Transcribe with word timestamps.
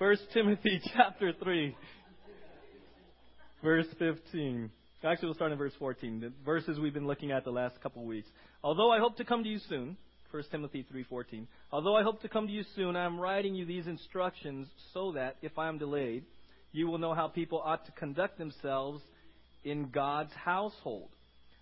First 0.00 0.22
Timothy 0.32 0.80
chapter 0.96 1.34
3, 1.42 1.76
verse 3.62 3.86
15. 3.98 4.70
Actually, 5.04 5.26
we'll 5.26 5.34
start 5.34 5.52
in 5.52 5.58
verse 5.58 5.74
14. 5.78 6.20
The 6.20 6.32
verses 6.42 6.78
we've 6.80 6.94
been 6.94 7.06
looking 7.06 7.32
at 7.32 7.44
the 7.44 7.50
last 7.50 7.78
couple 7.82 8.00
of 8.00 8.08
weeks. 8.08 8.26
Although 8.64 8.90
I 8.90 8.98
hope 8.98 9.18
to 9.18 9.26
come 9.26 9.42
to 9.42 9.48
you 9.50 9.58
soon, 9.68 9.98
1 10.30 10.42
Timothy 10.50 10.86
3:14. 10.90 11.46
Although 11.70 11.96
I 11.96 12.02
hope 12.02 12.22
to 12.22 12.30
come 12.30 12.46
to 12.46 12.52
you 12.52 12.62
soon, 12.74 12.96
I 12.96 13.04
am 13.04 13.20
writing 13.20 13.54
you 13.54 13.66
these 13.66 13.86
instructions 13.86 14.68
so 14.94 15.12
that 15.12 15.36
if 15.42 15.58
I 15.58 15.68
am 15.68 15.76
delayed, 15.76 16.24
you 16.72 16.86
will 16.86 16.96
know 16.96 17.12
how 17.12 17.28
people 17.28 17.60
ought 17.62 17.84
to 17.84 17.92
conduct 17.92 18.38
themselves 18.38 19.02
in 19.64 19.90
God's 19.90 20.32
household, 20.32 21.10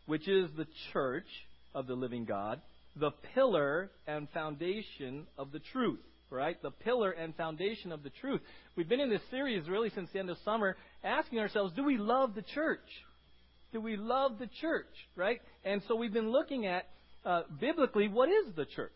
which 0.06 0.28
is 0.28 0.48
the 0.56 0.68
church 0.92 1.26
of 1.74 1.88
the 1.88 1.94
living 1.94 2.24
God, 2.24 2.60
the 2.94 3.10
pillar 3.34 3.90
and 4.06 4.30
foundation 4.30 5.26
of 5.36 5.50
the 5.50 5.58
truth 5.72 5.98
right? 6.30 6.60
The 6.62 6.70
pillar 6.70 7.10
and 7.10 7.34
foundation 7.36 7.92
of 7.92 8.02
the 8.02 8.10
truth. 8.10 8.40
We've 8.76 8.88
been 8.88 9.00
in 9.00 9.10
this 9.10 9.22
series 9.30 9.68
really 9.68 9.90
since 9.90 10.10
the 10.12 10.18
end 10.18 10.30
of 10.30 10.38
summer 10.44 10.76
asking 11.02 11.38
ourselves, 11.38 11.72
do 11.74 11.84
we 11.84 11.96
love 11.96 12.34
the 12.34 12.42
church? 12.42 12.80
Do 13.72 13.80
we 13.80 13.96
love 13.96 14.38
the 14.38 14.48
church, 14.60 14.86
right? 15.14 15.40
And 15.64 15.82
so 15.88 15.96
we've 15.96 16.12
been 16.12 16.30
looking 16.30 16.66
at 16.66 16.88
uh, 17.24 17.42
biblically 17.60 18.08
what 18.08 18.28
is 18.28 18.54
the 18.56 18.64
church? 18.64 18.92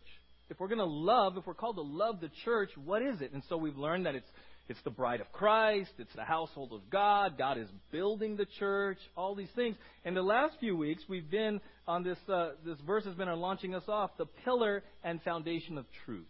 If 0.49 0.59
we're 0.59 0.67
going 0.67 0.79
to 0.79 0.85
love, 0.85 1.37
if 1.37 1.45
we're 1.45 1.53
called 1.53 1.77
to 1.77 1.81
love 1.81 2.19
the 2.19 2.29
church, 2.43 2.69
what 2.83 3.01
is 3.01 3.21
it? 3.21 3.31
And 3.33 3.43
so 3.49 3.57
we've 3.57 3.77
learned 3.77 4.05
that 4.05 4.15
it's 4.15 4.29
it's 4.69 4.81
the 4.85 4.89
bride 4.89 5.19
of 5.19 5.29
Christ, 5.33 5.91
it's 5.97 6.13
the 6.15 6.23
household 6.23 6.71
of 6.71 6.89
God, 6.89 7.37
God 7.37 7.57
is 7.57 7.67
building 7.91 8.37
the 8.37 8.45
church, 8.59 8.97
all 9.17 9.35
these 9.35 9.49
things. 9.55 9.75
And 10.05 10.15
the 10.15 10.21
last 10.21 10.55
few 10.61 10.77
weeks 10.77 11.03
we've 11.09 11.29
been 11.29 11.59
on 11.85 12.03
this 12.03 12.17
uh, 12.29 12.51
this 12.65 12.77
verse 12.87 13.03
has 13.03 13.13
been 13.15 13.27
on 13.27 13.39
launching 13.39 13.75
us 13.75 13.83
off 13.89 14.11
the 14.17 14.25
pillar 14.45 14.83
and 15.03 15.21
foundation 15.21 15.77
of 15.77 15.85
truth. 16.05 16.27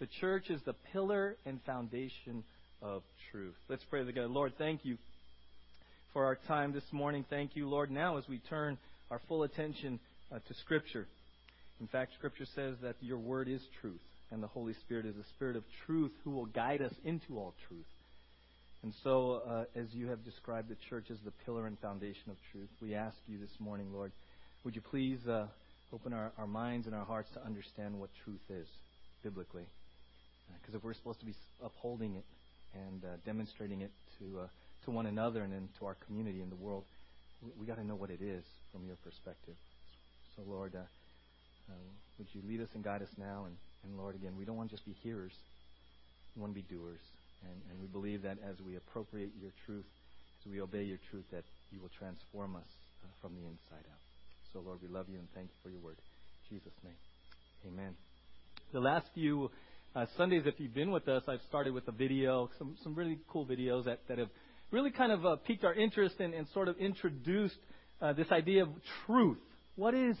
The 0.00 0.08
church 0.20 0.50
is 0.50 0.60
the 0.66 0.74
pillar 0.92 1.36
and 1.46 1.60
foundation 1.62 2.42
of 2.82 3.02
truth. 3.30 3.54
Let's 3.68 3.84
pray 3.88 4.04
together. 4.04 4.26
Lord, 4.26 4.54
thank 4.58 4.84
you 4.84 4.98
for 6.12 6.24
our 6.24 6.36
time 6.48 6.72
this 6.72 6.84
morning. 6.92 7.24
Thank 7.30 7.54
you, 7.54 7.68
Lord, 7.68 7.90
now 7.90 8.16
as 8.16 8.24
we 8.28 8.38
turn 8.38 8.76
our 9.10 9.20
full 9.28 9.44
attention 9.44 10.00
uh, 10.32 10.40
to 10.48 10.54
Scripture. 10.54 11.06
In 11.80 11.86
fact, 11.86 12.12
Scripture 12.18 12.46
says 12.56 12.74
that 12.82 12.96
your 13.00 13.18
word 13.18 13.48
is 13.48 13.60
truth, 13.80 14.00
and 14.32 14.42
the 14.42 14.48
Holy 14.48 14.74
Spirit 14.84 15.06
is 15.06 15.14
a 15.16 15.28
spirit 15.36 15.54
of 15.54 15.62
truth 15.86 16.12
who 16.24 16.30
will 16.30 16.46
guide 16.46 16.82
us 16.82 16.92
into 17.04 17.38
all 17.38 17.54
truth. 17.68 17.86
And 18.82 18.92
so, 19.04 19.42
uh, 19.48 19.64
as 19.78 19.86
you 19.92 20.08
have 20.08 20.24
described 20.24 20.68
the 20.68 20.76
church 20.90 21.06
as 21.10 21.18
the 21.24 21.32
pillar 21.44 21.68
and 21.68 21.78
foundation 21.78 22.30
of 22.30 22.36
truth, 22.50 22.68
we 22.82 22.94
ask 22.94 23.16
you 23.28 23.38
this 23.38 23.60
morning, 23.60 23.86
Lord, 23.94 24.10
would 24.64 24.74
you 24.74 24.82
please 24.82 25.20
uh, 25.28 25.46
open 25.92 26.12
our, 26.12 26.32
our 26.36 26.48
minds 26.48 26.86
and 26.86 26.94
our 26.96 27.04
hearts 27.04 27.30
to 27.34 27.44
understand 27.44 27.98
what 27.98 28.10
truth 28.24 28.42
is 28.50 28.66
biblically? 29.22 29.66
Because 30.60 30.74
if 30.74 30.82
we're 30.82 30.94
supposed 30.94 31.20
to 31.20 31.26
be 31.26 31.34
upholding 31.62 32.16
it 32.16 32.24
and 32.74 33.04
uh, 33.04 33.16
demonstrating 33.24 33.82
it 33.82 33.90
to 34.18 34.40
uh, 34.40 34.46
to 34.84 34.90
one 34.90 35.06
another 35.06 35.42
and 35.42 35.52
then 35.52 35.68
to 35.78 35.86
our 35.86 35.96
community 36.06 36.40
and 36.40 36.50
the 36.50 36.56
world, 36.56 36.84
we, 37.42 37.50
we 37.60 37.66
got 37.66 37.76
to 37.76 37.84
know 37.84 37.94
what 37.94 38.10
it 38.10 38.20
is 38.20 38.44
from 38.72 38.86
your 38.86 38.96
perspective. 38.96 39.54
So, 40.36 40.42
Lord, 40.46 40.74
uh, 40.74 40.84
uh, 41.70 41.74
would 42.18 42.28
you 42.32 42.42
lead 42.46 42.60
us 42.60 42.68
and 42.74 42.84
guide 42.84 43.02
us 43.02 43.08
now? 43.16 43.44
And, 43.46 43.56
and 43.84 43.98
Lord, 43.98 44.14
again, 44.14 44.34
we 44.36 44.44
don't 44.44 44.56
want 44.56 44.70
to 44.70 44.76
just 44.76 44.86
be 44.86 44.94
hearers, 45.02 45.32
we 46.36 46.42
want 46.42 46.54
to 46.54 46.60
be 46.60 46.66
doers. 46.68 47.00
And, 47.44 47.60
and 47.70 47.80
we 47.80 47.86
believe 47.86 48.22
that 48.22 48.38
as 48.48 48.56
we 48.64 48.76
appropriate 48.76 49.30
your 49.40 49.52
truth, 49.66 49.84
as 50.44 50.50
we 50.50 50.60
obey 50.60 50.82
your 50.82 50.98
truth, 51.10 51.24
that 51.30 51.44
you 51.70 51.80
will 51.80 51.90
transform 51.98 52.56
us 52.56 52.68
uh, 53.04 53.08
from 53.20 53.34
the 53.34 53.44
inside 53.44 53.84
out. 53.84 54.00
So, 54.52 54.60
Lord, 54.60 54.78
we 54.80 54.88
love 54.88 55.06
you 55.08 55.18
and 55.18 55.28
thank 55.34 55.48
you 55.48 55.58
for 55.62 55.68
your 55.68 55.80
word. 55.80 55.96
In 55.98 56.56
Jesus' 56.56 56.72
name. 56.82 56.96
Amen. 57.66 57.94
The 58.72 58.80
last 58.80 59.06
few 59.14 59.50
uh, 59.94 60.06
Sundays, 60.16 60.42
if 60.44 60.54
you've 60.58 60.74
been 60.74 60.90
with 60.90 61.06
us, 61.08 61.22
I've 61.28 61.40
started 61.48 61.72
with 61.72 61.86
a 61.86 61.92
video, 61.92 62.50
some, 62.58 62.76
some 62.82 62.94
really 62.94 63.18
cool 63.28 63.46
videos 63.46 63.84
that, 63.84 64.00
that 64.08 64.18
have 64.18 64.28
really 64.72 64.90
kind 64.90 65.12
of 65.12 65.24
uh, 65.24 65.36
piqued 65.36 65.64
our 65.64 65.72
interest 65.74 66.16
and, 66.18 66.34
and 66.34 66.48
sort 66.52 66.66
of 66.66 66.76
introduced 66.78 67.54
uh, 68.02 68.12
this 68.12 68.26
idea 68.32 68.62
of 68.64 68.70
truth. 69.06 69.38
What 69.76 69.94
is 69.94 70.16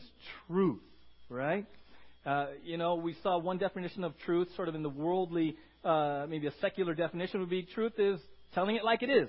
truth, 0.46 0.80
right? 1.28 1.66
Uh, 2.24 2.46
you 2.62 2.76
know, 2.76 2.94
we 2.94 3.16
saw 3.22 3.38
one 3.38 3.58
definition 3.58 4.04
of 4.04 4.16
truth, 4.24 4.48
sort 4.54 4.68
of 4.68 4.76
in 4.76 4.84
the 4.84 4.88
worldly, 4.88 5.56
uh, 5.84 6.26
maybe 6.28 6.46
a 6.46 6.52
secular 6.60 6.94
definition 6.94 7.40
would 7.40 7.50
be 7.50 7.64
truth 7.64 7.94
is 7.98 8.20
telling 8.54 8.76
it 8.76 8.84
like 8.84 9.02
it 9.02 9.10
is. 9.10 9.28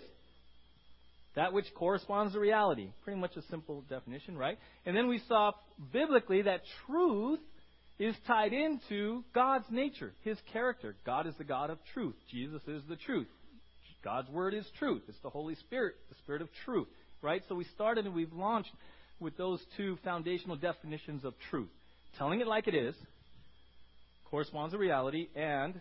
That 1.36 1.54
which 1.54 1.66
corresponds 1.74 2.34
to 2.34 2.40
reality. 2.40 2.92
Pretty 3.04 3.20
much 3.20 3.36
a 3.36 3.42
simple 3.50 3.84
definition, 3.90 4.38
right? 4.38 4.58
And 4.86 4.96
then 4.96 5.08
we 5.08 5.20
saw 5.28 5.54
biblically 5.92 6.44
that 6.44 6.62
truth 6.86 7.40
is 7.98 8.16
tied 8.28 8.54
into 8.54 9.24
God's 9.34 9.66
nature, 9.70 10.14
His 10.24 10.38
character. 10.52 10.96
God 11.06 11.28
is 11.28 11.34
the 11.38 11.44
God 11.44 11.70
of 11.70 11.78
truth. 11.94 12.16
Jesus 12.32 12.62
is 12.68 12.82
the 12.90 12.98
truth. 12.98 13.28
God's 14.04 14.30
Word 14.30 14.54
is 14.54 14.66
truth. 14.78 15.04
It's 15.08 15.18
the 15.24 15.30
Holy 15.30 15.56
Spirit, 15.56 15.96
the 16.10 16.16
Spirit 16.24 16.42
of 16.42 16.50
truth. 16.66 16.88
Right? 17.22 17.42
So 17.50 17.56
we 17.56 17.64
started 17.76 18.06
and 18.06 18.14
we've 18.14 18.34
launched 18.34 18.72
with 19.20 19.38
those 19.38 19.60
two 19.78 19.98
foundational 20.04 20.58
definitions 20.58 21.24
of 21.24 21.34
truth. 21.50 21.70
Telling 22.18 22.42
it 22.42 22.48
like 22.48 22.68
it 22.68 22.76
is 22.76 22.96
corresponds 24.30 24.74
to 24.74 24.78
reality 24.78 25.28
and 25.36 25.80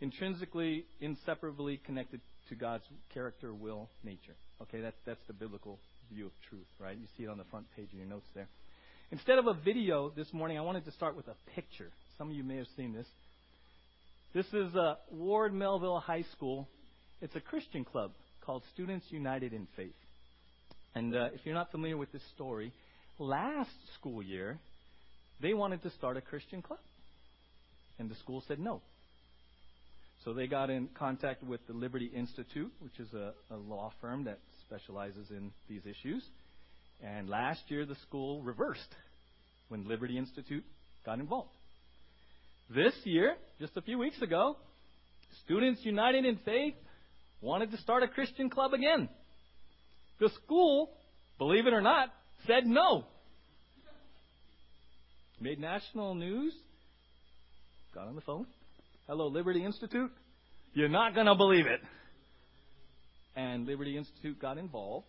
intrinsically, 0.00 0.84
inseparably 1.00 1.78
connected 1.84 2.20
to 2.48 2.54
God's 2.54 2.84
character, 3.12 3.52
will, 3.52 3.88
nature. 4.02 4.34
Okay, 4.62 4.80
that, 4.80 4.94
that's 5.06 5.20
the 5.26 5.32
biblical 5.32 5.78
view 6.12 6.26
of 6.26 6.32
truth, 6.48 6.66
right? 6.78 6.96
You 6.96 7.06
see 7.16 7.24
it 7.24 7.28
on 7.28 7.38
the 7.38 7.44
front 7.44 7.66
page 7.76 7.88
of 7.92 7.98
your 7.98 8.06
notes 8.06 8.26
there. 8.34 8.48
Instead 9.10 9.38
of 9.38 9.46
a 9.46 9.54
video 9.54 10.10
this 10.16 10.32
morning, 10.32 10.58
I 10.58 10.62
wanted 10.62 10.84
to 10.86 10.92
start 10.92 11.16
with 11.16 11.28
a 11.28 11.34
picture. 11.54 11.90
Some 12.18 12.30
of 12.30 12.36
you 12.36 12.44
may 12.44 12.56
have 12.56 12.66
seen 12.76 12.92
this. 12.92 13.06
This 14.34 14.46
is 14.52 14.74
uh, 14.74 14.96
Ward 15.12 15.54
Melville 15.54 16.00
High 16.00 16.24
School 16.32 16.68
it's 17.24 17.34
a 17.36 17.40
Christian 17.40 17.84
club 17.84 18.10
called 18.44 18.62
Students 18.74 19.06
United 19.08 19.54
in 19.54 19.66
Faith. 19.76 19.94
And 20.94 21.16
uh, 21.16 21.28
if 21.32 21.40
you're 21.44 21.54
not 21.54 21.70
familiar 21.70 21.96
with 21.96 22.12
this 22.12 22.22
story, 22.34 22.70
last 23.18 23.70
school 23.98 24.22
year, 24.22 24.58
they 25.40 25.54
wanted 25.54 25.82
to 25.84 25.90
start 25.92 26.18
a 26.18 26.20
Christian 26.20 26.60
club. 26.60 26.80
And 27.98 28.10
the 28.10 28.14
school 28.16 28.44
said 28.46 28.58
no. 28.58 28.82
So 30.24 30.34
they 30.34 30.46
got 30.46 30.68
in 30.68 30.88
contact 30.98 31.42
with 31.42 31.66
the 31.66 31.72
Liberty 31.72 32.10
Institute, 32.14 32.72
which 32.80 32.98
is 32.98 33.08
a, 33.14 33.32
a 33.50 33.56
law 33.56 33.90
firm 34.02 34.24
that 34.24 34.38
specializes 34.66 35.30
in 35.30 35.50
these 35.66 35.82
issues. 35.86 36.24
And 37.04 37.28
last 37.28 37.60
year, 37.68 37.84
the 37.84 37.96
school 38.06 38.42
reversed 38.42 38.80
when 39.68 39.86
Liberty 39.86 40.16
Institute 40.16 40.64
got 41.04 41.18
involved. 41.18 41.50
This 42.74 42.94
year, 43.04 43.36
just 43.60 43.76
a 43.76 43.82
few 43.82 43.98
weeks 43.98 44.20
ago, 44.22 44.56
Students 45.44 45.80
United 45.84 46.24
in 46.24 46.38
Faith 46.46 46.74
wanted 47.42 47.70
to 47.72 47.76
start 47.78 48.02
a 48.02 48.08
Christian 48.08 48.48
club 48.48 48.72
again. 48.72 49.10
The 50.18 50.30
school, 50.44 50.90
believe 51.36 51.66
it 51.66 51.74
or 51.74 51.82
not, 51.82 52.08
said 52.46 52.66
no. 52.66 53.04
Made 55.40 55.60
national 55.60 56.14
news. 56.14 56.54
Got 57.94 58.08
on 58.08 58.14
the 58.14 58.22
phone. 58.22 58.46
Hello, 59.06 59.26
Liberty 59.26 59.62
Institute. 59.62 60.10
You're 60.72 60.88
not 60.88 61.14
going 61.14 61.26
to 61.26 61.34
believe 61.34 61.66
it. 61.66 61.80
And 63.36 63.66
Liberty 63.66 63.98
Institute 63.98 64.40
got 64.40 64.56
involved. 64.56 65.06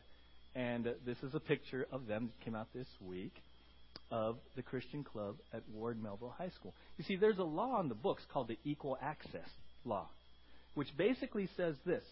And 0.55 0.85
this 1.05 1.17
is 1.21 1.35
a 1.35 1.39
picture 1.39 1.85
of 1.91 2.07
them 2.07 2.27
that 2.27 2.45
came 2.45 2.55
out 2.55 2.67
this 2.73 2.87
week 3.01 3.35
of 4.09 4.37
the 4.55 4.61
Christian 4.61 5.03
club 5.03 5.35
at 5.53 5.63
Ward 5.73 6.01
Melville 6.01 6.33
High 6.37 6.51
School. 6.55 6.73
You 6.97 7.03
see, 7.03 7.17
there's 7.17 7.39
a 7.39 7.43
law 7.43 7.81
in 7.81 7.89
the 7.89 7.95
books 7.95 8.23
called 8.31 8.47
the 8.47 8.57
Equal 8.63 8.97
Access 9.01 9.49
Law, 9.83 10.07
which 10.75 10.95
basically 10.97 11.49
says 11.57 11.75
this 11.85 12.03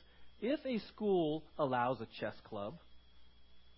if 0.41 0.59
a 0.65 0.79
school 0.89 1.43
allows 1.57 2.01
a 2.01 2.07
chess 2.19 2.35
club, 2.43 2.75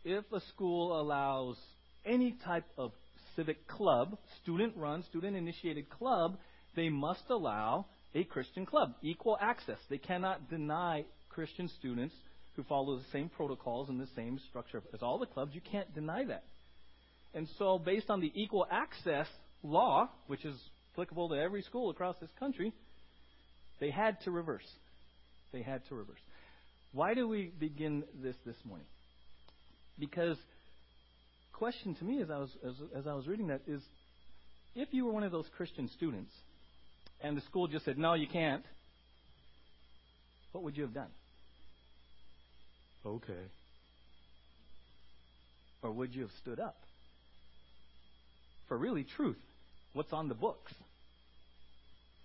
if 0.04 0.24
a 0.34 0.42
school 0.54 1.00
allows 1.00 1.58
any 2.06 2.36
type 2.44 2.66
of 2.78 2.92
civic 3.36 3.68
club, 3.68 4.18
student 4.42 4.74
run, 4.78 5.04
student 5.04 5.36
initiated 5.36 5.90
club, 5.90 6.38
they 6.76 6.90
must 6.90 7.24
allow 7.30 7.86
a 8.16 8.24
Christian 8.24 8.66
club, 8.66 8.96
equal 9.04 9.38
access. 9.40 9.78
They 9.90 9.98
cannot 9.98 10.50
deny 10.50 11.06
Christian 11.30 11.70
students 11.80 12.16
who 12.56 12.64
follow 12.64 12.98
the 12.98 13.04
same 13.12 13.30
protocols 13.30 13.90
and 13.90 14.00
the 14.00 14.08
same 14.16 14.40
structure 14.50 14.82
as 14.94 15.02
all 15.02 15.20
the 15.20 15.26
clubs. 15.26 15.54
You 15.54 15.62
can't 15.62 15.94
deny 15.94 16.26
that. 16.26 16.44
And 17.34 17.48
so, 17.60 17.78
based 17.78 18.10
on 18.10 18.22
the 18.22 18.32
equal 18.34 18.66
access 18.72 19.28
law, 19.62 20.10
which 20.28 20.46
is 20.46 20.56
applicable 20.94 21.30
to 21.30 21.36
every 21.36 21.62
school 21.64 21.90
across 21.90 22.16
this 22.22 22.30
country, 22.40 22.72
they 23.80 23.90
had 23.90 24.22
to 24.22 24.32
reverse. 24.32 24.68
They 25.52 25.62
had 25.62 25.82
to 25.90 25.96
reverse. 25.96 26.22
Why 26.94 27.14
do 27.14 27.28
we 27.28 27.52
begin 27.60 28.04
this 28.24 28.36
this 28.46 28.56
morning? 28.64 28.88
Because 30.00 30.38
question 31.52 31.96
to 31.96 32.04
me 32.04 32.22
as 32.22 32.30
I 32.30 32.38
was 32.38 32.50
as, 32.66 32.74
as 32.98 33.08
I 33.08 33.14
was 33.14 33.28
reading 33.28 33.48
that 33.48 33.62
is 33.66 33.82
if 34.76 34.90
you 34.92 35.06
were 35.06 35.14
one 35.14 35.24
of 35.24 35.32
those 35.32 35.46
Christian 35.56 35.90
students 35.96 36.32
and 37.22 37.36
the 37.36 37.42
school 37.42 37.68
just 37.68 37.86
said, 37.86 37.98
No, 37.98 38.14
you 38.14 38.28
can't, 38.28 38.64
what 40.52 40.64
would 40.64 40.78
you 40.78 40.84
have 40.84 40.94
done? 40.94 41.10
Okay. 43.06 43.34
Or 45.82 45.92
would 45.92 46.16
you 46.16 46.22
have 46.24 46.32
stood 46.42 46.60
up? 46.60 46.78
For 48.68 48.78
really 48.78 49.06
truth. 49.16 49.38
What's 49.94 50.12
on 50.12 50.28
the 50.28 50.34
books? 50.34 50.74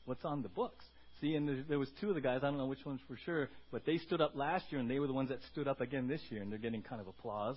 What's 0.06 0.24
on 0.24 0.42
the 0.42 0.48
books? 0.48 0.84
See, 1.20 1.34
and 1.34 1.66
there, 1.68 1.78
was 1.78 1.90
two 2.00 2.08
of 2.08 2.14
the 2.14 2.20
guys. 2.22 2.38
I 2.42 2.46
don't 2.46 2.56
know 2.56 2.66
which 2.66 2.84
ones 2.86 3.00
for 3.06 3.18
sure, 3.26 3.50
but 3.70 3.84
they 3.84 3.98
stood 3.98 4.22
up 4.22 4.32
last 4.34 4.64
year, 4.70 4.80
and 4.80 4.90
they 4.90 4.98
were 4.98 5.06
the 5.06 5.12
ones 5.12 5.28
that 5.28 5.40
stood 5.52 5.68
up 5.68 5.82
again 5.82 6.08
this 6.08 6.22
year, 6.30 6.40
and 6.40 6.50
they're 6.50 6.58
getting 6.58 6.82
kind 6.82 7.00
of 7.00 7.08
applause 7.08 7.56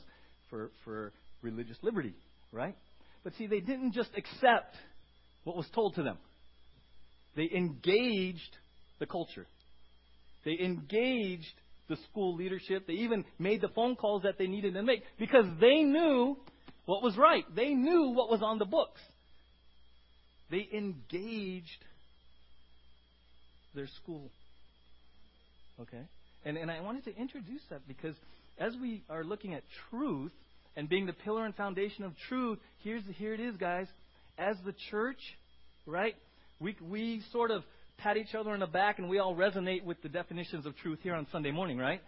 for 0.50 0.70
for 0.84 1.14
religious 1.42 1.78
liberty, 1.82 2.14
right? 2.52 2.76
But 3.24 3.34
see, 3.38 3.48
they 3.48 3.62
didn't 3.62 3.94
just 3.94 4.10
accept 4.18 4.76
what 5.46 5.56
was 5.56 5.66
told 5.74 5.96
to 5.96 6.04
them. 6.04 6.18
They 7.38 7.50
engaged 7.56 8.58
the 9.00 9.06
culture. 9.06 9.48
They 10.44 10.58
engaged 10.60 11.56
the 11.90 11.98
school 12.10 12.36
leadership. 12.36 12.88
They 12.88 12.94
even 12.94 13.26
made 13.40 13.62
the 13.62 13.70
phone 13.70 13.96
calls 13.96 14.24
that 14.24 14.38
they 14.38 14.48
needed 14.48 14.74
to 14.76 14.84
make 14.84 15.04
because 15.20 15.46
they 15.60 15.84
knew 15.84 16.38
what 16.86 17.04
was 17.04 17.18
right. 17.18 17.44
They 17.56 17.70
knew 17.70 18.10
what 18.10 18.30
was 18.30 18.42
on 18.42 18.60
the 18.60 18.66
books. 18.66 19.02
They 20.52 20.68
engaged 20.74 21.84
their 23.74 23.88
school. 24.02 24.30
Okay? 25.82 26.04
And, 26.46 26.58
and 26.58 26.70
I 26.70 26.82
wanted 26.82 27.06
to 27.06 27.18
introduce 27.18 27.62
that 27.70 27.88
because 27.88 28.16
as 28.58 28.74
we 28.80 29.04
are 29.10 29.24
looking 29.24 29.54
at 29.54 29.64
truth 29.90 30.32
and 30.76 30.90
being 30.90 31.06
the 31.06 31.14
pillar 31.14 31.46
and 31.46 31.56
foundation 31.56 32.04
of 32.04 32.14
truth, 32.30 32.60
here's 32.84 33.04
here 33.18 33.34
it 33.34 33.40
is, 33.40 33.56
guys. 33.58 33.88
As 34.38 34.56
the 34.66 34.74
church, 34.90 35.20
right? 35.86 36.16
We 36.60 36.76
we 36.82 37.22
sort 37.32 37.52
of 37.52 37.64
pat 37.98 38.18
each 38.18 38.36
other 38.36 38.52
on 38.52 38.60
the 38.60 38.68
back 38.68 39.00
and 39.00 39.10
we 39.10 39.20
all 39.20 39.36
resonate 39.36 39.84
with 39.84 40.02
the 40.02 40.10
definitions 40.10 40.66
of 40.66 40.76
truth 40.78 41.00
here 41.04 41.16
on 41.16 41.28
Sunday 41.32 41.52
morning, 41.52 41.78
right? 41.78 42.02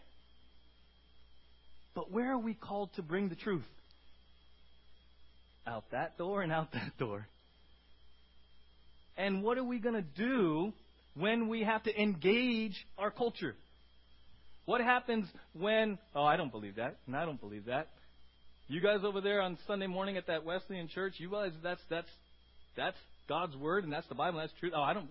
But 1.93 2.11
where 2.11 2.33
are 2.33 2.37
we 2.37 2.53
called 2.53 2.89
to 2.95 3.01
bring 3.01 3.29
the 3.29 3.35
truth? 3.35 3.63
Out 5.65 5.85
that 5.91 6.17
door 6.17 6.41
and 6.41 6.51
out 6.51 6.73
that 6.73 6.97
door. 6.99 7.27
And 9.17 9.43
what 9.43 9.57
are 9.57 9.63
we 9.63 9.79
going 9.79 9.95
to 9.95 10.01
do 10.01 10.73
when 11.15 11.47
we 11.47 11.63
have 11.63 11.83
to 11.83 12.01
engage 12.01 12.75
our 12.97 13.11
culture? 13.11 13.55
What 14.65 14.81
happens 14.81 15.27
when, 15.53 15.97
oh, 16.13 16.23
I 16.23 16.37
don't 16.37 16.51
believe 16.51 16.75
that, 16.75 16.97
and 17.07 17.15
I 17.15 17.25
don't 17.25 17.39
believe 17.39 17.65
that. 17.65 17.87
You 18.67 18.81
guys 18.81 18.99
over 19.03 19.21
there 19.21 19.41
on 19.41 19.57
Sunday 19.67 19.87
morning 19.87 20.17
at 20.17 20.27
that 20.27 20.43
Wesleyan 20.43 20.87
church, 20.87 21.13
you 21.17 21.29
realize 21.29 21.51
that's 21.61 21.81
that's 21.87 22.09
that's 22.75 22.97
God's 23.29 23.55
word 23.55 23.83
and 23.83 23.93
that's 23.93 24.07
the 24.07 24.15
Bible 24.15 24.39
and 24.39 24.49
that's 24.49 24.59
truth. 24.59 24.73
Oh, 24.75 24.81
I 24.81 24.93
don't. 24.93 25.09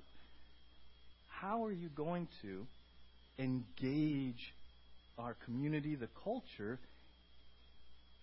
How 1.45 1.63
are 1.65 1.73
you 1.73 1.91
going 1.91 2.27
to 2.41 2.67
engage 3.39 4.41
our 5.19 5.37
community, 5.45 5.95
the 5.95 6.09
culture, 6.23 6.79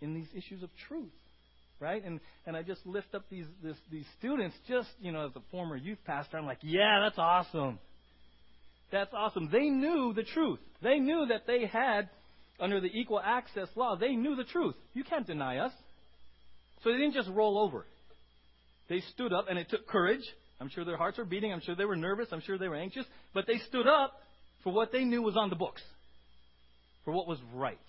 in 0.01 0.15
these 0.15 0.25
issues 0.35 0.63
of 0.63 0.69
truth? 0.87 1.11
Right? 1.79 2.03
And 2.03 2.19
and 2.47 2.57
I 2.57 2.63
just 2.63 2.83
lift 2.83 3.13
up 3.13 3.25
these 3.29 3.45
this, 3.63 3.77
these 3.91 4.05
students 4.17 4.55
just, 4.67 4.89
you 4.99 5.11
know, 5.11 5.27
as 5.27 5.35
a 5.35 5.41
former 5.51 5.75
youth 5.75 5.99
pastor, 6.03 6.37
I'm 6.37 6.47
like, 6.47 6.59
yeah, 6.63 6.99
that's 7.03 7.19
awesome. 7.19 7.77
That's 8.91 9.13
awesome. 9.13 9.49
They 9.51 9.69
knew 9.69 10.13
the 10.15 10.23
truth. 10.23 10.59
They 10.81 10.97
knew 10.97 11.27
that 11.29 11.45
they 11.45 11.67
had 11.67 12.09
under 12.59 12.81
the 12.81 12.89
equal 12.91 13.21
access 13.23 13.67
law, 13.75 13.97
they 13.97 14.15
knew 14.15 14.35
the 14.35 14.45
truth. 14.45 14.75
You 14.95 15.03
can't 15.03 15.27
deny 15.27 15.57
us. 15.57 15.71
So 16.83 16.91
they 16.91 16.97
didn't 16.97 17.13
just 17.13 17.29
roll 17.29 17.59
over. 17.59 17.85
They 18.89 19.01
stood 19.13 19.31
up, 19.31 19.45
and 19.47 19.59
it 19.59 19.69
took 19.69 19.87
courage. 19.87 20.23
I'm 20.61 20.69
sure 20.69 20.85
their 20.85 20.97
hearts 20.97 21.17
were 21.17 21.25
beating. 21.25 21.51
I'm 21.51 21.61
sure 21.61 21.75
they 21.75 21.85
were 21.85 21.95
nervous. 21.95 22.27
I'm 22.31 22.41
sure 22.41 22.57
they 22.57 22.67
were 22.67 22.75
anxious. 22.75 23.05
But 23.33 23.47
they 23.47 23.57
stood 23.67 23.87
up 23.87 24.13
for 24.63 24.71
what 24.71 24.91
they 24.91 25.03
knew 25.03 25.21
was 25.21 25.35
on 25.35 25.49
the 25.49 25.55
books, 25.55 25.81
for 27.03 27.11
what 27.11 27.27
was 27.27 27.39
right. 27.55 27.79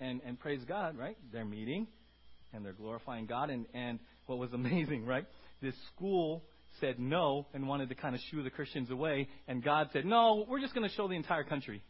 And, 0.00 0.20
and 0.26 0.38
praise 0.38 0.60
God, 0.66 0.98
right? 0.98 1.16
They're 1.32 1.44
meeting, 1.44 1.86
and 2.52 2.64
they're 2.64 2.72
glorifying 2.72 3.26
God. 3.26 3.50
And, 3.50 3.66
and 3.72 4.00
what 4.26 4.38
was 4.38 4.52
amazing, 4.52 5.06
right? 5.06 5.26
This 5.62 5.74
school 5.94 6.42
said 6.80 6.98
no 6.98 7.46
and 7.54 7.68
wanted 7.68 7.88
to 7.90 7.94
kind 7.94 8.16
of 8.16 8.20
shoo 8.32 8.42
the 8.42 8.50
Christians 8.50 8.90
away. 8.90 9.28
And 9.46 9.62
God 9.62 9.90
said, 9.92 10.04
no, 10.04 10.44
we're 10.48 10.60
just 10.60 10.74
going 10.74 10.88
to 10.88 10.94
show 10.94 11.06
the 11.06 11.14
entire 11.14 11.44
country 11.44 11.82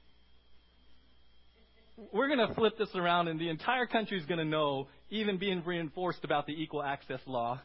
we're 2.13 2.29
going 2.29 2.47
to 2.47 2.55
flip 2.55 2.77
this 2.79 2.89
around, 2.95 3.29
and 3.29 3.39
the 3.39 3.49
entire 3.49 3.87
country 3.87 4.19
is 4.19 4.27
going 4.27 4.39
to 4.39 4.45
know, 4.45 4.89
even 5.11 5.39
being 5.39 5.63
reinforced 5.65 6.25
about 6.25 6.47
the 6.47 6.53
equal 6.53 6.83
access 6.83 7.21
law, 7.27 7.61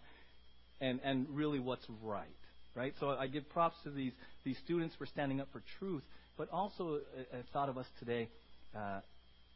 and 0.82 1.00
and 1.04 1.28
really 1.30 1.60
what's 1.60 1.86
right, 2.02 2.28
right? 2.76 2.94
So 3.00 3.10
I 3.10 3.28
give 3.28 3.50
props 3.50 3.76
to 3.84 3.92
these 3.92 4.14
these 4.44 4.58
students 4.64 4.96
for 4.98 5.06
standing 5.06 5.42
up 5.42 5.48
for 5.52 5.62
truth, 5.80 6.04
but 6.38 6.50
also 6.52 7.00
I, 7.34 7.38
I 7.38 7.42
thought 7.54 7.70
of 7.70 7.78
us 7.78 7.88
today. 8.00 8.30
Uh, 8.76 9.00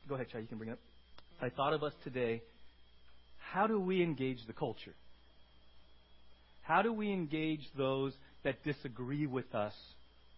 go 0.08 0.16
ahead, 0.16 0.28
Chai. 0.32 0.40
You 0.40 0.48
can 0.48 0.58
bring 0.58 0.70
it 0.70 0.74
up. 0.74 0.80
I 1.42 1.50
thought 1.50 1.74
of 1.74 1.84
us 1.84 1.94
today. 2.04 2.42
How 3.52 3.68
do 3.68 3.80
we 3.80 4.02
engage 4.02 4.40
the 4.48 4.54
culture? 4.54 4.96
How 6.62 6.82
do 6.82 6.94
we 6.94 7.12
engage 7.12 7.62
those 7.78 8.14
that 8.44 8.64
disagree 8.64 9.28
with 9.28 9.54
us 9.54 9.74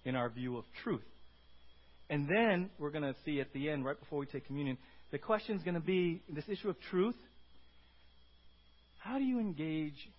in 0.03 0.15
our 0.15 0.29
view 0.29 0.57
of 0.57 0.65
truth? 0.83 1.05
And 2.09 2.27
then 2.27 2.69
we're 2.77 2.91
going 2.91 3.03
to 3.03 3.15
see 3.23 3.39
at 3.39 3.53
the 3.53 3.69
end, 3.69 3.85
right 3.85 3.99
before 3.99 4.19
we 4.19 4.25
take 4.25 4.45
communion, 4.45 4.77
the 5.11 5.17
question 5.17 5.55
is 5.55 5.63
going 5.63 5.75
to 5.75 5.79
be 5.79 6.21
this 6.29 6.43
issue 6.49 6.69
of 6.69 6.75
truth. 6.89 7.15
How 8.99 9.17
do 9.17 9.23
you 9.23 9.39
engage 9.39 10.09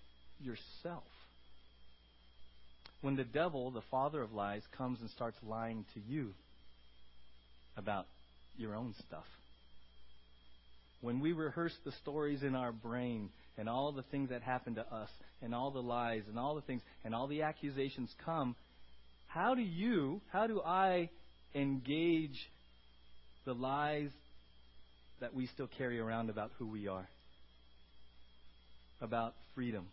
yourself? 0.40 1.04
When 3.02 3.16
the 3.16 3.24
devil, 3.24 3.70
the 3.70 3.82
father 3.90 4.22
of 4.22 4.32
lies, 4.32 4.62
comes 4.76 5.00
and 5.00 5.10
starts 5.10 5.36
lying 5.46 5.84
to 5.94 6.00
you 6.00 6.32
about 7.76 8.06
your 8.56 8.74
own 8.74 8.94
stuff. 9.06 9.26
When 11.00 11.20
we 11.20 11.32
rehearse 11.32 11.74
the 11.84 11.92
stories 12.02 12.42
in 12.42 12.54
our 12.54 12.72
brain 12.72 13.28
and 13.58 13.68
all 13.68 13.92
the 13.92 14.02
things 14.10 14.30
that 14.30 14.42
happen 14.42 14.74
to 14.76 14.80
us 14.80 15.10
and 15.42 15.54
all 15.54 15.70
the 15.70 15.82
lies 15.82 16.22
and 16.28 16.38
all 16.38 16.54
the 16.54 16.62
things 16.62 16.82
and 17.04 17.14
all 17.14 17.26
the 17.26 17.42
accusations 17.42 18.10
come, 18.24 18.56
how 19.28 19.54
do 19.54 19.62
you, 19.62 20.20
how 20.32 20.46
do 20.46 20.60
I 20.62 21.10
engage 21.54 22.38
the 23.44 23.54
lies 23.54 24.10
that 25.20 25.34
we 25.34 25.46
still 25.46 25.68
carry 25.78 25.98
around 25.98 26.30
about 26.30 26.50
who 26.58 26.66
we 26.66 26.88
are, 26.88 27.06
about 29.00 29.34
freedom, 29.54 29.86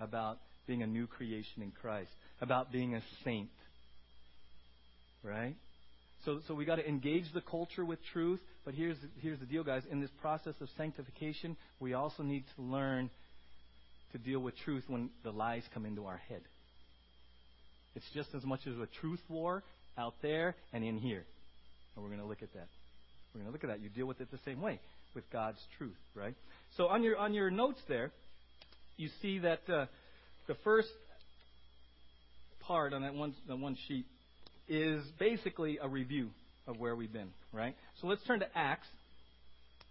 about 0.00 0.38
being 0.66 0.82
a 0.82 0.86
new 0.86 1.06
creation 1.06 1.62
in 1.62 1.70
Christ, 1.70 2.10
about 2.40 2.72
being 2.72 2.94
a 2.94 3.02
saint. 3.24 3.48
Right? 5.22 5.56
So, 6.24 6.40
so 6.48 6.54
we 6.54 6.64
got 6.64 6.76
to 6.76 6.88
engage 6.88 7.24
the 7.32 7.40
culture 7.40 7.84
with 7.84 7.98
truth. 8.12 8.40
But 8.64 8.74
here's 8.74 8.96
here's 9.20 9.38
the 9.38 9.46
deal, 9.46 9.62
guys. 9.62 9.82
In 9.90 10.00
this 10.00 10.10
process 10.20 10.54
of 10.60 10.68
sanctification, 10.76 11.56
we 11.80 11.94
also 11.94 12.22
need 12.22 12.44
to 12.56 12.62
learn 12.62 13.10
to 14.12 14.18
deal 14.18 14.40
with 14.40 14.54
truth 14.64 14.84
when 14.88 15.10
the 15.24 15.30
lies 15.30 15.62
come 15.72 15.86
into 15.86 16.06
our 16.06 16.20
head. 16.28 16.42
It's 17.94 18.06
just 18.14 18.28
as 18.34 18.44
much 18.44 18.60
as 18.66 18.74
a 18.74 18.88
truth 19.00 19.20
war 19.28 19.62
out 19.96 20.14
there 20.20 20.54
and 20.72 20.84
in 20.84 20.98
here. 20.98 21.24
And 21.94 22.04
we're 22.04 22.10
going 22.10 22.20
to 22.20 22.26
look 22.26 22.42
at 22.42 22.52
that. 22.52 22.68
We're 23.34 23.40
going 23.40 23.46
to 23.46 23.52
look 23.52 23.64
at 23.64 23.70
that. 23.70 23.80
You 23.82 23.88
deal 23.88 24.06
with 24.06 24.20
it 24.20 24.30
the 24.30 24.38
same 24.44 24.60
way 24.60 24.80
with 25.14 25.30
God's 25.30 25.58
truth, 25.78 25.96
right? 26.14 26.34
So 26.76 26.88
on 26.88 27.02
your 27.02 27.16
on 27.16 27.34
your 27.34 27.50
notes 27.50 27.80
there, 27.88 28.10
you 28.96 29.08
see 29.20 29.38
that 29.40 29.60
uh, 29.68 29.86
the 30.46 30.56
first 30.64 30.88
part 32.60 32.92
on 32.92 33.02
that 33.02 33.14
one 33.14 33.34
that 33.48 33.56
one 33.56 33.76
sheet 33.86 34.06
is 34.68 35.02
basically 35.18 35.78
a 35.80 35.88
review 35.88 36.30
of 36.66 36.78
where 36.78 36.96
we've 36.96 37.12
been, 37.12 37.30
right? 37.52 37.76
So 38.00 38.08
let's 38.08 38.22
turn 38.24 38.40
to 38.40 38.46
Acts, 38.56 38.88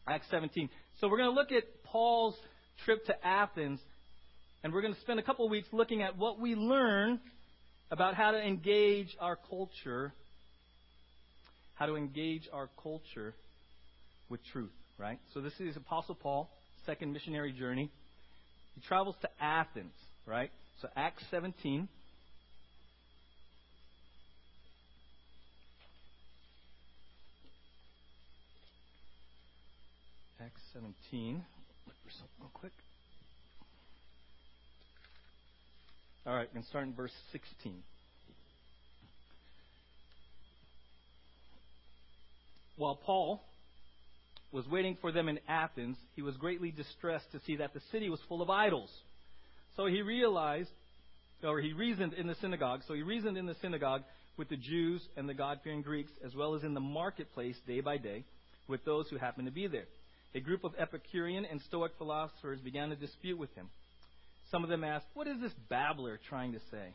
Acts 0.08 0.28
17. 0.30 0.70
So 1.00 1.08
we're 1.08 1.18
going 1.18 1.30
to 1.30 1.36
look 1.36 1.52
at 1.52 1.64
Paul's 1.84 2.36
trip 2.84 3.06
to 3.06 3.26
Athens, 3.26 3.80
and 4.64 4.74
we're 4.74 4.82
going 4.82 4.94
to 4.94 5.00
spend 5.02 5.20
a 5.20 5.24
couple 5.24 5.46
of 5.46 5.52
weeks 5.52 5.68
looking 5.72 6.02
at 6.02 6.18
what 6.18 6.40
we 6.40 6.56
learn 6.56 7.20
about 7.92 8.16
how 8.16 8.32
to 8.32 8.38
engage 8.42 9.16
our 9.22 9.38
culture, 9.50 10.14
how 11.76 11.86
to 11.86 11.96
engage 11.96 12.50
our 12.52 12.70
culture 12.82 13.34
with 14.30 14.42
truth, 14.52 14.74
right? 14.98 15.20
So 15.34 15.40
this 15.40 15.54
is 15.60 15.78
Apostle 15.78 16.16
Paul, 16.16 16.50
second 16.86 17.14
missionary 17.14 17.54
journey. 17.54 17.90
He 18.76 18.82
travels 18.82 19.16
to 19.22 19.30
Athens, 19.40 19.94
right? 20.26 20.52
So 20.82 20.90
Acts 20.96 21.24
17. 21.32 21.88
Acts 30.42 30.62
17. 30.74 31.44
Look 31.88 31.96
for 32.04 32.12
something 32.12 32.28
real 32.40 32.52
quick. 32.54 32.74
All 36.28 36.36
right, 36.36 36.52
to 36.54 36.68
start 36.68 36.86
in 36.86 36.94
verse 36.94 37.14
16. 37.32 37.74
While 42.78 42.96
Paul 42.96 43.42
was 44.52 44.68
waiting 44.68 44.98
for 45.02 45.12
them 45.12 45.28
in 45.28 45.40
Athens, 45.48 45.98
he 46.16 46.22
was 46.22 46.38
greatly 46.38 46.72
distressed 46.72 47.32
to 47.32 47.40
see 47.46 47.58
that 47.58 47.74
the 47.74 47.82
city 47.92 48.10
was 48.10 48.20
full 48.28 48.42
of 48.42 48.50
idols. 48.50 48.90
So 49.76 49.86
he 49.86 50.02
realized, 50.02 50.70
or 51.44 51.60
he 51.60 51.74
reasoned 51.74 52.14
in 52.14 52.28
the 52.28 52.36
synagogue, 52.36 52.82
so 52.88 52.94
he 52.94 53.02
reasoned 53.02 53.38
in 53.38 53.46
the 53.46 53.56
synagogue 53.62 54.04
with 54.38 54.50
the 54.50 54.58
Jews 54.58 55.02
and 55.18 55.28
the 55.28 55.34
God 55.34 55.60
fearing 55.64 55.82
Greeks, 55.82 56.12
as 56.26 56.36
well 56.36 56.56
as 56.56 56.64
in 56.64 56.74
the 56.74 56.80
marketplace 56.80 57.58
day 57.68 57.82
by 57.82 57.98
day 57.98 58.24
with 58.68 58.84
those 58.86 59.08
who 59.10 59.18
happened 59.18 59.48
to 59.48 59.54
be 59.54 59.68
there. 59.68 59.88
A 60.34 60.40
group 60.40 60.64
of 60.64 60.74
Epicurean 60.78 61.46
and 61.46 61.62
Stoic 61.62 61.94
philosophers 61.98 62.60
began 62.60 62.90
to 62.90 62.96
dispute 62.96 63.38
with 63.38 63.54
him. 63.56 63.70
Some 64.52 64.64
of 64.64 64.70
them 64.70 64.84
asked, 64.84 65.06
What 65.14 65.28
is 65.28 65.40
this 65.42 65.54
babbler 65.70 66.20
trying 66.30 66.54
to 66.54 66.60
say? 66.72 66.94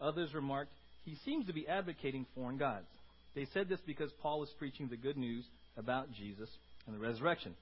Others 0.00 0.34
remarked, 0.34 0.72
he 1.04 1.16
seems 1.24 1.46
to 1.46 1.52
be 1.52 1.66
advocating 1.66 2.26
foreign 2.34 2.58
gods. 2.58 2.86
They 3.34 3.46
said 3.54 3.68
this 3.68 3.80
because 3.86 4.10
Paul 4.22 4.40
was 4.40 4.50
preaching 4.58 4.88
the 4.88 4.96
good 4.96 5.16
news 5.16 5.44
about 5.76 6.12
Jesus 6.12 6.50
and 6.86 6.94
the 6.94 7.00
resurrection. 7.00 7.54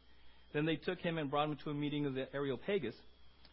Then 0.52 0.66
they 0.66 0.76
took 0.76 1.00
him 1.00 1.18
and 1.18 1.30
brought 1.30 1.48
him 1.48 1.58
to 1.64 1.70
a 1.70 1.74
meeting 1.74 2.06
of 2.06 2.14
the 2.14 2.32
Areopagus, 2.34 2.94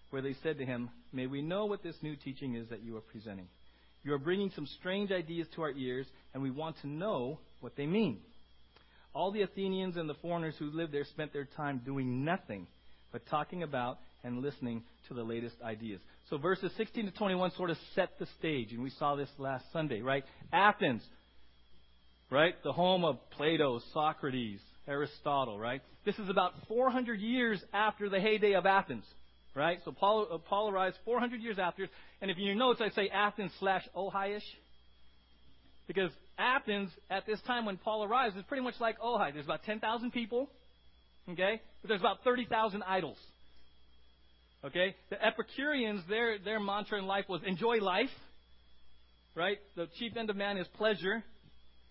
where 0.09 0.21
they 0.21 0.36
said 0.41 0.57
to 0.57 0.65
him, 0.65 0.89
May 1.12 1.27
we 1.27 1.41
know 1.41 1.65
what 1.65 1.83
this 1.83 1.95
new 2.01 2.15
teaching 2.15 2.55
is 2.55 2.69
that 2.69 2.83
you 2.83 2.95
are 2.97 3.01
presenting. 3.01 3.47
You 4.03 4.13
are 4.13 4.19
bringing 4.19 4.51
some 4.55 4.67
strange 4.79 5.12
ideas 5.12 5.47
to 5.55 5.62
our 5.63 5.71
ears, 5.71 6.07
and 6.33 6.41
we 6.41 6.51
want 6.51 6.77
to 6.81 6.88
know 6.88 7.39
what 7.59 7.75
they 7.75 7.86
mean. 7.86 8.19
All 9.13 9.31
the 9.31 9.41
Athenians 9.41 9.97
and 9.97 10.09
the 10.09 10.13
foreigners 10.15 10.55
who 10.59 10.69
lived 10.71 10.93
there 10.93 11.05
spent 11.05 11.33
their 11.33 11.47
time 11.57 11.81
doing 11.83 12.24
nothing 12.24 12.67
but 13.12 13.25
talking 13.27 13.63
about 13.63 13.97
and 14.24 14.41
listening 14.41 14.83
to 15.07 15.13
the 15.13 15.24
latest 15.24 15.55
ideas. 15.63 16.01
So 16.29 16.38
verses 16.38 16.71
16 16.77 17.05
to 17.05 17.12
21 17.12 17.51
sort 17.55 17.69
of 17.69 17.77
set 17.95 18.19
the 18.19 18.27
stage, 18.38 18.71
and 18.71 18.83
we 18.83 18.91
saw 18.91 19.15
this 19.15 19.29
last 19.38 19.65
Sunday, 19.71 20.01
right? 20.01 20.24
Athens, 20.51 21.01
right? 22.29 22.53
The 22.63 22.74
home 22.74 23.05
of 23.05 23.17
Plato, 23.31 23.79
Socrates, 23.93 24.59
Aristotle, 24.88 25.60
right? 25.60 25.82
This 26.06 26.17
is 26.20 26.29
about 26.29 26.53
400 26.67 27.20
years 27.20 27.62
after 27.74 28.10
the 28.10 28.20
heyday 28.20 28.53
of 28.53 28.65
Athens, 28.65 29.03
right? 29.56 29.79
So 29.86 29.91
Paul, 29.91 30.27
uh, 30.32 30.38
Paul 30.38 30.70
arrives 30.70 30.96
400 31.06 31.41
years 31.41 31.60
after, 31.60 31.88
and 32.22 32.32
if 32.32 32.38
you 32.38 32.56
notice, 32.56 32.82
I 32.82 32.96
say 32.96 33.10
Athens 33.10 33.51
slash 33.60 33.84
Ojai-ish, 33.96 34.44
because 35.88 36.12
Athens, 36.38 36.89
at 37.10 37.25
this 37.25 37.39
time 37.48 37.65
when 37.65 37.77
Paul 37.77 38.03
arrives, 38.03 38.36
is 38.36 38.44
pretty 38.48 38.63
much 38.63 38.75
like 38.79 39.00
Ojai. 39.00 39.34
There's 39.34 39.46
about 39.46 39.63
10,000 39.63 40.12
people, 40.12 40.50
okay? 41.29 41.62
But 41.82 41.89
there's 41.89 42.01
about 42.01 42.24
30,000 42.24 42.84
idols. 42.84 43.17
Okay? 44.65 44.96
The 45.10 45.24
Epicureans, 45.24 46.01
their, 46.10 46.38
their 46.39 46.60
mantra 46.60 47.00
in 47.00 47.06
life 47.06 47.25
was 47.29 47.41
enjoy 47.46 47.77
life. 47.77 48.10
Right? 49.36 49.58
The 49.75 49.88
chief 50.00 50.17
end 50.17 50.29
of 50.29 50.36
man 50.36 50.58
is 50.58 50.67
pleasure. 50.77 51.24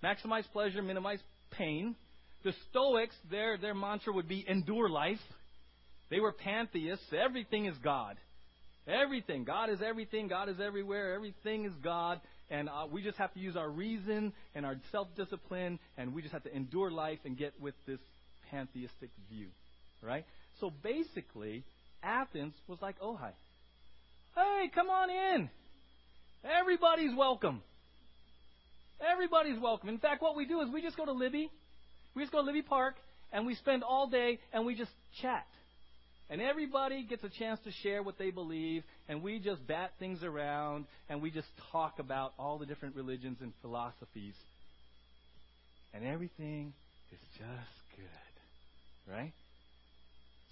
Maximize 0.03 0.45
pleasure, 0.53 0.83
minimize 0.83 1.21
pain. 1.53 1.95
The 2.47 2.55
Stoics, 2.71 3.17
their, 3.29 3.59
their 3.59 3.75
mantra 3.75 4.13
would 4.13 4.29
be 4.29 4.45
endure 4.47 4.89
life. 4.89 5.19
They 6.11 6.21
were 6.21 6.31
pantheists. 6.31 7.05
Everything 7.13 7.67
is 7.67 7.75
God. 7.83 8.19
Everything. 8.87 9.43
God 9.43 9.69
is 9.69 9.81
everything. 9.85 10.29
God 10.29 10.49
is 10.49 10.61
everywhere. 10.65 11.13
Everything 11.13 11.65
is 11.65 11.73
God. 11.83 12.21
And 12.49 12.69
uh, 12.69 12.87
we 12.89 13.03
just 13.03 13.19
have 13.19 13.35
to 13.35 13.41
use 13.41 13.57
our 13.57 13.69
reason 13.69 14.33
and 14.55 14.65
our 14.65 14.77
self 14.93 15.09
discipline, 15.17 15.81
and 15.99 16.15
we 16.15 16.23
just 16.23 16.33
have 16.33 16.45
to 16.45 16.55
endure 16.55 16.89
life 16.89 17.19
and 17.25 17.37
get 17.37 17.53
with 17.61 17.75
this 17.85 17.99
pantheistic 18.53 19.11
view. 19.29 19.49
Right? 20.01 20.25
So 20.61 20.73
basically, 20.85 21.65
Athens 22.01 22.55
was 22.69 22.79
like 22.81 23.01
Ojai. 23.01 23.33
Hey, 24.37 24.71
come 24.73 24.89
on 24.89 25.11
in. 25.11 25.51
Everybody's 26.45 27.17
welcome. 27.19 27.61
Everybody's 29.01 29.59
welcome. 29.61 29.89
In 29.89 29.99
fact, 29.99 30.23
what 30.23 30.37
we 30.37 30.47
do 30.47 30.61
is 30.61 30.69
we 30.73 30.81
just 30.81 30.97
go 30.97 31.05
to 31.07 31.13
Libbey. 31.13 31.49
We 32.17 32.23
just 32.23 32.33
go 32.33 32.45
to 32.45 32.51
Libbey 32.51 32.65
Park 32.67 32.97
and 33.33 33.47
we 33.47 33.55
spend 33.55 33.85
all 33.85 34.09
day 34.09 34.41
and 34.53 34.67
we 34.67 34.75
just 34.75 34.91
chat. 35.21 35.47
And 36.29 36.41
everybody 36.41 37.05
gets 37.05 37.23
a 37.23 37.29
chance 37.29 37.61
to 37.65 37.71
share 37.85 38.03
what 38.03 38.19
they 38.19 38.31
believe, 38.31 38.83
and 39.09 39.23
we 39.23 39.39
just 39.39 39.65
bat 39.65 39.93
things 40.01 40.25
around, 40.25 40.87
and 41.09 41.23
we 41.23 41.31
just 41.31 41.47
talk 41.71 42.01
about 42.01 42.33
all 42.37 42.59
the 42.59 42.67
different 42.67 42.97
religions 42.97 43.39
and 43.41 43.53
philosophies. 43.63 44.35
And 45.95 46.05
everything 46.05 46.73
is 47.13 47.21
just 47.39 47.97
good. 47.97 49.13
Right? 49.15 49.33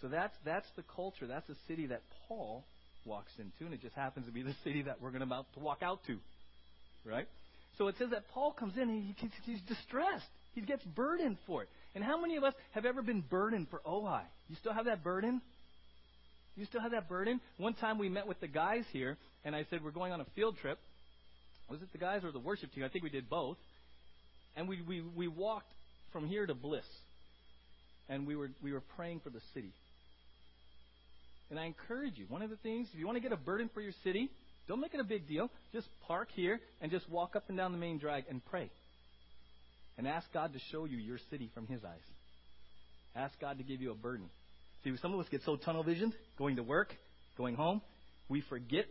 So 0.00 0.06
that's 0.06 0.36
that's 0.44 0.68
the 0.76 0.84
culture. 0.94 1.26
That's 1.26 1.48
the 1.48 1.56
city 1.66 1.86
that 1.86 2.02
Paul 2.28 2.62
walks 3.04 3.32
into, 3.38 3.64
and 3.64 3.74
it 3.74 3.82
just 3.82 3.96
happens 3.96 4.26
to 4.26 4.32
be 4.32 4.42
the 4.42 4.54
city 4.62 4.82
that 4.82 5.02
we're 5.02 5.10
going 5.10 5.22
about 5.22 5.46
to 5.54 5.60
walk 5.60 5.82
out 5.82 5.98
to, 6.06 6.18
right? 7.04 7.26
So 7.78 7.88
it 7.88 7.96
says 7.98 8.10
that 8.10 8.28
Paul 8.32 8.52
comes 8.52 8.76
in 8.76 8.82
and 8.82 9.02
he, 9.02 9.28
he's 9.44 9.60
distressed. 9.62 10.24
He 10.54 10.60
gets 10.60 10.84
burdened 10.84 11.38
for 11.46 11.62
it. 11.62 11.68
And 11.94 12.02
how 12.02 12.20
many 12.20 12.36
of 12.36 12.44
us 12.44 12.54
have 12.72 12.84
ever 12.84 13.02
been 13.02 13.20
burdened 13.20 13.68
for 13.70 13.80
Ojai? 13.86 14.22
You 14.48 14.56
still 14.56 14.72
have 14.72 14.86
that 14.86 15.02
burden? 15.04 15.40
You 16.56 16.64
still 16.66 16.80
have 16.80 16.92
that 16.92 17.08
burden? 17.08 17.40
One 17.58 17.74
time 17.74 17.98
we 17.98 18.08
met 18.08 18.26
with 18.26 18.40
the 18.40 18.48
guys 18.48 18.84
here, 18.92 19.16
and 19.44 19.54
I 19.54 19.66
said 19.70 19.82
we're 19.82 19.90
going 19.90 20.12
on 20.12 20.20
a 20.20 20.26
field 20.36 20.56
trip. 20.58 20.78
Was 21.68 21.82
it 21.82 21.90
the 21.92 21.98
guys 21.98 22.22
or 22.24 22.30
the 22.30 22.38
worship 22.38 22.72
team? 22.72 22.84
I 22.84 22.88
think 22.88 23.04
we 23.04 23.10
did 23.10 23.28
both. 23.28 23.56
And 24.56 24.68
we, 24.68 24.80
we, 24.82 25.00
we 25.00 25.28
walked 25.28 25.72
from 26.12 26.26
here 26.26 26.46
to 26.46 26.54
Bliss. 26.54 26.84
And 28.08 28.26
we 28.26 28.36
were, 28.36 28.50
we 28.62 28.72
were 28.72 28.82
praying 28.96 29.20
for 29.24 29.30
the 29.30 29.40
city. 29.54 29.72
And 31.50 31.58
I 31.58 31.64
encourage 31.64 32.16
you, 32.16 32.26
one 32.28 32.42
of 32.42 32.50
the 32.50 32.56
things, 32.56 32.88
if 32.92 32.98
you 32.98 33.06
want 33.06 33.16
to 33.16 33.22
get 33.22 33.32
a 33.32 33.36
burden 33.36 33.70
for 33.72 33.80
your 33.80 33.92
city, 34.04 34.30
don't 34.68 34.80
make 34.80 34.94
it 34.94 35.00
a 35.00 35.04
big 35.04 35.26
deal. 35.26 35.50
Just 35.72 35.88
park 36.06 36.28
here 36.34 36.60
and 36.80 36.90
just 36.90 37.08
walk 37.10 37.36
up 37.36 37.44
and 37.48 37.56
down 37.56 37.72
the 37.72 37.78
main 37.78 37.98
drag 37.98 38.24
and 38.28 38.44
pray. 38.46 38.70
And 39.96 40.08
ask 40.08 40.26
God 40.32 40.52
to 40.52 40.58
show 40.72 40.84
you 40.86 40.96
your 40.96 41.18
city 41.30 41.50
from 41.54 41.66
His 41.66 41.84
eyes. 41.84 42.02
Ask 43.14 43.38
God 43.40 43.58
to 43.58 43.64
give 43.64 43.80
you 43.80 43.92
a 43.92 43.94
burden. 43.94 44.28
See, 44.82 44.92
some 45.00 45.14
of 45.14 45.20
us 45.20 45.26
get 45.30 45.42
so 45.44 45.56
tunnel 45.56 45.82
visioned, 45.82 46.14
going 46.36 46.56
to 46.56 46.62
work, 46.62 46.94
going 47.36 47.54
home, 47.54 47.80
we 48.28 48.42
forget 48.42 48.86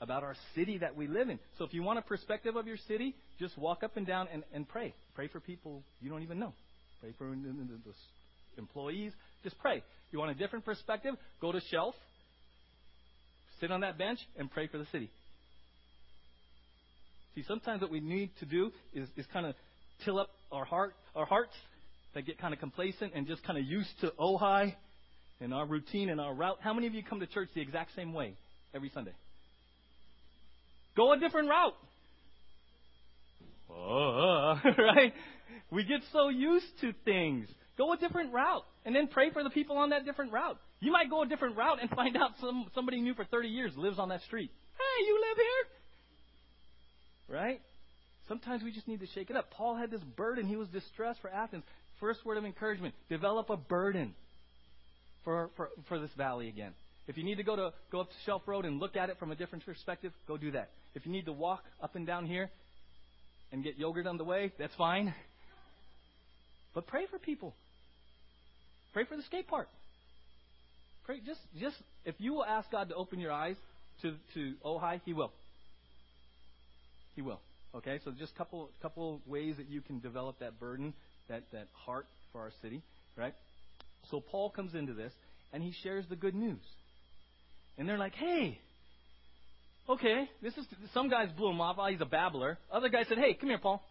about 0.00 0.22
our 0.22 0.36
city 0.54 0.78
that 0.78 0.96
we 0.96 1.06
live 1.06 1.28
in. 1.28 1.38
So 1.58 1.64
if 1.64 1.74
you 1.74 1.82
want 1.82 1.98
a 1.98 2.02
perspective 2.02 2.56
of 2.56 2.66
your 2.66 2.76
city, 2.88 3.14
just 3.38 3.56
walk 3.58 3.82
up 3.82 3.96
and 3.96 4.06
down 4.06 4.28
and, 4.32 4.44
and 4.52 4.68
pray. 4.68 4.94
Pray 5.14 5.28
for 5.28 5.40
people 5.40 5.82
you 6.00 6.10
don't 6.10 6.22
even 6.22 6.38
know. 6.38 6.52
Pray 7.00 7.12
for 7.18 7.28
the, 7.28 7.92
employees. 8.56 9.12
Just 9.42 9.58
pray. 9.58 9.82
You 10.10 10.18
want 10.18 10.30
a 10.30 10.34
different 10.34 10.64
perspective? 10.64 11.14
Go 11.40 11.52
to 11.52 11.60
shelf, 11.70 11.94
sit 13.60 13.70
on 13.70 13.80
that 13.80 13.98
bench, 13.98 14.18
and 14.36 14.50
pray 14.50 14.66
for 14.66 14.78
the 14.78 14.86
city. 14.92 15.10
See, 17.34 17.44
sometimes 17.46 17.82
what 17.82 17.90
we 17.90 18.00
need 18.00 18.30
to 18.40 18.46
do 18.46 18.72
is, 18.92 19.08
is 19.16 19.26
kind 19.32 19.46
of 19.46 19.54
till 20.04 20.18
up 20.18 20.30
our 20.52 20.64
heart, 20.64 20.94
our 21.14 21.26
hearts 21.26 21.52
that 22.14 22.26
get 22.26 22.38
kind 22.38 22.54
of 22.54 22.60
complacent 22.60 23.12
and 23.14 23.26
just 23.26 23.42
kind 23.44 23.58
of 23.58 23.64
used 23.64 23.90
to 24.00 24.12
Ojai 24.18 24.74
and 25.40 25.54
our 25.54 25.66
routine 25.66 26.10
and 26.10 26.20
our 26.20 26.34
route. 26.34 26.58
How 26.60 26.74
many 26.74 26.86
of 26.86 26.94
you 26.94 27.02
come 27.02 27.20
to 27.20 27.26
church 27.26 27.48
the 27.54 27.60
exact 27.60 27.94
same 27.94 28.12
way 28.12 28.34
every 28.74 28.90
Sunday? 28.94 29.12
Go 30.96 31.12
a 31.12 31.18
different 31.18 31.48
route. 31.48 31.74
Oh, 33.70 34.58
right? 34.78 35.12
We 35.70 35.84
get 35.84 36.00
so 36.12 36.28
used 36.28 36.66
to 36.80 36.92
things. 37.04 37.46
Go 37.76 37.92
a 37.92 37.96
different 37.96 38.32
route 38.32 38.64
and 38.84 38.96
then 38.96 39.06
pray 39.06 39.30
for 39.30 39.44
the 39.44 39.50
people 39.50 39.76
on 39.76 39.90
that 39.90 40.04
different 40.04 40.32
route. 40.32 40.58
You 40.80 40.90
might 40.90 41.10
go 41.10 41.22
a 41.22 41.26
different 41.26 41.56
route 41.56 41.80
and 41.80 41.90
find 41.90 42.16
out 42.16 42.32
some 42.40 42.66
somebody 42.74 43.00
new 43.00 43.14
for 43.14 43.24
30 43.24 43.48
years 43.48 43.72
lives 43.76 43.98
on 43.98 44.08
that 44.08 44.22
street. 44.22 44.50
Hey, 44.76 45.06
you 45.06 45.24
live 45.28 45.36
here? 45.36 47.36
Right? 47.36 47.60
Sometimes 48.28 48.62
we 48.62 48.70
just 48.70 48.86
need 48.86 49.00
to 49.00 49.06
shake 49.14 49.30
it 49.30 49.36
up. 49.36 49.50
Paul 49.50 49.76
had 49.76 49.90
this 49.90 50.02
burden. 50.16 50.46
He 50.46 50.56
was 50.56 50.68
distressed 50.68 51.20
for 51.20 51.30
Athens. 51.30 51.64
First 51.98 52.24
word 52.24 52.36
of 52.36 52.44
encouragement 52.44 52.94
develop 53.08 53.50
a 53.50 53.56
burden 53.56 54.14
for, 55.24 55.50
for, 55.56 55.70
for 55.88 55.98
this 55.98 56.10
valley 56.16 56.48
again. 56.48 56.72
If 57.08 57.16
you 57.16 57.24
need 57.24 57.36
to 57.36 57.42
go 57.42 57.56
to 57.56 57.72
go 57.90 58.00
up 58.00 58.10
to 58.10 58.16
Shelf 58.26 58.42
Road 58.46 58.66
and 58.66 58.78
look 58.78 58.96
at 58.96 59.08
it 59.08 59.18
from 59.18 59.32
a 59.32 59.34
different 59.34 59.64
perspective, 59.64 60.12
go 60.28 60.36
do 60.36 60.50
that. 60.52 60.68
If 60.94 61.06
you 61.06 61.12
need 61.12 61.24
to 61.24 61.32
walk 61.32 61.64
up 61.82 61.96
and 61.96 62.06
down 62.06 62.26
here 62.26 62.50
and 63.50 63.64
get 63.64 63.78
yogurt 63.78 64.06
on 64.06 64.18
the 64.18 64.24
way, 64.24 64.52
that's 64.58 64.74
fine. 64.74 65.14
But 66.74 66.86
pray 66.86 67.06
for 67.10 67.18
people. 67.18 67.54
Pray 68.92 69.04
for 69.04 69.16
the 69.16 69.22
skate 69.22 69.48
park. 69.48 69.68
Pray 71.06 71.20
just 71.24 71.40
just 71.58 71.76
if 72.04 72.14
you 72.18 72.34
will 72.34 72.44
ask 72.44 72.70
God 72.70 72.90
to 72.90 72.94
open 72.94 73.20
your 73.20 73.32
eyes 73.32 73.56
to 74.02 74.14
to 74.34 74.54
Ojai, 74.64 75.00
He 75.06 75.14
will. 75.14 75.32
He 77.16 77.22
will. 77.22 77.40
Okay, 77.74 78.00
so 78.04 78.10
just 78.12 78.32
a 78.32 78.38
couple 78.38 78.70
couple 78.80 79.20
ways 79.26 79.56
that 79.58 79.68
you 79.68 79.80
can 79.80 80.00
develop 80.00 80.38
that 80.40 80.58
burden, 80.58 80.94
that 81.28 81.42
that 81.52 81.66
heart 81.74 82.06
for 82.32 82.40
our 82.40 82.50
city, 82.62 82.82
right? 83.16 83.34
So 84.10 84.20
Paul 84.20 84.50
comes 84.50 84.74
into 84.74 84.94
this 84.94 85.12
and 85.52 85.62
he 85.62 85.72
shares 85.82 86.04
the 86.08 86.16
good 86.16 86.34
news, 86.34 86.62
and 87.76 87.88
they're 87.88 87.98
like, 87.98 88.14
"Hey, 88.14 88.58
okay, 89.88 90.30
this 90.40 90.56
is." 90.56 90.66
Some 90.94 91.10
guys 91.10 91.28
blew 91.36 91.50
him 91.50 91.60
off. 91.60 91.76
Oh, 91.78 91.86
he's 91.86 92.00
a 92.00 92.06
babbler. 92.06 92.58
Other 92.72 92.88
guys 92.88 93.06
said, 93.08 93.18
"Hey, 93.18 93.34
come 93.34 93.50
here, 93.50 93.58
Paul. 93.58 93.82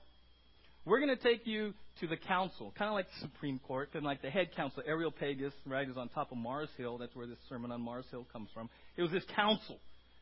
We're 0.87 0.99
going 0.99 1.15
to 1.15 1.21
take 1.21 1.45
you 1.45 1.73
to 1.99 2.07
the 2.07 2.15
council, 2.15 2.73
kind 2.77 2.87
of 2.87 2.95
like 2.95 3.07
the 3.07 3.27
Supreme 3.27 3.59
Court, 3.59 3.89
and 3.93 4.05
like 4.05 4.21
the 4.21 4.29
head 4.29 4.55
council, 4.55 4.83
Areopagus, 4.87 5.53
right, 5.65 5.87
is 5.87 5.97
on 5.97 6.07
top 6.09 6.31
of 6.31 6.37
Mars 6.37 6.69
Hill. 6.77 6.97
That's 6.97 7.13
where 7.13 7.27
this 7.27 7.37
sermon 7.49 7.73
on 7.73 7.81
Mars 7.81 8.05
Hill 8.09 8.25
comes 8.31 8.49
from. 8.53 8.69
It 8.95 9.01
was 9.01 9.11
this 9.11 9.25
council, 9.35 9.79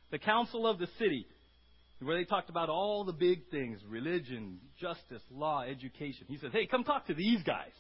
the 0.10 0.18
council 0.18 0.66
of 0.66 0.80
the 0.80 0.88
city, 0.98 1.28
where 2.06 2.18
they 2.18 2.26
talked 2.26 2.50
about 2.50 2.70
all 2.70 3.04
the 3.04 3.14
big 3.14 3.50
things 3.50 3.80
religion, 3.90 4.60
justice, 4.80 5.22
law, 5.32 5.64
education. 5.64 6.26
He 6.28 6.38
says, 6.38 6.52
hey, 6.54 6.68
come 6.68 6.84
talk 6.84 7.08
to 7.08 7.14
these 7.14 7.42
guys. 7.44 7.72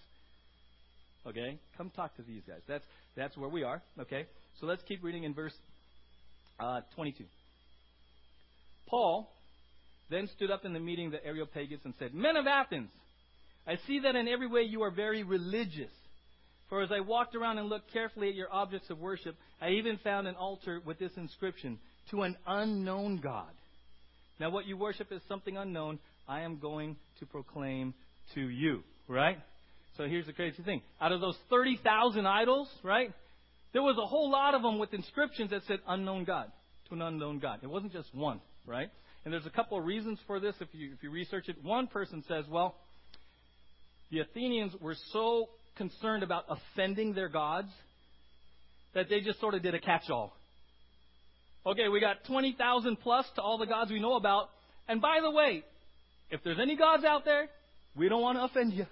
Okay? 1.27 1.59
Come 1.77 1.91
talk 1.91 2.15
to 2.17 2.23
these 2.23 2.41
guys. 2.47 2.61
That's, 2.67 2.83
that's 3.15 3.37
where 3.37 3.49
we 3.49 3.63
are. 3.63 3.81
Okay? 3.99 4.25
So 4.59 4.65
let's 4.65 4.81
keep 4.87 5.03
reading 5.03 5.23
in 5.23 5.33
verse 5.33 5.53
uh, 6.59 6.81
22. 6.95 7.23
Paul, 8.87 9.29
then 10.09 10.29
stood 10.35 10.51
up 10.51 10.65
in 10.65 10.73
the 10.73 10.79
meeting 10.79 11.07
of 11.07 11.11
the 11.13 11.25
Areopagus 11.25 11.79
and 11.83 11.93
said, 11.99 12.13
Men 12.13 12.35
of 12.35 12.47
Athens, 12.47 12.89
I 13.67 13.77
see 13.87 13.99
that 14.01 14.15
in 14.15 14.27
every 14.27 14.47
way 14.47 14.61
you 14.61 14.83
are 14.83 14.91
very 14.91 15.23
religious. 15.23 15.91
For 16.69 16.81
as 16.81 16.91
I 16.91 16.99
walked 16.99 17.35
around 17.35 17.59
and 17.59 17.69
looked 17.69 17.91
carefully 17.93 18.29
at 18.29 18.35
your 18.35 18.51
objects 18.51 18.89
of 18.89 18.99
worship, 18.99 19.35
I 19.61 19.69
even 19.71 19.99
found 20.03 20.27
an 20.27 20.35
altar 20.35 20.81
with 20.83 20.99
this 20.99 21.11
inscription 21.15 21.79
To 22.11 22.21
an 22.23 22.37
unknown 22.47 23.17
God. 23.17 23.51
Now, 24.39 24.49
what 24.49 24.65
you 24.65 24.77
worship 24.77 25.11
is 25.11 25.21
something 25.27 25.57
unknown. 25.57 25.99
I 26.27 26.41
am 26.41 26.59
going 26.59 26.97
to 27.19 27.25
proclaim 27.25 27.93
to 28.33 28.41
you. 28.41 28.83
Right? 29.07 29.37
So 29.97 30.05
here's 30.05 30.25
the 30.25 30.33
crazy 30.33 30.61
thing. 30.63 30.81
Out 30.99 31.11
of 31.11 31.21
those 31.21 31.37
30,000 31.49 32.25
idols, 32.25 32.67
right? 32.83 33.13
There 33.71 33.81
was 33.81 33.97
a 34.01 34.05
whole 34.05 34.29
lot 34.29 34.53
of 34.53 34.61
them 34.61 34.77
with 34.77 34.93
inscriptions 34.93 35.51
that 35.51 35.61
said 35.67 35.79
unknown 35.87 36.25
God 36.25 36.51
to 36.89 36.95
an 36.95 37.01
unknown 37.01 37.39
God. 37.39 37.59
It 37.63 37.69
wasn't 37.69 37.93
just 37.93 38.13
one, 38.13 38.41
right? 38.65 38.89
And 39.23 39.33
there's 39.33 39.45
a 39.45 39.51
couple 39.51 39.77
of 39.77 39.85
reasons 39.85 40.19
for 40.27 40.39
this 40.39 40.55
if 40.59 40.67
you, 40.73 40.91
if 40.93 41.03
you 41.03 41.11
research 41.11 41.49
it. 41.49 41.63
One 41.63 41.87
person 41.87 42.23
says, 42.27 42.45
well, 42.49 42.75
the 44.11 44.19
Athenians 44.19 44.73
were 44.79 44.95
so 45.11 45.49
concerned 45.77 46.23
about 46.23 46.45
offending 46.49 47.13
their 47.13 47.29
gods 47.29 47.69
that 48.93 49.09
they 49.09 49.21
just 49.21 49.39
sort 49.39 49.55
of 49.55 49.63
did 49.63 49.75
a 49.75 49.79
catch 49.79 50.09
all. 50.09 50.33
Okay, 51.65 51.87
we 51.87 51.99
got 51.99 52.23
20,000 52.25 52.97
plus 52.97 53.25
to 53.35 53.41
all 53.41 53.57
the 53.57 53.65
gods 53.65 53.89
we 53.89 53.99
know 53.99 54.15
about. 54.15 54.49
And 54.87 55.01
by 55.01 55.19
the 55.21 55.31
way, 55.31 55.63
if 56.29 56.43
there's 56.43 56.59
any 56.59 56.75
gods 56.75 57.03
out 57.03 57.25
there, 57.25 57.47
we 57.95 58.07
don't 58.07 58.21
want 58.21 58.37
to 58.37 58.43
offend 58.43 58.73
you. 58.73 58.85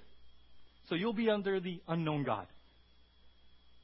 So 0.89 0.95
you'll 0.95 1.13
be 1.13 1.29
under 1.29 1.59
the 1.59 1.81
unknown 1.87 2.23
God. 2.23 2.47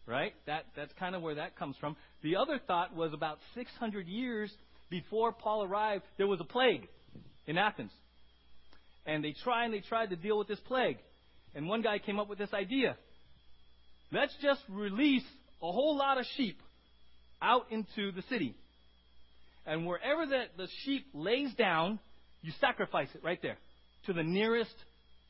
Right? 0.07 0.33
That, 0.47 0.65
that's 0.75 0.91
kind 0.99 1.15
of 1.15 1.21
where 1.21 1.35
that 1.35 1.55
comes 1.55 1.75
from. 1.79 1.95
The 2.23 2.37
other 2.37 2.59
thought 2.65 2.95
was 2.95 3.13
about 3.13 3.37
600 3.53 4.07
years 4.07 4.51
before 4.89 5.31
Paul 5.33 5.63
arrived, 5.63 6.03
there 6.17 6.27
was 6.27 6.41
a 6.41 6.45
plague 6.45 6.87
in 7.45 7.59
Athens. 7.59 7.91
And 9.05 9.23
they 9.23 9.35
tried 9.43 9.65
and 9.65 9.73
they 9.73 9.81
tried 9.81 10.09
to 10.09 10.15
deal 10.15 10.37
with 10.37 10.47
this 10.47 10.59
plague. 10.67 10.97
And 11.53 11.67
one 11.67 11.83
guy 11.83 11.99
came 11.99 12.19
up 12.19 12.27
with 12.27 12.39
this 12.39 12.53
idea. 12.53 12.97
Let's 14.11 14.33
just 14.41 14.61
release 14.67 15.23
a 15.61 15.71
whole 15.71 15.95
lot 15.95 16.17
of 16.17 16.25
sheep 16.35 16.59
out 17.39 17.67
into 17.71 18.11
the 18.11 18.23
city. 18.29 18.55
And 19.65 19.85
wherever 19.85 20.25
the, 20.25 20.43
the 20.57 20.67
sheep 20.83 21.07
lays 21.13 21.53
down, 21.55 21.99
you 22.41 22.51
sacrifice 22.59 23.09
it 23.13 23.23
right 23.23 23.41
there 23.41 23.57
to 24.05 24.13
the 24.13 24.23
nearest 24.23 24.73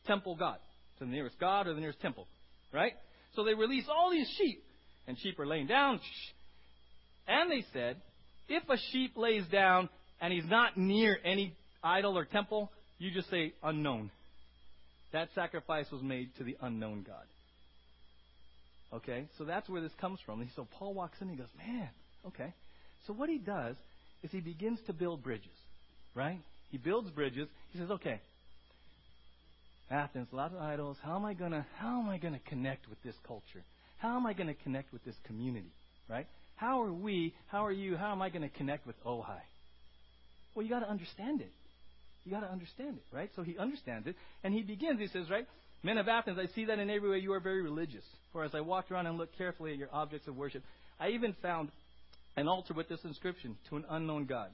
temple 0.05 0.35
god, 0.35 0.57
to 0.99 1.05
the 1.05 1.11
nearest 1.11 1.39
god 1.39 1.67
or 1.67 1.73
the 1.73 1.79
nearest 1.79 2.01
temple. 2.01 2.27
Right? 2.73 2.93
So 3.35 3.43
they 3.43 3.53
release 3.53 3.85
all 3.89 4.11
these 4.11 4.29
sheep. 4.37 4.63
And 5.07 5.17
sheep 5.17 5.39
are 5.39 5.47
laying 5.47 5.67
down. 5.67 5.99
And 7.27 7.51
they 7.51 7.65
said, 7.73 7.97
if 8.47 8.63
a 8.69 8.77
sheep 8.91 9.17
lays 9.17 9.45
down 9.51 9.89
and 10.21 10.31
he's 10.31 10.45
not 10.45 10.77
near 10.77 11.17
any 11.23 11.55
idol 11.83 12.17
or 12.17 12.25
temple, 12.25 12.71
you 12.99 13.11
just 13.11 13.29
say 13.29 13.53
unknown. 13.63 14.11
That 15.13 15.29
sacrifice 15.33 15.87
was 15.91 16.03
made 16.03 16.35
to 16.37 16.43
the 16.43 16.57
unknown 16.61 17.03
God. 17.07 17.25
Okay, 18.93 19.27
so 19.37 19.45
that's 19.45 19.69
where 19.69 19.81
this 19.81 19.91
comes 19.99 20.19
from. 20.25 20.47
So 20.55 20.67
Paul 20.77 20.93
walks 20.93 21.17
in 21.21 21.29
and 21.29 21.37
he 21.37 21.41
goes, 21.41 21.51
Man, 21.57 21.89
okay. 22.27 22.53
So 23.05 23.13
what 23.13 23.29
he 23.29 23.37
does 23.37 23.75
is 24.23 24.31
he 24.31 24.39
begins 24.39 24.79
to 24.87 24.93
build 24.93 25.23
bridges, 25.23 25.47
right? 26.15 26.39
He 26.71 26.77
builds 26.77 27.09
bridges. 27.09 27.47
He 27.71 27.79
says, 27.79 27.89
Okay, 27.91 28.19
Athens, 29.89 30.27
a 30.31 30.35
lot 30.35 30.53
of 30.53 30.61
idols. 30.61 30.97
How 31.01 31.15
am 31.15 31.25
I 31.25 31.33
gonna 31.33 31.65
how 31.77 31.99
am 31.99 32.09
I 32.09 32.17
gonna 32.17 32.39
connect 32.47 32.89
with 32.89 33.01
this 33.03 33.15
culture? 33.27 33.63
How 33.97 34.15
am 34.15 34.25
I 34.25 34.33
gonna 34.33 34.53
connect 34.53 34.93
with 34.93 35.03
this 35.03 35.15
community? 35.25 35.71
Right? 36.09 36.27
How 36.55 36.81
are 36.81 36.91
we, 36.91 37.33
how 37.47 37.65
are 37.65 37.71
you, 37.71 37.95
how 37.95 38.11
am 38.11 38.21
I 38.21 38.29
gonna 38.29 38.49
connect 38.49 38.85
with 38.85 38.95
Ojai? 39.05 39.41
Well 40.55 40.63
you 40.63 40.69
gotta 40.69 40.89
understand 40.89 41.41
it. 41.41 41.51
You 42.25 42.31
got 42.31 42.41
to 42.41 42.51
understand 42.51 42.97
it, 42.97 43.15
right? 43.15 43.29
So 43.35 43.43
he 43.43 43.57
understands 43.57 44.07
it, 44.07 44.15
and 44.43 44.53
he 44.53 44.61
begins. 44.61 44.99
He 44.99 45.07
says, 45.07 45.29
right, 45.29 45.47
men 45.83 45.97
of 45.97 46.07
Athens, 46.07 46.37
I 46.39 46.53
see 46.53 46.65
that 46.65 46.79
in 46.79 46.89
every 46.89 47.09
way 47.09 47.17
you 47.17 47.33
are 47.33 47.39
very 47.39 47.61
religious. 47.61 48.03
For 48.33 48.43
as 48.43 48.53
I 48.53 48.61
walked 48.61 48.91
around 48.91 49.07
and 49.07 49.17
looked 49.17 49.37
carefully 49.37 49.71
at 49.71 49.77
your 49.77 49.89
objects 49.91 50.27
of 50.27 50.35
worship, 50.35 50.63
I 50.99 51.09
even 51.09 51.35
found 51.41 51.69
an 52.39 52.47
altar 52.47 52.73
with 52.73 52.89
this 52.89 53.03
inscription 53.03 53.57
to 53.69 53.77
an 53.77 53.85
unknown 53.89 54.25
God. 54.25 54.49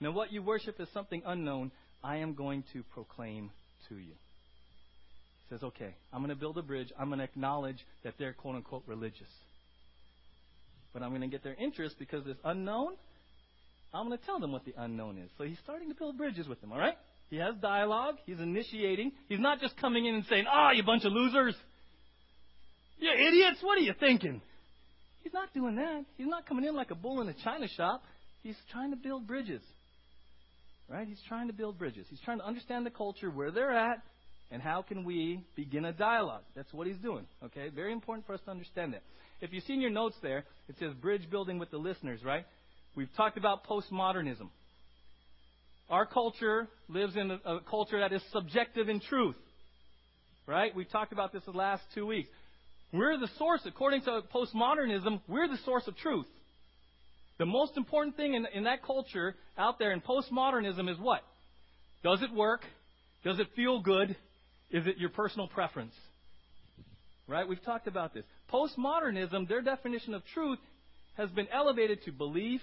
Now, 0.00 0.12
what 0.12 0.32
you 0.32 0.42
worship 0.42 0.80
is 0.80 0.88
something 0.94 1.22
unknown. 1.26 1.72
I 2.02 2.16
am 2.16 2.34
going 2.34 2.64
to 2.72 2.82
proclaim 2.94 3.50
to 3.88 3.96
you. 3.96 4.12
He 5.48 5.54
says, 5.54 5.62
okay, 5.62 5.94
I'm 6.12 6.20
going 6.20 6.30
to 6.30 6.36
build 6.36 6.56
a 6.58 6.62
bridge. 6.62 6.92
I'm 6.98 7.08
going 7.08 7.18
to 7.18 7.24
acknowledge 7.24 7.84
that 8.04 8.14
they're 8.18 8.32
quote 8.32 8.56
unquote 8.56 8.84
religious. 8.86 9.28
But 10.92 11.02
I'm 11.02 11.10
going 11.10 11.20
to 11.22 11.28
get 11.28 11.44
their 11.44 11.54
interest 11.54 11.96
because 11.98 12.24
this 12.24 12.36
unknown, 12.44 12.94
I'm 13.92 14.06
going 14.06 14.18
to 14.18 14.24
tell 14.24 14.40
them 14.40 14.52
what 14.52 14.64
the 14.64 14.74
unknown 14.76 15.18
is. 15.18 15.30
So 15.36 15.44
he's 15.44 15.58
starting 15.62 15.88
to 15.88 15.94
build 15.94 16.16
bridges 16.16 16.48
with 16.48 16.60
them, 16.60 16.72
all 16.72 16.78
right? 16.78 16.96
He 17.28 17.36
has 17.36 17.54
dialogue. 17.60 18.16
He's 18.26 18.40
initiating. 18.40 19.12
He's 19.28 19.38
not 19.38 19.60
just 19.60 19.76
coming 19.76 20.06
in 20.06 20.14
and 20.14 20.24
saying, 20.28 20.46
ah, 20.48 20.68
oh, 20.68 20.72
you 20.72 20.82
bunch 20.82 21.04
of 21.04 21.12
losers. 21.12 21.54
You 22.98 23.10
idiots. 23.12 23.58
What 23.62 23.78
are 23.78 23.82
you 23.82 23.94
thinking? 23.98 24.42
He's 25.22 25.32
not 25.32 25.52
doing 25.52 25.76
that. 25.76 26.04
He's 26.16 26.26
not 26.26 26.46
coming 26.46 26.64
in 26.64 26.74
like 26.74 26.90
a 26.90 26.94
bull 26.94 27.20
in 27.20 27.28
a 27.28 27.34
china 27.44 27.68
shop. 27.68 28.02
He's 28.42 28.56
trying 28.72 28.90
to 28.90 28.96
build 28.96 29.26
bridges. 29.26 29.62
Right? 30.88 31.06
He's 31.06 31.20
trying 31.28 31.46
to 31.46 31.52
build 31.52 31.78
bridges. 31.78 32.06
He's 32.10 32.20
trying 32.20 32.38
to 32.38 32.46
understand 32.46 32.84
the 32.84 32.90
culture, 32.90 33.30
where 33.30 33.50
they're 33.50 33.76
at, 33.76 34.02
and 34.50 34.60
how 34.60 34.82
can 34.82 35.04
we 35.04 35.44
begin 35.54 35.84
a 35.84 35.92
dialogue. 35.92 36.42
That's 36.56 36.72
what 36.72 36.86
he's 36.86 36.96
doing. 36.96 37.26
Okay? 37.44 37.68
Very 37.68 37.92
important 37.92 38.26
for 38.26 38.32
us 38.32 38.40
to 38.46 38.50
understand 38.50 38.94
that. 38.94 39.02
If 39.40 39.52
you 39.52 39.60
see 39.60 39.74
in 39.74 39.80
your 39.80 39.90
notes 39.90 40.16
there, 40.22 40.44
it 40.68 40.76
says 40.80 40.92
bridge 40.94 41.30
building 41.30 41.58
with 41.58 41.70
the 41.70 41.78
listeners, 41.78 42.20
right? 42.24 42.44
We've 42.96 43.14
talked 43.16 43.38
about 43.38 43.66
postmodernism. 43.66 44.48
Our 45.88 46.06
culture 46.06 46.68
lives 46.88 47.16
in 47.16 47.30
a, 47.30 47.34
a 47.44 47.60
culture 47.68 48.00
that 48.00 48.12
is 48.12 48.22
subjective 48.32 48.88
in 48.88 49.00
truth. 49.00 49.36
Right? 50.46 50.74
We 50.74 50.84
talked 50.84 51.12
about 51.12 51.32
this 51.32 51.42
the 51.44 51.52
last 51.52 51.82
two 51.94 52.06
weeks. 52.06 52.28
We're 52.92 53.18
the 53.18 53.28
source, 53.38 53.60
according 53.66 54.02
to 54.02 54.22
postmodernism, 54.34 55.20
we're 55.28 55.48
the 55.48 55.58
source 55.64 55.86
of 55.86 55.96
truth. 55.96 56.26
The 57.38 57.46
most 57.46 57.76
important 57.76 58.16
thing 58.16 58.34
in, 58.34 58.46
in 58.52 58.64
that 58.64 58.82
culture 58.82 59.34
out 59.56 59.78
there 59.78 59.92
in 59.92 60.00
postmodernism 60.00 60.90
is 60.90 60.98
what? 60.98 61.22
Does 62.02 62.22
it 62.22 62.32
work? 62.34 62.62
Does 63.24 63.38
it 63.38 63.48
feel 63.54 63.80
good? 63.80 64.16
Is 64.70 64.86
it 64.86 64.98
your 64.98 65.10
personal 65.10 65.46
preference? 65.46 65.94
Right? 67.28 67.48
We've 67.48 67.62
talked 67.62 67.86
about 67.86 68.12
this. 68.12 68.24
Postmodernism, 68.52 69.48
their 69.48 69.62
definition 69.62 70.14
of 70.14 70.22
truth, 70.34 70.58
has 71.16 71.30
been 71.30 71.46
elevated 71.52 72.04
to 72.04 72.12
belief, 72.12 72.60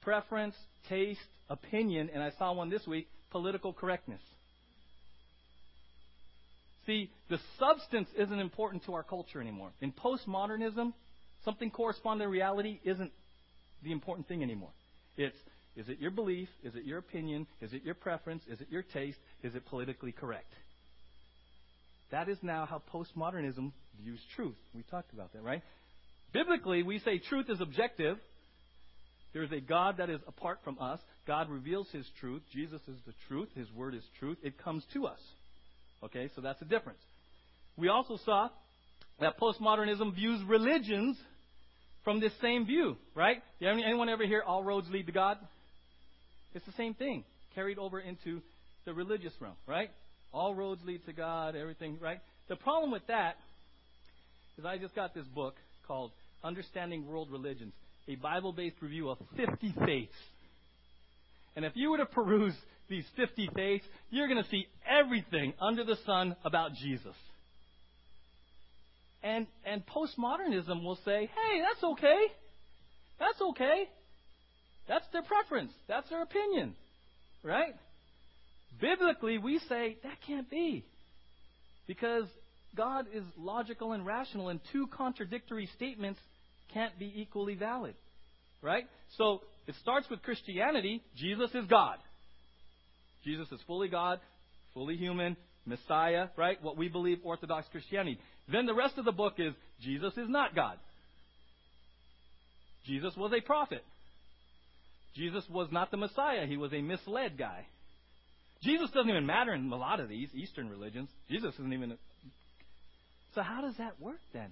preference, 0.00 0.56
taste, 0.88 1.20
opinion, 1.48 2.10
and 2.12 2.22
I 2.22 2.32
saw 2.38 2.52
one 2.52 2.68
this 2.68 2.86
week, 2.86 3.06
political 3.30 3.72
correctness. 3.72 4.20
See, 6.86 7.10
the 7.30 7.38
substance 7.58 8.08
isn't 8.16 8.38
important 8.38 8.84
to 8.86 8.94
our 8.94 9.02
culture 9.02 9.40
anymore. 9.40 9.70
In 9.80 9.92
postmodernism, 9.92 10.92
something 11.44 11.70
corresponding 11.70 12.26
to 12.26 12.30
reality 12.30 12.80
isn't 12.84 13.12
the 13.84 13.92
important 13.92 14.28
thing 14.28 14.42
anymore. 14.42 14.72
It's 15.16 15.36
is 15.74 15.88
it 15.88 16.00
your 16.00 16.10
belief? 16.10 16.48
Is 16.62 16.74
it 16.74 16.84
your 16.84 16.98
opinion? 16.98 17.46
Is 17.62 17.72
it 17.72 17.82
your 17.82 17.94
preference? 17.94 18.42
Is 18.46 18.60
it 18.60 18.68
your 18.70 18.82
taste? 18.82 19.16
Is 19.42 19.54
it 19.54 19.64
politically 19.66 20.12
correct? 20.12 20.52
That 22.10 22.28
is 22.28 22.36
now 22.42 22.66
how 22.66 22.82
postmodernism 22.92 23.72
views 23.98 24.20
truth. 24.36 24.56
We 24.74 24.82
talked 24.90 25.14
about 25.14 25.32
that, 25.32 25.42
right? 25.42 25.62
Biblically, 26.34 26.82
we 26.82 26.98
say 26.98 27.18
truth 27.18 27.48
is 27.48 27.62
objective, 27.62 28.18
there 29.32 29.42
is 29.42 29.52
a 29.52 29.60
God 29.60 29.96
that 29.96 30.10
is 30.10 30.20
apart 30.28 30.58
from 30.62 30.78
us. 30.78 31.00
God 31.26 31.48
reveals 31.48 31.88
His 31.90 32.06
truth. 32.20 32.42
Jesus 32.52 32.80
is 32.86 32.98
the 33.06 33.14
truth. 33.28 33.48
His 33.54 33.70
word 33.72 33.94
is 33.94 34.02
truth. 34.18 34.36
It 34.42 34.62
comes 34.62 34.84
to 34.92 35.06
us. 35.06 35.20
Okay, 36.04 36.30
so 36.34 36.40
that's 36.40 36.58
the 36.58 36.64
difference. 36.64 37.00
We 37.76 37.88
also 37.88 38.18
saw 38.24 38.48
that 39.20 39.38
postmodernism 39.38 40.14
views 40.14 40.40
religions 40.46 41.16
from 42.04 42.20
this 42.20 42.32
same 42.40 42.66
view, 42.66 42.96
right? 43.14 43.42
Anyone 43.60 44.08
ever 44.08 44.26
hear 44.26 44.42
all 44.42 44.64
roads 44.64 44.88
lead 44.90 45.06
to 45.06 45.12
God? 45.12 45.38
It's 46.54 46.66
the 46.66 46.72
same 46.72 46.94
thing, 46.94 47.24
carried 47.54 47.78
over 47.78 48.00
into 48.00 48.42
the 48.84 48.92
religious 48.92 49.32
realm, 49.40 49.54
right? 49.66 49.90
All 50.32 50.54
roads 50.54 50.80
lead 50.84 51.04
to 51.06 51.12
God, 51.12 51.54
everything, 51.54 51.98
right? 52.00 52.18
The 52.48 52.56
problem 52.56 52.90
with 52.90 53.06
that 53.06 53.36
is 54.58 54.64
I 54.64 54.78
just 54.78 54.94
got 54.94 55.14
this 55.14 55.26
book 55.26 55.54
called 55.86 56.10
Understanding 56.42 57.06
World 57.06 57.30
Religions 57.30 57.72
a 58.08 58.16
Bible 58.16 58.52
based 58.52 58.76
review 58.80 59.08
of 59.10 59.18
50 59.36 59.74
faiths. 59.86 60.12
And 61.54 61.64
if 61.64 61.72
you 61.76 61.90
were 61.90 61.98
to 61.98 62.06
peruse 62.06 62.56
these 62.88 63.04
50 63.16 63.50
faiths, 63.54 63.84
you're 64.10 64.28
going 64.28 64.42
to 64.42 64.48
see 64.50 64.66
everything 64.88 65.54
under 65.60 65.84
the 65.84 65.96
sun 66.04 66.36
about 66.44 66.74
Jesus. 66.74 67.14
And, 69.22 69.46
and 69.64 69.82
postmodernism 69.86 70.82
will 70.82 70.98
say, 71.04 71.26
hey, 71.26 71.60
that's 71.60 71.82
okay. 71.84 72.20
That's 73.18 73.40
okay. 73.40 73.88
That's 74.88 75.04
their 75.12 75.22
preference. 75.22 75.72
That's 75.88 76.08
their 76.10 76.22
opinion. 76.22 76.74
Right? 77.44 77.74
Biblically, 78.80 79.38
we 79.38 79.60
say 79.68 79.96
that 80.02 80.16
can't 80.26 80.50
be. 80.50 80.84
Because 81.86 82.24
God 82.74 83.06
is 83.12 83.22
logical 83.36 83.92
and 83.92 84.04
rational, 84.04 84.48
and 84.48 84.60
two 84.72 84.86
contradictory 84.88 85.68
statements 85.76 86.20
can't 86.72 86.98
be 86.98 87.12
equally 87.16 87.54
valid. 87.54 87.94
Right? 88.60 88.86
So 89.18 89.42
it 89.66 89.74
starts 89.82 90.08
with 90.10 90.22
Christianity. 90.22 91.02
Jesus 91.16 91.50
is 91.54 91.66
God. 91.66 91.98
Jesus 93.24 93.48
is 93.52 93.60
fully 93.66 93.88
God, 93.88 94.20
fully 94.74 94.96
human, 94.96 95.36
Messiah, 95.64 96.28
right? 96.36 96.62
What 96.62 96.76
we 96.76 96.88
believe 96.88 97.18
Orthodox 97.22 97.66
Christianity. 97.70 98.18
Then 98.50 98.66
the 98.66 98.74
rest 98.74 98.98
of 98.98 99.04
the 99.04 99.12
book 99.12 99.34
is 99.38 99.54
Jesus 99.80 100.12
is 100.16 100.28
not 100.28 100.54
God. 100.54 100.78
Jesus 102.84 103.14
was 103.16 103.32
a 103.32 103.40
prophet. 103.40 103.84
Jesus 105.14 105.44
was 105.50 105.68
not 105.70 105.90
the 105.90 105.96
Messiah. 105.96 106.46
He 106.46 106.56
was 106.56 106.72
a 106.72 106.80
misled 106.80 107.38
guy. 107.38 107.66
Jesus 108.62 108.90
doesn't 108.90 109.10
even 109.10 109.26
matter 109.26 109.52
in 109.54 109.70
a 109.70 109.76
lot 109.76 110.00
of 110.00 110.08
these 110.08 110.28
Eastern 110.34 110.68
religions. 110.68 111.08
Jesus 111.30 111.54
isn't 111.54 111.72
even. 111.72 111.92
A... 111.92 111.96
So 113.34 113.42
how 113.42 113.60
does 113.60 113.76
that 113.78 114.00
work 114.00 114.20
then? 114.32 114.50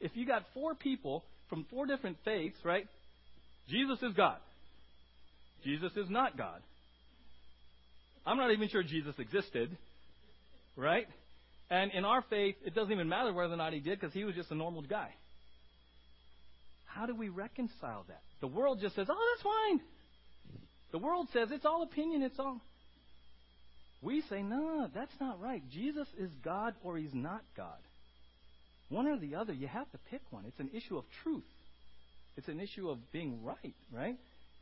If 0.00 0.12
you 0.14 0.26
got 0.26 0.44
four 0.54 0.74
people 0.74 1.24
from 1.48 1.66
four 1.70 1.86
different 1.86 2.18
faiths, 2.24 2.56
right? 2.64 2.86
Jesus 3.68 3.98
is 4.02 4.12
God. 4.14 4.38
Jesus 5.64 5.92
is 5.96 6.08
not 6.08 6.36
God. 6.36 6.60
I'm 8.26 8.36
not 8.36 8.50
even 8.50 8.68
sure 8.68 8.82
Jesus 8.82 9.14
existed, 9.18 9.76
right? 10.76 11.06
And 11.70 11.92
in 11.92 12.04
our 12.04 12.22
faith, 12.28 12.56
it 12.64 12.74
doesn't 12.74 12.92
even 12.92 13.08
matter 13.08 13.32
whether 13.32 13.54
or 13.54 13.56
not 13.56 13.72
he 13.72 13.80
did 13.80 14.00
because 14.00 14.12
he 14.12 14.24
was 14.24 14.34
just 14.34 14.50
a 14.50 14.54
normal 14.54 14.82
guy. 14.82 15.10
How 16.86 17.06
do 17.06 17.14
we 17.14 17.28
reconcile 17.28 18.04
that? 18.08 18.22
The 18.40 18.46
world 18.46 18.80
just 18.80 18.96
says, 18.96 19.06
oh, 19.08 19.34
that's 19.34 19.42
fine. 19.42 19.80
The 20.92 20.98
world 20.98 21.28
says 21.32 21.48
it's 21.52 21.64
all 21.64 21.82
opinion, 21.82 22.22
it's 22.22 22.38
all. 22.38 22.60
We 24.02 24.22
say, 24.28 24.42
no, 24.42 24.88
that's 24.94 25.12
not 25.20 25.40
right. 25.40 25.62
Jesus 25.70 26.06
is 26.18 26.30
God 26.44 26.74
or 26.82 26.96
he's 26.96 27.14
not 27.14 27.42
God. 27.56 27.78
One 28.88 29.06
or 29.06 29.18
the 29.18 29.34
other, 29.34 29.52
you 29.52 29.66
have 29.66 29.90
to 29.90 29.98
pick 30.10 30.20
one. 30.30 30.44
It's 30.46 30.60
an 30.60 30.70
issue 30.72 30.96
of 30.96 31.04
truth. 31.22 31.44
It's 32.36 32.48
an 32.48 32.60
issue 32.60 32.88
of 32.88 32.98
being 33.12 33.42
right, 33.42 33.74
right? 33.92 34.16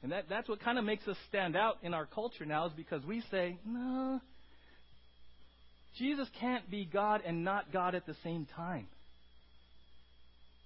And 0.05 0.13
that, 0.13 0.27
that's 0.29 0.51
what 0.51 0.61
kind 0.61 0.79
of 0.79 0.85
makes 0.85 1.09
us 1.09 1.17
stand 1.31 1.57
out 1.57 1.79
in 1.83 1.95
our 1.95 2.05
culture 2.05 2.45
now 2.45 2.67
is 2.67 2.73
because 2.77 3.03
we 3.07 3.23
say, 3.31 3.57
no, 3.65 4.21
Jesus 5.97 6.29
can't 6.39 6.71
be 6.71 6.85
God 6.85 7.23
and 7.25 7.43
not 7.43 7.73
God 7.73 7.95
at 7.95 8.05
the 8.05 8.15
same 8.23 8.47
time. 8.55 8.87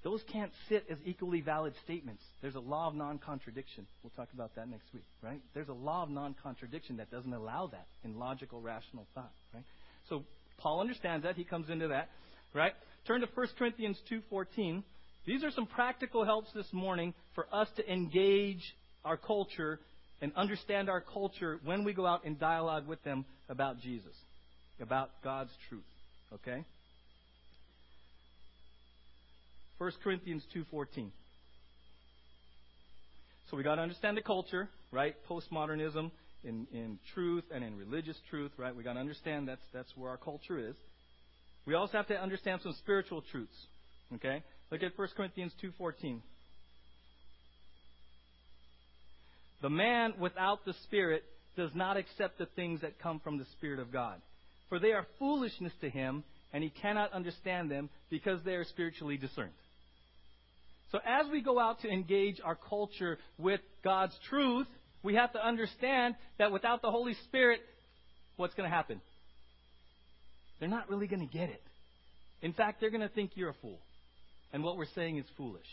Those 0.02 0.20
can't 0.32 0.50
sit 0.68 0.86
as 0.90 0.98
equally 1.06 1.40
valid 1.40 1.74
statements. 1.84 2.20
There's 2.42 2.56
a 2.56 2.60
law 2.60 2.88
of 2.88 2.96
non 2.96 3.18
contradiction. 3.18 3.86
We'll 4.02 4.10
talk 4.16 4.28
about 4.34 4.56
that 4.56 4.68
next 4.68 4.92
week, 4.92 5.04
right? 5.22 5.40
There's 5.54 5.68
a 5.68 5.72
law 5.72 6.02
of 6.02 6.10
non 6.10 6.34
contradiction 6.42 6.96
that 6.96 7.08
doesn't 7.12 7.32
allow 7.32 7.68
that 7.68 7.86
in 8.04 8.18
logical, 8.18 8.60
rational 8.60 9.06
thought, 9.14 9.30
right? 9.54 9.64
So 10.08 10.24
Paul 10.58 10.80
understands 10.80 11.22
that. 11.22 11.36
He 11.36 11.44
comes 11.44 11.70
into 11.70 11.88
that, 11.88 12.08
right? 12.54 12.72
Turn 13.06 13.20
to 13.20 13.28
1 13.32 13.46
Corinthians 13.56 13.98
2.14. 14.10 14.82
These 15.26 15.44
are 15.44 15.52
some 15.52 15.66
practical 15.66 16.24
helps 16.24 16.52
this 16.54 16.72
morning 16.72 17.14
for 17.36 17.46
us 17.52 17.68
to 17.76 17.92
engage 17.92 18.62
our 19.04 19.16
culture 19.16 19.80
and 20.20 20.32
understand 20.36 20.88
our 20.88 21.00
culture 21.00 21.60
when 21.64 21.84
we 21.84 21.92
go 21.92 22.06
out 22.06 22.24
in 22.24 22.36
dialogue 22.38 22.86
with 22.86 23.02
them 23.04 23.24
about 23.48 23.80
Jesus, 23.80 24.14
about 24.80 25.10
God's 25.22 25.50
truth. 25.68 25.82
Okay? 26.34 26.64
1 29.78 29.92
Corinthians 30.02 30.44
2:14. 30.54 31.10
So 33.50 33.56
we 33.56 33.62
got 33.62 33.76
to 33.76 33.82
understand 33.82 34.16
the 34.16 34.22
culture, 34.22 34.68
right? 34.90 35.14
Postmodernism 35.28 36.10
in, 36.44 36.66
in 36.72 36.98
truth 37.14 37.44
and 37.52 37.64
in 37.64 37.76
religious 37.76 38.16
truth, 38.28 38.52
right? 38.58 38.74
We 38.74 38.82
got 38.82 38.94
to 38.94 39.00
understand 39.00 39.48
that's 39.48 39.62
that's 39.72 39.96
where 39.96 40.10
our 40.10 40.16
culture 40.16 40.58
is. 40.58 40.74
We 41.64 41.74
also 41.74 41.96
have 41.96 42.08
to 42.08 42.20
understand 42.20 42.60
some 42.62 42.74
spiritual 42.74 43.22
truths. 43.30 43.66
Okay? 44.14 44.42
Look 44.70 44.82
at 44.82 44.98
1 44.98 45.08
Corinthians 45.16 45.52
2:14. 45.62 46.20
The 49.60 49.70
man 49.70 50.14
without 50.18 50.64
the 50.64 50.74
Spirit 50.84 51.24
does 51.56 51.70
not 51.74 51.96
accept 51.96 52.38
the 52.38 52.46
things 52.46 52.82
that 52.82 53.00
come 53.00 53.20
from 53.20 53.38
the 53.38 53.46
Spirit 53.56 53.80
of 53.80 53.92
God, 53.92 54.20
for 54.68 54.78
they 54.78 54.92
are 54.92 55.06
foolishness 55.18 55.72
to 55.80 55.90
him, 55.90 56.22
and 56.52 56.62
he 56.62 56.70
cannot 56.70 57.12
understand 57.12 57.70
them 57.70 57.90
because 58.10 58.40
they 58.44 58.54
are 58.54 58.64
spiritually 58.64 59.16
discerned. 59.16 59.52
So 60.92 60.98
as 61.04 61.26
we 61.30 61.42
go 61.42 61.58
out 61.58 61.80
to 61.82 61.88
engage 61.88 62.40
our 62.42 62.54
culture 62.54 63.18
with 63.36 63.60
God's 63.84 64.14
truth, 64.30 64.66
we 65.02 65.14
have 65.16 65.32
to 65.32 65.44
understand 65.44 66.14
that 66.38 66.52
without 66.52 66.80
the 66.80 66.90
Holy 66.90 67.14
Spirit, 67.26 67.60
what's 68.36 68.54
going 68.54 68.68
to 68.68 68.74
happen? 68.74 69.00
They're 70.60 70.68
not 70.68 70.88
really 70.88 71.06
going 71.06 71.26
to 71.26 71.32
get 71.32 71.50
it. 71.50 71.62
In 72.40 72.52
fact, 72.52 72.80
they're 72.80 72.90
going 72.90 73.02
to 73.02 73.08
think 73.08 73.32
you're 73.34 73.50
a 73.50 73.54
fool. 73.60 73.80
And 74.52 74.62
what 74.62 74.76
we're 74.76 74.86
saying 74.94 75.18
is 75.18 75.26
foolish. 75.36 75.66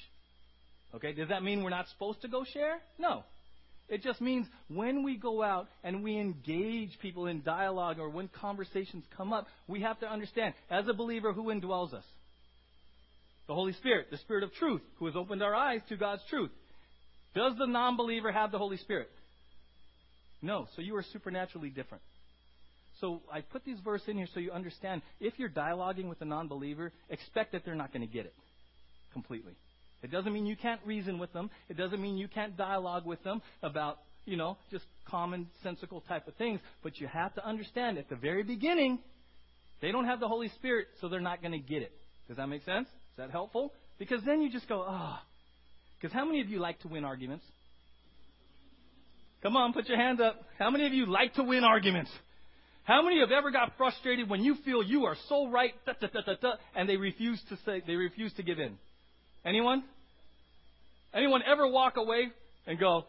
Okay? 0.93 1.13
Does 1.13 1.29
that 1.29 1.43
mean 1.43 1.63
we're 1.63 1.69
not 1.69 1.87
supposed 1.89 2.21
to 2.23 2.27
go 2.27 2.43
share? 2.43 2.79
No. 2.99 3.23
It 3.87 4.01
just 4.01 4.19
means 4.19 4.47
when 4.67 5.03
we 5.03 5.15
go 5.15 5.43
out 5.43 5.67
and 5.83 6.03
we 6.03 6.17
engage 6.17 6.97
people 7.01 7.27
in 7.27 7.43
dialogue 7.43 7.99
or 7.99 8.09
when 8.09 8.29
conversations 8.29 9.03
come 9.15 9.31
up, 9.31 9.47
we 9.67 9.81
have 9.81 9.99
to 9.99 10.07
understand, 10.07 10.55
as 10.71 10.87
a 10.87 10.93
believer, 10.93 11.33
who 11.33 11.45
indwells 11.45 11.93
us? 11.93 12.03
The 13.47 13.53
Holy 13.53 13.73
Spirit, 13.73 14.07
the 14.09 14.17
Spirit 14.17 14.43
of 14.43 14.53
truth, 14.53 14.81
who 14.97 15.05
has 15.05 15.15
opened 15.15 15.43
our 15.43 15.53
eyes 15.53 15.81
to 15.89 15.97
God's 15.97 16.23
truth. 16.29 16.49
Does 17.35 17.53
the 17.59 17.67
non 17.67 17.95
believer 17.95 18.31
have 18.31 18.51
the 18.51 18.57
Holy 18.57 18.77
Spirit? 18.77 19.09
No. 20.41 20.67
So 20.75 20.81
you 20.81 20.95
are 20.95 21.05
supernaturally 21.13 21.69
different. 21.69 22.03
So 23.01 23.21
I 23.31 23.41
put 23.41 23.65
these 23.65 23.79
verses 23.83 24.07
in 24.07 24.17
here 24.17 24.27
so 24.33 24.39
you 24.39 24.51
understand 24.51 25.01
if 25.19 25.33
you're 25.37 25.49
dialoguing 25.49 26.09
with 26.09 26.21
a 26.21 26.25
non 26.25 26.47
believer, 26.47 26.91
expect 27.09 27.51
that 27.51 27.63
they're 27.65 27.75
not 27.75 27.93
going 27.93 28.07
to 28.07 28.11
get 28.11 28.25
it 28.25 28.33
completely. 29.13 29.53
It 30.05 30.11
doesn't 30.11 30.31
mean 30.31 30.45
you 30.45 30.55
can't 30.55 30.79
reason 30.85 31.17
with 31.17 31.33
them. 31.33 31.49
It 31.67 31.77
doesn't 31.77 31.99
mean 31.99 32.15
you 32.15 32.27
can't 32.27 32.55
dialogue 32.55 33.07
with 33.07 33.23
them 33.23 33.41
about, 33.63 33.97
you 34.25 34.37
know, 34.37 34.55
just 34.69 34.85
commonsensical 35.11 36.07
type 36.07 36.27
of 36.27 36.35
things. 36.35 36.59
But 36.83 36.99
you 36.99 37.07
have 37.07 37.33
to 37.33 37.45
understand 37.45 37.97
at 37.97 38.07
the 38.07 38.15
very 38.15 38.43
beginning, 38.43 38.99
they 39.81 39.91
don't 39.91 40.05
have 40.05 40.19
the 40.19 40.27
Holy 40.27 40.49
Spirit, 40.49 40.89
so 41.01 41.09
they're 41.09 41.19
not 41.19 41.41
going 41.41 41.53
to 41.53 41.57
get 41.57 41.81
it. 41.81 41.91
Does 42.27 42.37
that 42.37 42.45
make 42.45 42.63
sense? 42.65 42.87
Is 42.87 43.17
that 43.17 43.31
helpful? 43.31 43.73
Because 43.97 44.21
then 44.23 44.43
you 44.43 44.51
just 44.51 44.69
go, 44.69 44.85
ah. 44.87 45.23
Oh. 45.23 45.27
Because 45.99 46.13
how 46.13 46.23
many 46.23 46.41
of 46.41 46.49
you 46.49 46.59
like 46.59 46.79
to 46.81 46.87
win 46.87 47.03
arguments? 47.03 47.45
Come 49.41 49.55
on, 49.57 49.73
put 49.73 49.87
your 49.87 49.97
hands 49.97 50.21
up. 50.21 50.39
How 50.59 50.69
many 50.69 50.85
of 50.85 50.93
you 50.93 51.07
like 51.07 51.33
to 51.35 51.43
win 51.43 51.63
arguments? 51.63 52.11
How 52.83 53.01
many 53.01 53.21
have 53.21 53.31
ever 53.31 53.49
got 53.49 53.71
frustrated 53.75 54.29
when 54.29 54.43
you 54.43 54.55
feel 54.63 54.83
you 54.83 55.05
are 55.05 55.15
so 55.29 55.47
right, 55.49 55.73
da, 55.87 55.93
da, 55.99 56.35
da, 56.39 56.53
and 56.75 56.87
they 56.87 56.97
refuse 56.97 57.41
to 57.49 57.57
say, 57.65 57.81
they 57.87 57.95
refuse 57.95 58.31
to 58.33 58.43
give 58.43 58.59
in? 58.59 58.77
Anyone? 59.45 59.83
Anyone 61.15 61.41
ever 61.49 61.67
walk 61.67 61.97
away 61.97 62.27
and 62.67 62.79
go, 62.79 63.05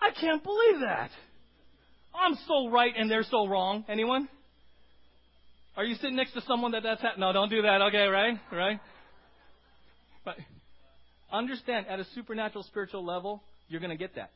I 0.00 0.10
can't 0.20 0.42
believe 0.42 0.80
that. 0.80 1.10
I'm 2.14 2.36
so 2.46 2.68
right 2.68 2.92
and 2.96 3.10
they're 3.10 3.24
so 3.24 3.46
wrong. 3.48 3.84
Anyone? 3.88 4.28
Are 5.76 5.84
you 5.84 5.94
sitting 5.96 6.16
next 6.16 6.32
to 6.34 6.42
someone 6.42 6.72
that 6.72 6.82
that's 6.82 7.02
happening? 7.02 7.26
No, 7.26 7.32
don't 7.32 7.48
do 7.48 7.62
that. 7.62 7.80
Okay, 7.88 8.06
right? 8.06 8.38
Right? 8.52 8.80
But 10.24 10.36
understand 11.32 11.86
at 11.88 11.98
a 11.98 12.04
supernatural 12.14 12.64
spiritual 12.64 13.04
level, 13.04 13.42
you're 13.68 13.80
going 13.80 13.90
to 13.90 13.96
get 13.96 14.14
that. 14.14 14.30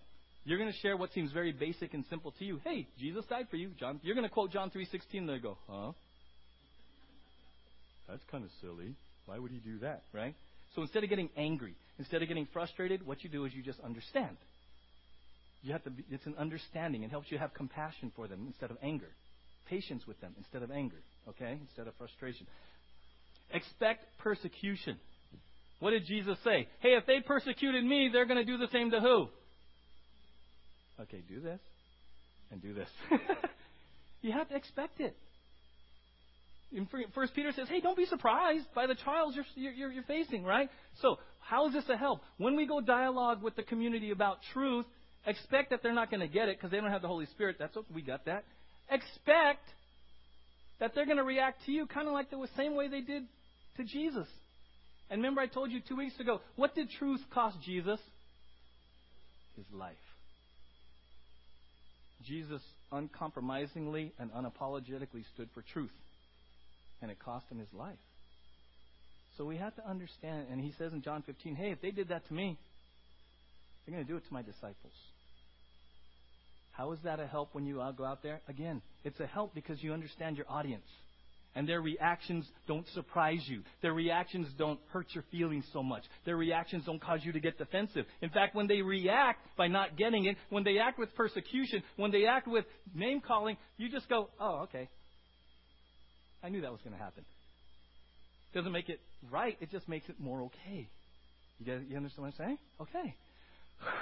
You're 0.45 0.59
going 0.59 0.73
to 0.73 0.79
share 0.79 0.97
what 0.97 1.13
seems 1.13 1.31
very 1.31 1.53
basic 1.53 1.95
and 1.95 2.05
simple 2.09 2.33
to 2.39 2.45
you. 2.45 2.61
Hey, 2.65 2.89
Jesus 2.99 3.25
died 3.29 3.49
for 3.51 3.57
you, 3.57 3.71
John. 3.79 4.01
You're 4.03 4.15
going 4.15 4.27
to 4.27 4.33
quote 4.33 4.51
John 4.51 4.71
3:16. 4.71 5.27
They 5.27 5.39
go, 5.39 5.59
huh? 5.69 5.93
That's 8.09 8.23
kind 8.31 8.45
of 8.45 8.51
silly. 8.63 8.95
Why 9.27 9.39
would 9.39 9.51
he 9.51 9.59
do 9.59 9.81
that, 9.81 10.05
right? 10.15 10.35
So 10.79 10.83
instead 10.83 11.03
of 11.03 11.11
getting 11.11 11.29
angry, 11.37 11.75
instead 11.99 12.23
of 12.23 12.29
getting 12.29 12.47
frustrated, 12.53 13.05
what 13.05 13.25
you 13.25 13.29
do 13.29 13.45
is 13.47 13.53
you 13.53 13.65
just 13.65 13.81
understand. 13.81 14.37
You 15.61 15.73
have 15.73 15.83
to 15.83 15.91
be, 15.91 16.05
it's 16.09 16.25
an 16.25 16.37
understanding. 16.39 17.03
It 17.03 17.11
helps 17.11 17.33
you 17.33 17.39
have 17.39 17.53
compassion 17.53 18.13
for 18.15 18.29
them 18.29 18.45
instead 18.47 18.71
of 18.71 18.77
anger. 18.81 19.09
Patience 19.69 20.07
with 20.07 20.21
them 20.21 20.37
instead 20.39 20.63
of 20.63 20.71
anger, 20.71 21.03
okay? 21.31 21.59
Instead 21.61 21.89
of 21.89 21.95
frustration. 21.99 22.47
Expect 23.53 24.05
persecution. 24.19 24.99
What 25.81 25.91
did 25.91 26.07
Jesus 26.07 26.39
say? 26.45 26.69
Hey, 26.79 26.91
if 26.91 27.07
they 27.07 27.23
persecuted 27.27 27.85
me, 27.85 28.11
they're 28.13 28.27
going 28.27 28.39
to 28.39 28.45
do 28.45 28.57
the 28.57 28.71
same 28.71 28.93
to 28.93 29.01
who? 29.01 29.27
Okay, 31.01 31.25
do 31.29 31.41
this 31.41 31.59
and 32.53 32.63
do 32.63 32.73
this. 32.73 32.89
you 34.23 34.31
have 34.31 34.49
to 34.51 34.55
expect 34.55 35.01
it. 35.01 35.17
First 37.15 37.35
Peter 37.35 37.51
says, 37.53 37.69
"Hey, 37.69 37.81
don't 37.81 37.97
be 37.97 38.05
surprised 38.07 38.67
by 38.75 38.87
the 38.87 38.95
trials 38.95 39.35
you're, 39.35 39.73
you're, 39.73 39.91
you're 39.91 40.03
facing." 40.05 40.45
Right? 40.45 40.69
So, 41.01 41.19
how 41.41 41.67
is 41.69 41.73
this 41.73 41.89
a 41.89 41.97
help? 41.97 42.21
When 42.37 42.57
we 42.57 42.67
go 42.67 42.81
dialogue 42.81 43.43
with 43.43 43.57
the 43.57 43.63
community 43.63 44.11
about 44.11 44.39
truth, 44.53 44.85
expect 45.27 45.71
that 45.71 45.83
they're 45.83 45.95
not 45.95 46.11
going 46.11 46.21
to 46.21 46.29
get 46.29 46.49
it 46.49 46.59
because 46.59 46.71
they 46.71 46.79
don't 46.79 46.91
have 46.91 47.03
the 47.03 47.09
Holy 47.09 47.27
Spirit. 47.27 47.57
That's 47.59 47.75
what 47.75 47.87
we 47.93 48.03
got 48.03 48.27
that. 48.27 48.45
Expect 48.91 49.67
that 50.79 50.95
they're 50.95 51.07
going 51.07 51.17
to 51.17 51.25
react 51.25 51.65
to 51.67 51.73
you 51.73 51.87
kind 51.87 52.07
of 52.07 52.13
like 52.13 52.31
the 52.31 52.47
same 52.57 52.75
way 52.75 52.89
they 52.89 53.01
did 53.01 53.25
to 53.79 53.85
Jesus. 53.85 54.29
And 55.11 55.23
remember, 55.23 55.41
I 55.41 55.47
told 55.47 55.71
you 55.71 55.81
two 55.81 55.97
weeks 55.97 56.21
ago, 56.21 56.43
what 56.57 56.75
did 56.75 56.91
truth 56.99 57.21
cost 57.33 57.57
Jesus? 57.65 57.99
His 59.57 59.65
life. 59.73 59.97
Jesus 62.27 62.61
uncompromisingly 62.93 64.13
and 64.19 64.31
unapologetically 64.33 65.25
stood 65.35 65.49
for 65.55 65.63
truth 65.73 65.91
and 67.03 67.11
it 67.11 67.19
cost 67.19 67.47
him 67.51 67.59
his 67.59 67.73
life. 67.73 67.99
So 69.37 69.45
we 69.45 69.57
have 69.57 69.75
to 69.77 69.89
understand, 69.89 70.47
and 70.51 70.61
he 70.61 70.73
says 70.79 70.93
in 70.93 71.03
John 71.03 71.23
15, 71.23 71.55
hey, 71.55 71.71
if 71.71 71.81
they 71.81 71.93
did 71.93 72.09
that 72.09 72.27
to 72.29 72.35
me, 72.35 72.59
they're 73.87 73.95
going 73.95 74.05
to 74.05 74.13
do 74.13 74.17
it 74.17 74.27
to 74.27 74.33
my 74.33 74.43
disciples. 74.43 74.93
How 76.73 76.93
is 76.93 76.99
that 77.05 77.21
a 77.21 77.27
help 77.27 77.55
when 77.55 77.65
you 77.65 77.83
go 77.97 78.05
out 78.05 78.23
there? 78.23 78.41
Again, 78.49 78.83
it's 79.05 79.19
a 79.21 79.27
help 79.27 79.55
because 79.55 79.83
you 79.83 79.93
understand 79.93 80.37
your 80.37 80.47
audience. 80.49 80.87
And 81.55 81.69
their 81.69 81.81
reactions 81.81 82.47
don't 82.69 82.87
surprise 82.95 83.43
you. 83.47 83.63
Their 83.83 83.95
reactions 83.95 84.47
don't 84.59 84.79
hurt 84.93 85.07
your 85.13 85.25
feelings 85.31 85.65
so 85.73 85.83
much. 85.83 86.05
Their 86.25 86.37
reactions 86.37 86.85
don't 86.85 87.01
cause 87.01 87.21
you 87.25 87.33
to 87.33 87.41
get 87.41 87.59
defensive. 87.59 88.05
In 88.23 88.31
fact, 88.31 88.55
when 88.55 88.69
they 88.69 88.83
react 88.83 89.41
by 89.57 89.67
not 89.67 89.97
getting 89.97 90.27
it, 90.27 90.37
when 90.51 90.63
they 90.63 90.79
act 90.79 90.99
with 90.99 91.13
persecution, 91.17 91.83
when 91.97 92.13
they 92.13 92.27
act 92.27 92.47
with 92.47 92.65
name 92.95 93.21
calling, 93.21 93.57
you 93.77 93.89
just 93.89 94.09
go, 94.09 94.29
oh, 94.39 94.61
okay. 94.65 94.89
I 96.43 96.49
knew 96.49 96.61
that 96.61 96.73
was 96.73 96.81
going 96.83 96.97
to 96.97 97.03
happen. 97.03 97.25
Doesn't 98.55 98.73
make 98.73 98.89
it 98.89 99.01
right, 99.31 99.57
it 99.61 99.71
just 99.71 99.89
makes 99.89 100.09
it 100.09 100.19
more 100.19 100.43
okay. 100.43 100.89
You, 101.59 101.67
guys, 101.67 101.83
you 101.89 101.97
understand 101.97 102.27
what 102.27 102.35
I'm 102.39 102.47
saying? 102.47 102.59
Okay. 102.81 103.15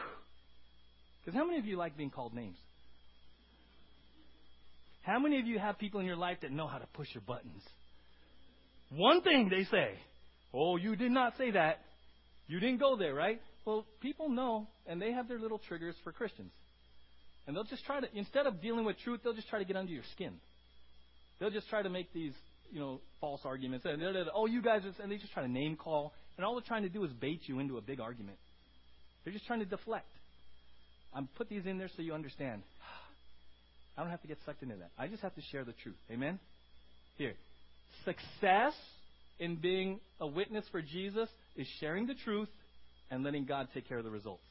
Because 1.25 1.41
how 1.41 1.45
many 1.45 1.59
of 1.59 1.67
you 1.67 1.77
like 1.77 1.97
being 1.97 2.11
called 2.11 2.35
names? 2.35 2.57
How 5.03 5.19
many 5.19 5.41
of 5.41 5.47
you 5.47 5.59
have 5.59 5.77
people 5.77 5.99
in 5.99 6.07
your 6.07 6.15
life 6.15 6.39
that 6.43 6.53
know 6.53 6.69
how 6.69 6.79
to 6.79 6.87
push 6.95 7.09
your 7.15 7.23
buttons? 7.27 7.63
One 8.91 9.23
thing 9.23 9.49
they 9.49 9.65
say, 9.65 9.95
oh, 10.55 10.77
you 10.77 10.95
did 10.95 11.11
not 11.11 11.37
say 11.37 11.51
that. 11.51 11.81
You 12.47 12.61
didn't 12.61 12.79
go 12.79 12.97
there, 12.97 13.13
right? 13.13 13.41
Well, 13.65 13.85
people 14.01 14.29
know, 14.29 14.69
and 14.87 15.03
they 15.03 15.11
have 15.11 15.27
their 15.27 15.41
little 15.41 15.59
triggers 15.59 15.97
for 16.05 16.13
Christians. 16.13 16.53
And 17.47 17.57
they'll 17.57 17.65
just 17.65 17.85
try 17.85 18.01
to, 18.01 18.07
instead 18.15 18.47
of 18.47 18.63
dealing 18.63 18.85
with 18.85 18.97
truth, 18.99 19.21
they'll 19.25 19.35
just 19.35 19.49
try 19.49 19.59
to 19.59 19.65
get 19.65 19.77
under 19.77 19.93
your 19.93 20.05
skin. 20.13 20.35
They'll 21.39 21.51
just 21.51 21.69
try 21.69 21.83
to 21.83 21.91
make 21.91 22.13
these, 22.13 22.33
you 22.71 22.81
know, 22.81 23.01
false 23.21 23.41
arguments. 23.45 23.87
And 23.87 24.01
they're, 24.01 24.27
oh, 24.35 24.47
you 24.47 24.63
guys, 24.63 24.83
and 25.03 25.11
they 25.11 25.17
just 25.17 25.33
try 25.33 25.43
to 25.43 25.51
name 25.51 25.77
call. 25.77 26.13
And 26.37 26.45
all 26.45 26.55
they're 26.55 26.63
trying 26.67 26.83
to 26.83 26.89
do 26.89 27.05
is 27.05 27.13
bait 27.13 27.41
you 27.47 27.59
into 27.59 27.79
a 27.79 27.81
big 27.81 28.01
argument. 28.01 28.39
They're 29.25 29.33
just 29.33 29.47
trying 29.47 29.61
to 29.61 29.67
deflect. 29.67 30.09
I'm 31.15 31.29
put 31.37 31.49
these 31.49 31.67
in 31.67 31.79
there 31.79 31.91
so 31.97 32.03
you 32.03 32.13
understand. 32.15 32.63
I 33.99 34.03
don't 34.03 34.11
have 34.11 34.23
to 34.23 34.29
get 34.29 34.39
sucked 34.45 34.63
into 34.63 34.77
that. 34.77 34.91
I 34.99 35.09
just 35.09 35.23
have 35.23 35.35
to 35.35 35.43
share 35.51 35.65
the 35.65 35.75
truth. 35.83 35.97
Amen? 36.11 36.39
Here. 37.17 37.35
Success 38.05 38.75
in 39.39 39.57
being 39.57 40.01
a 40.21 40.27
witness 40.27 40.65
for 40.71 40.83
Jesus 40.83 41.29
is 41.57 41.67
sharing 41.81 42.07
the 42.07 42.15
truth 42.25 42.49
and 43.11 43.25
letting 43.25 43.47
God 43.47 43.69
take 43.75 43.89
care 43.89 43.99
of 43.99 44.05
the 44.05 44.11
results. 44.11 44.43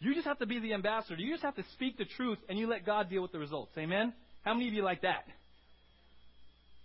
You 0.00 0.14
just 0.14 0.26
have 0.26 0.38
to 0.38 0.46
be 0.46 0.58
the 0.58 0.72
ambassador. 0.72 1.20
You 1.20 1.32
just 1.32 1.44
have 1.44 1.56
to 1.56 1.64
speak 1.74 1.98
the 1.98 2.06
truth 2.06 2.38
and 2.48 2.58
you 2.58 2.68
let 2.68 2.86
God 2.86 3.10
deal 3.10 3.22
with 3.22 3.32
the 3.32 3.38
results. 3.38 3.72
Amen? 3.76 4.12
How 4.42 4.54
many 4.54 4.68
of 4.68 4.74
you 4.74 4.82
like 4.82 5.02
that? 5.02 5.24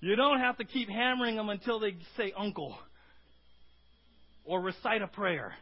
You 0.01 0.15
don't 0.15 0.39
have 0.39 0.57
to 0.57 0.65
keep 0.65 0.89
hammering 0.89 1.35
them 1.35 1.49
until 1.49 1.79
they 1.79 1.95
say 2.17 2.33
uncle 2.37 2.77
or 4.43 4.61
recite 4.61 5.01
a 5.01 5.07
prayer. 5.07 5.53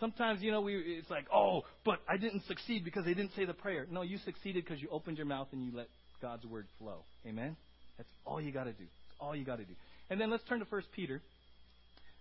Sometimes, 0.00 0.42
you 0.42 0.52
know, 0.52 0.60
we, 0.60 0.76
it's 0.76 1.10
like, 1.10 1.26
oh, 1.34 1.62
but 1.84 2.00
I 2.08 2.16
didn't 2.18 2.44
succeed 2.46 2.84
because 2.84 3.04
they 3.04 3.14
didn't 3.14 3.32
say 3.34 3.44
the 3.44 3.54
prayer. 3.54 3.86
No, 3.90 4.02
you 4.02 4.18
succeeded 4.24 4.64
because 4.64 4.80
you 4.80 4.88
opened 4.90 5.16
your 5.16 5.26
mouth 5.26 5.48
and 5.52 5.64
you 5.64 5.72
let 5.74 5.88
God's 6.22 6.44
word 6.44 6.66
flow. 6.78 7.04
Amen? 7.26 7.56
That's 7.96 8.08
all 8.24 8.40
you 8.40 8.52
got 8.52 8.64
to 8.64 8.72
do. 8.72 8.84
That's 8.84 9.18
all 9.20 9.34
you 9.34 9.44
got 9.44 9.56
to 9.56 9.64
do. 9.64 9.72
And 10.10 10.20
then 10.20 10.30
let's 10.30 10.44
turn 10.44 10.60
to 10.60 10.66
1 10.68 10.82
Peter. 10.94 11.20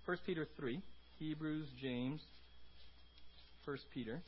1 0.05 0.17
Peter 0.25 0.47
3. 0.57 0.81
Hebrews, 1.19 1.67
James, 1.81 2.21
1 3.65 3.77
Peter. 3.93 4.21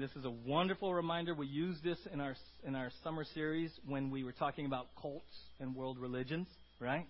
This 0.00 0.16
is 0.16 0.24
a 0.24 0.30
wonderful 0.30 0.94
reminder. 0.94 1.34
We 1.34 1.46
used 1.46 1.84
this 1.84 1.98
in 2.10 2.22
our 2.22 2.34
in 2.64 2.74
our 2.74 2.90
summer 3.04 3.22
series 3.34 3.70
when 3.86 4.10
we 4.10 4.24
were 4.24 4.32
talking 4.32 4.64
about 4.64 4.86
cults 4.98 5.26
and 5.60 5.76
world 5.76 5.98
religions, 5.98 6.46
right? 6.80 7.06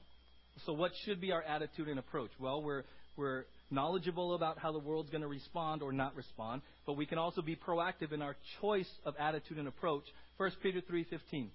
So 0.66 0.72
what 0.72 0.90
should 1.04 1.20
be 1.20 1.30
our 1.30 1.40
attitude 1.40 1.86
and 1.86 2.00
approach? 2.00 2.32
Well, 2.40 2.64
we're 2.64 2.82
we're 3.16 3.44
knowledgeable 3.70 4.34
about 4.34 4.58
how 4.58 4.72
the 4.72 4.80
world's 4.80 5.08
going 5.08 5.22
to 5.22 5.28
respond 5.28 5.82
or 5.82 5.92
not 5.92 6.16
respond, 6.16 6.62
but 6.84 6.94
we 6.94 7.06
can 7.06 7.16
also 7.16 7.42
be 7.42 7.54
proactive 7.54 8.10
in 8.12 8.22
our 8.22 8.34
choice 8.60 8.90
of 9.04 9.14
attitude 9.20 9.58
and 9.58 9.68
approach. 9.68 10.04
1 10.38 10.50
Peter 10.60 10.80
3:15. 10.80 11.46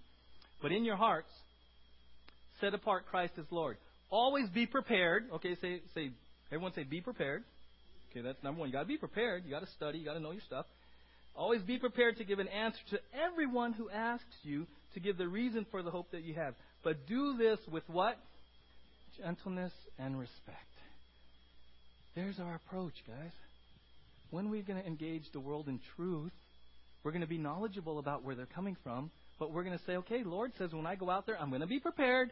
But 0.62 0.72
in 0.72 0.86
your 0.86 0.96
hearts 0.96 1.32
set 2.62 2.74
apart 2.74 3.08
Christ 3.08 3.34
as 3.38 3.46
Lord. 3.52 3.76
Always 4.10 4.48
be 4.52 4.68
prepared. 4.68 5.26
Okay, 5.34 5.58
say 5.62 5.82
say 5.94 6.12
everyone 6.50 6.72
say 6.76 6.84
be 6.84 7.02
prepared. 7.02 7.44
Okay, 8.12 8.22
that's 8.22 8.42
number 8.42 8.62
1. 8.62 8.70
You 8.70 8.74
got 8.74 8.84
to 8.84 8.88
be 8.88 8.98
prepared. 8.98 9.44
You 9.44 9.52
got 9.52 9.64
to 9.64 9.72
study, 9.76 9.98
you 9.98 10.06
got 10.06 10.14
to 10.14 10.22
know 10.22 10.32
your 10.32 10.40
stuff. 10.48 10.66
Always 11.36 11.62
be 11.62 11.78
prepared 11.78 12.18
to 12.18 12.24
give 12.24 12.40
an 12.40 12.48
answer 12.48 12.80
to 12.92 13.00
everyone 13.14 13.74
who 13.74 13.90
asks 13.90 14.24
you 14.44 14.68
to 14.94 15.00
give 15.00 15.18
the 15.18 15.28
reason 15.28 15.66
for 15.70 15.84
the 15.84 15.92
hope 15.92 16.12
that 16.12 16.24
you 16.24 16.34
have. 16.36 16.56
But 16.84 17.08
do 17.08 17.36
this 17.38 17.60
with 17.70 17.84
what? 17.88 18.18
Gentleness 19.18 19.74
and 20.00 20.18
respect. 20.18 20.60
There's 22.16 22.40
our 22.40 22.56
approach, 22.56 22.94
guys. 23.06 23.32
When 24.30 24.50
we're 24.50 24.64
going 24.64 24.82
to 24.82 24.88
engage 24.88 25.26
the 25.34 25.40
world 25.42 25.68
in 25.68 25.80
truth, 25.98 26.32
we're 27.04 27.12
going 27.12 27.22
to 27.22 27.28
be 27.28 27.38
knowledgeable 27.38 28.00
about 28.00 28.24
where 28.24 28.36
they're 28.36 28.46
coming 28.46 28.78
from, 28.84 29.12
but 29.38 29.52
we're 29.52 29.64
going 29.64 29.78
to 29.78 29.86
say, 29.86 29.98
okay, 29.98 30.24
Lord 30.24 30.54
says 30.58 30.74
when 30.74 30.88
I 30.88 30.96
go 30.96 31.10
out 31.10 31.26
there, 31.26 31.40
I'm 31.40 31.50
going 31.50 31.62
to 31.62 31.68
be 31.68 31.80
prepared, 31.80 32.32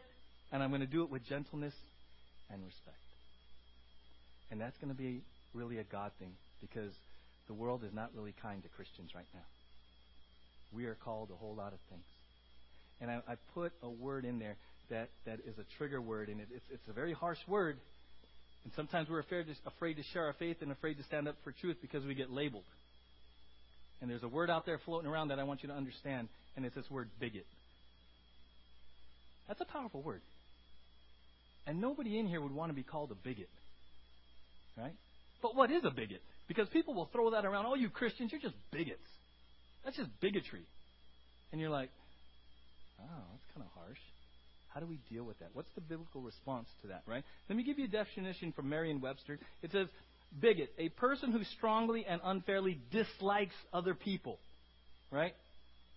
and 0.50 0.62
I'm 0.62 0.70
going 0.70 0.80
to 0.80 0.86
do 0.86 1.04
it 1.04 1.10
with 1.10 1.24
gentleness 1.28 1.74
and 2.50 2.64
respect. 2.64 2.96
And 4.50 4.60
that's 4.60 4.76
going 4.78 4.88
to 4.88 4.98
be 4.98 5.22
really 5.52 5.78
a 5.78 5.84
God 5.84 6.12
thing 6.18 6.32
because 6.60 6.92
the 7.46 7.54
world 7.54 7.82
is 7.84 7.92
not 7.92 8.10
really 8.14 8.34
kind 8.40 8.62
to 8.62 8.68
Christians 8.70 9.10
right 9.14 9.26
now. 9.34 9.44
We 10.74 10.86
are 10.86 10.94
called 10.94 11.30
a 11.30 11.36
whole 11.36 11.54
lot 11.54 11.72
of 11.72 11.78
things. 11.90 12.04
And 13.00 13.10
I, 13.10 13.20
I 13.28 13.34
put 13.54 13.72
a 13.82 13.88
word 13.88 14.24
in 14.24 14.38
there 14.38 14.56
that, 14.90 15.10
that 15.26 15.40
is 15.40 15.58
a 15.58 15.64
trigger 15.78 16.00
word, 16.00 16.28
and 16.28 16.40
it, 16.40 16.48
it's, 16.54 16.64
it's 16.70 16.88
a 16.88 16.92
very 16.92 17.12
harsh 17.12 17.38
word. 17.46 17.78
And 18.64 18.72
sometimes 18.74 19.08
we're 19.08 19.20
afraid 19.20 19.46
to, 19.46 19.54
afraid 19.66 19.94
to 19.94 20.02
share 20.12 20.24
our 20.24 20.32
faith 20.34 20.58
and 20.62 20.72
afraid 20.72 20.94
to 20.94 21.04
stand 21.04 21.28
up 21.28 21.36
for 21.44 21.52
truth 21.52 21.76
because 21.82 22.04
we 22.04 22.14
get 22.14 22.30
labeled. 22.30 22.64
And 24.00 24.10
there's 24.10 24.22
a 24.22 24.28
word 24.28 24.50
out 24.50 24.66
there 24.66 24.80
floating 24.84 25.08
around 25.08 25.28
that 25.28 25.38
I 25.38 25.44
want 25.44 25.62
you 25.62 25.68
to 25.68 25.74
understand, 25.74 26.28
and 26.56 26.64
it's 26.64 26.74
this 26.74 26.90
word 26.90 27.08
bigot. 27.20 27.46
That's 29.48 29.60
a 29.60 29.66
powerful 29.66 30.02
word. 30.02 30.22
And 31.66 31.80
nobody 31.80 32.18
in 32.18 32.26
here 32.26 32.40
would 32.40 32.52
want 32.52 32.70
to 32.70 32.74
be 32.74 32.82
called 32.82 33.10
a 33.10 33.14
bigot. 33.14 33.48
Right? 34.76 34.94
But 35.42 35.54
what 35.54 35.70
is 35.70 35.84
a 35.84 35.90
bigot? 35.90 36.22
Because 36.46 36.68
people 36.68 36.94
will 36.94 37.08
throw 37.12 37.30
that 37.30 37.44
around. 37.44 37.66
Oh, 37.66 37.74
you 37.74 37.88
Christians, 37.88 38.32
you're 38.32 38.40
just 38.40 38.56
bigots. 38.70 39.08
That's 39.84 39.96
just 39.96 40.10
bigotry. 40.20 40.66
And 41.52 41.60
you're 41.60 41.70
like, 41.70 41.90
oh, 43.00 43.24
that's 43.30 43.44
kind 43.54 43.66
of 43.66 43.82
harsh. 43.82 43.98
How 44.68 44.80
do 44.80 44.86
we 44.86 44.98
deal 45.08 45.24
with 45.24 45.38
that? 45.38 45.50
What's 45.52 45.72
the 45.74 45.80
biblical 45.80 46.20
response 46.20 46.68
to 46.82 46.88
that, 46.88 47.02
right? 47.06 47.22
Let 47.48 47.56
me 47.56 47.62
give 47.62 47.78
you 47.78 47.84
a 47.84 47.88
definition 47.88 48.52
from 48.52 48.68
Merriam 48.68 49.00
Webster. 49.00 49.38
It 49.62 49.70
says, 49.70 49.86
bigot, 50.40 50.72
a 50.78 50.88
person 50.88 51.30
who 51.30 51.44
strongly 51.56 52.04
and 52.06 52.20
unfairly 52.24 52.80
dislikes 52.90 53.54
other 53.72 53.94
people, 53.94 54.38
right? 55.10 55.34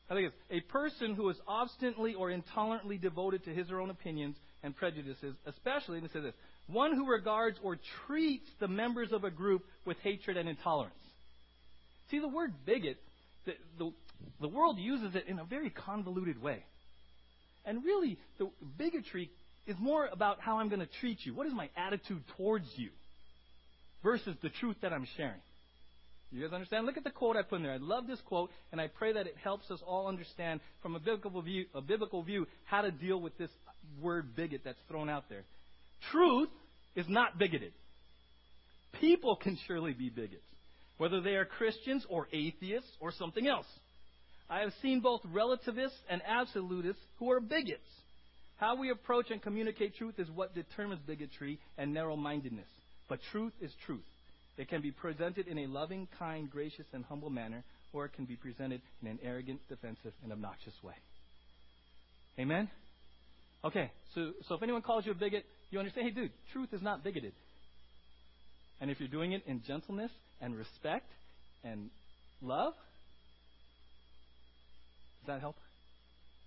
I 0.10 0.14
think 0.14 0.28
it's 0.28 0.36
a 0.52 0.72
person 0.72 1.16
who 1.16 1.30
is 1.30 1.38
obstinately 1.48 2.14
or 2.14 2.30
intolerantly 2.30 2.98
devoted 3.02 3.44
to 3.46 3.50
his 3.50 3.70
or 3.70 3.76
her 3.76 3.82
own 3.82 3.90
opinions 3.90 4.36
and 4.64 4.76
prejudices, 4.76 5.36
especially, 5.46 5.98
and 5.98 6.06
it 6.06 6.14
says 6.14 6.24
this, 6.24 6.36
one 6.68 6.94
who 6.94 7.06
regards 7.08 7.58
or 7.64 7.80
treats 8.06 8.50
the 8.60 8.68
members 8.68 9.12
of 9.12 9.24
a 9.24 9.32
group 9.32 9.64
with 9.86 9.98
hatred 10.00 10.38
and 10.38 10.48
intolerance. 10.50 10.94
See, 12.12 12.20
the 12.20 12.28
word 12.28 12.54
bigot, 12.66 12.98
the, 13.46 13.54
the, 13.78 13.92
the 14.42 14.48
world 14.48 14.78
uses 14.78 15.16
it 15.16 15.26
in 15.28 15.40
a 15.40 15.46
very 15.46 15.70
convoluted 15.70 16.42
way. 16.42 16.64
And 17.66 17.84
really, 17.84 18.18
the 18.38 18.50
bigotry 18.78 19.30
is 19.66 19.76
more 19.80 20.08
about 20.08 20.40
how 20.40 20.60
I'm 20.60 20.70
going 20.70 20.80
to 20.80 20.90
treat 21.02 21.26
you. 21.26 21.34
What 21.34 21.48
is 21.48 21.54
my 21.54 21.70
attitude 21.76 22.24
towards 22.38 22.68
you? 22.76 22.90
Versus 24.04 24.36
the 24.42 24.50
truth 24.50 24.78
that 24.82 24.94
I'm 24.94 25.08
sharing. 25.18 25.42
You 26.32 26.42
guys 26.42 26.54
understand? 26.54 26.86
Look 26.86 26.98
at 26.98 27.04
the 27.04 27.10
quote 27.10 27.38
I 27.38 27.42
put 27.42 27.58
in 27.58 27.64
there. 27.64 27.74
I 27.74 27.78
love 27.78 28.06
this 28.08 28.20
quote, 28.22 28.52
and 28.72 28.82
I 28.82 28.88
pray 28.88 29.14
that 29.14 29.28
it 29.28 29.36
helps 29.42 29.72
us 29.72 29.80
all 29.86 30.08
understand 30.08 30.60
from 30.82 30.96
a 30.96 31.00
biblical 31.00 31.42
view, 31.42 31.66
a 31.74 31.82
biblical 31.82 32.22
view 32.22 32.48
how 32.66 32.82
to 32.82 32.92
deal 32.92 33.20
with 33.20 33.38
this 33.38 33.50
word 34.02 34.36
bigot 34.36 34.62
that's 34.64 34.80
thrown 34.90 35.10
out 35.10 35.30
there. 35.30 35.44
Truth 36.12 36.50
is 36.96 37.06
not 37.08 37.38
bigoted. 37.38 37.74
People 39.00 39.36
can 39.36 39.58
surely 39.68 39.94
be 39.94 40.10
bigots, 40.10 40.42
whether 40.98 41.22
they 41.22 41.36
are 41.36 41.46
Christians 41.46 42.06
or 42.10 42.28
atheists 42.32 42.90
or 43.00 43.12
something 43.12 43.48
else. 43.48 43.68
I 44.50 44.62
have 44.62 44.72
seen 44.82 45.02
both 45.02 45.22
relativists 45.26 45.98
and 46.10 46.22
absolutists 46.26 47.02
who 47.20 47.32
are 47.32 47.40
bigots. 47.40 47.82
How 48.58 48.76
we 48.76 48.90
approach 48.90 49.30
and 49.30 49.42
communicate 49.42 49.96
truth 49.98 50.16
is 50.18 50.30
what 50.32 50.56
determines 50.56 51.02
bigotry 51.06 51.60
and 51.78 51.94
narrow 51.94 52.16
mindedness. 52.16 52.68
But 53.08 53.20
truth 53.32 53.54
is 53.62 53.72
truth. 53.86 54.06
It 54.58 54.70
can 54.70 54.82
be 54.82 54.92
presented 54.92 55.48
in 55.48 55.60
a 55.60 55.68
loving, 55.68 56.08
kind, 56.18 56.50
gracious, 56.50 56.86
and 56.92 57.06
humble 57.06 57.30
manner, 57.30 57.64
or 57.94 58.06
it 58.06 58.14
can 58.14 58.26
be 58.26 58.36
presented 58.36 58.82
in 59.02 59.08
an 59.08 59.20
arrogant, 59.24 59.60
defensive, 59.70 60.14
and 60.24 60.32
obnoxious 60.32 60.74
way. 60.82 60.96
Amen? 62.40 62.68
Okay, 63.64 63.92
so, 64.16 64.32
so 64.48 64.56
if 64.56 64.64
anyone 64.64 64.82
calls 64.82 65.06
you 65.06 65.12
a 65.12 65.16
bigot, 65.16 65.46
you 65.70 65.80
understand, 65.80 66.08
hey, 66.08 66.14
dude, 66.14 66.32
truth 66.54 66.70
is 66.74 66.82
not 66.82 67.04
bigoted. 67.04 67.34
And 68.80 68.92
if 68.92 69.00
you're 69.00 69.10
doing 69.10 69.32
it 69.32 69.44
in 69.48 69.62
gentleness 69.66 70.12
and 70.40 70.56
respect 70.56 71.10
and 71.64 71.90
love, 72.42 72.74
does 75.22 75.36
that 75.36 75.42
help? 75.42 75.56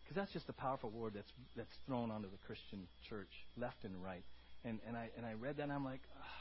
Because 0.04 0.16
that's 0.16 0.32
just 0.32 0.48
a 0.48 0.52
powerful 0.52 0.90
word 0.90 1.12
that's, 1.14 1.30
that's 1.56 1.68
thrown 1.86 2.10
onto 2.10 2.28
the 2.30 2.38
Christian 2.46 2.86
church, 3.08 3.30
left 3.56 3.84
and 3.84 4.02
right. 4.02 4.24
And, 4.64 4.78
and, 4.86 4.96
I, 4.96 5.08
and 5.16 5.26
I 5.26 5.34
read 5.34 5.56
that 5.56 5.64
and 5.64 5.72
I'm 5.72 5.84
like, 5.84 6.00
ah, 6.18 6.40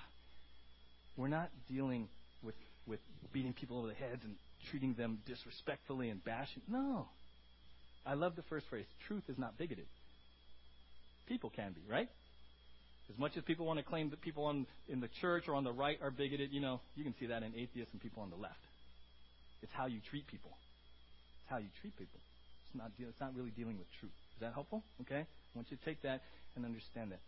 we're 1.17 1.27
not 1.27 1.49
dealing 1.67 2.07
with, 2.43 2.55
with 2.87 2.99
beating 3.33 3.53
people 3.53 3.77
over 3.77 3.87
the 3.87 3.93
heads 3.93 4.21
and 4.23 4.35
treating 4.69 4.93
them 4.93 5.19
disrespectfully 5.25 6.09
and 6.09 6.23
bashing. 6.23 6.61
No. 6.67 7.07
I 8.05 8.13
love 8.13 8.35
the 8.35 8.43
first 8.43 8.65
phrase 8.69 8.85
truth 9.07 9.23
is 9.27 9.37
not 9.37 9.57
bigoted. 9.57 9.85
People 11.27 11.51
can 11.55 11.73
be, 11.73 11.81
right? 11.89 12.09
As 13.09 13.17
much 13.17 13.35
as 13.37 13.43
people 13.43 13.65
want 13.65 13.79
to 13.79 13.83
claim 13.83 14.09
that 14.11 14.21
people 14.21 14.45
on, 14.45 14.67
in 14.87 14.99
the 14.99 15.09
church 15.19 15.45
or 15.47 15.55
on 15.55 15.63
the 15.63 15.71
right 15.71 15.97
are 16.01 16.11
bigoted, 16.11 16.51
you 16.51 16.61
know, 16.61 16.79
you 16.95 17.03
can 17.03 17.15
see 17.19 17.25
that 17.25 17.41
in 17.41 17.53
atheists 17.55 17.91
and 17.91 18.01
people 18.01 18.21
on 18.21 18.29
the 18.29 18.35
left. 18.35 18.59
It's 19.63 19.71
how 19.73 19.87
you 19.87 19.99
treat 20.09 20.27
people. 20.27 20.51
It's 21.41 21.49
how 21.49 21.57
you 21.57 21.67
treat 21.81 21.97
people. 21.97 22.19
It's 22.67 22.77
not, 22.77 22.91
it's 22.99 23.19
not 23.19 23.35
really 23.35 23.49
dealing 23.49 23.77
with 23.77 23.87
truth. 23.99 24.11
Is 24.35 24.41
that 24.41 24.53
helpful? 24.53 24.83
Okay? 25.01 25.21
I 25.21 25.51
want 25.55 25.71
you 25.71 25.77
to 25.77 25.85
take 25.85 26.03
that 26.03 26.21
and 26.55 26.65
understand 26.65 27.11
that. 27.11 27.19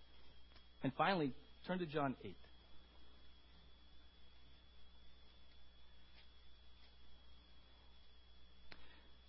And 0.83 0.93
finally, 0.97 1.33
turn 1.67 1.79
to 1.79 1.85
John 1.85 2.15
8. 2.23 2.35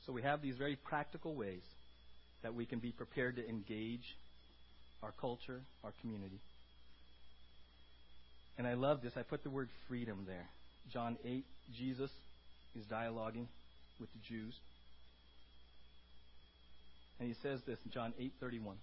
So 0.06 0.12
we 0.12 0.22
have 0.22 0.42
these 0.42 0.56
very 0.56 0.76
practical 0.76 1.34
ways 1.34 1.62
that 2.42 2.54
we 2.54 2.66
can 2.66 2.80
be 2.80 2.90
prepared 2.90 3.36
to 3.36 3.48
engage 3.48 4.04
our 5.02 5.12
culture, 5.20 5.60
our 5.84 5.92
community. 6.00 6.40
And 8.58 8.66
I 8.66 8.74
love 8.74 9.02
this. 9.02 9.12
I 9.16 9.22
put 9.22 9.42
the 9.42 9.50
word 9.50 9.68
freedom 9.88 10.24
there. 10.26 10.46
John 10.92 11.16
8, 11.24 11.44
Jesus 11.76 12.10
is 12.78 12.84
dialoguing 12.86 13.46
with 13.98 14.10
the 14.12 14.20
Jews. 14.28 14.54
And 17.18 17.28
he 17.28 17.36
says 17.42 17.60
this 17.66 17.78
in 17.84 17.92
John 17.92 18.12
8:31. 18.18 18.76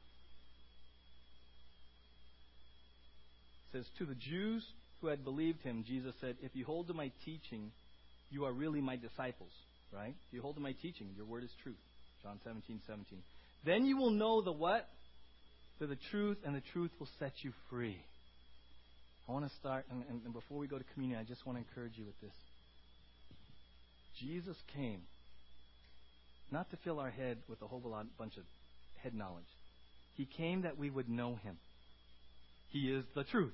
says 3.72 3.86
to 4.00 4.06
the 4.06 4.16
Jews 4.16 4.66
who 5.00 5.08
had 5.08 5.24
believed 5.24 5.62
him, 5.62 5.84
Jesus 5.84 6.16
said, 6.20 6.38
"If 6.42 6.56
you 6.56 6.66
hold 6.66 6.88
to 6.88 6.94
my 6.94 7.12
teaching, 7.24 7.72
you 8.32 8.46
are 8.46 8.52
really 8.52 8.82
my 8.82 8.96
disciples." 8.96 9.52
Right? 9.92 10.16
If 10.28 10.34
you 10.34 10.42
hold 10.42 10.56
to 10.56 10.62
my 10.62 10.74
teaching, 10.74 11.14
your 11.16 11.26
word 11.26 11.44
is 11.44 11.54
truth. 11.62 11.80
John 12.24 12.40
17, 12.44 12.82
17. 12.88 13.24
Then 13.64 13.86
you 13.86 13.98
will 13.98 14.12
know 14.12 14.42
the 14.42 14.52
what? 14.52 14.90
To 15.80 15.88
the 15.88 15.98
truth, 16.12 16.38
and 16.46 16.54
the 16.54 16.64
truth 16.74 16.92
will 17.00 17.08
set 17.20 17.32
you 17.42 17.54
free. 17.70 17.98
I 19.30 19.32
want 19.32 19.48
to 19.48 19.56
start, 19.60 19.86
and, 19.90 20.04
and, 20.10 20.22
and 20.26 20.34
before 20.34 20.58
we 20.58 20.68
go 20.68 20.78
to 20.78 20.84
communion, 20.94 21.20
I 21.20 21.24
just 21.24 21.46
want 21.46 21.58
to 21.58 21.64
encourage 21.64 21.98
you 21.98 22.06
with 22.06 22.20
this. 22.20 22.34
Jesus 24.20 24.58
came 24.76 25.02
not 26.52 26.70
to 26.72 26.78
fill 26.84 27.00
our 27.00 27.10
head 27.10 27.38
with 27.48 27.62
a 27.62 27.68
whole 27.68 27.82
bunch 28.18 28.36
of 28.36 28.44
head 29.02 29.14
knowledge. 29.14 29.46
He 30.16 30.26
came 30.26 30.64
that 30.64 30.78
we 30.78 30.90
would 30.90 31.08
know 31.08 31.40
Him. 31.44 31.58
He 32.70 32.92
is 32.92 33.06
the 33.16 33.24
truth. 33.24 33.54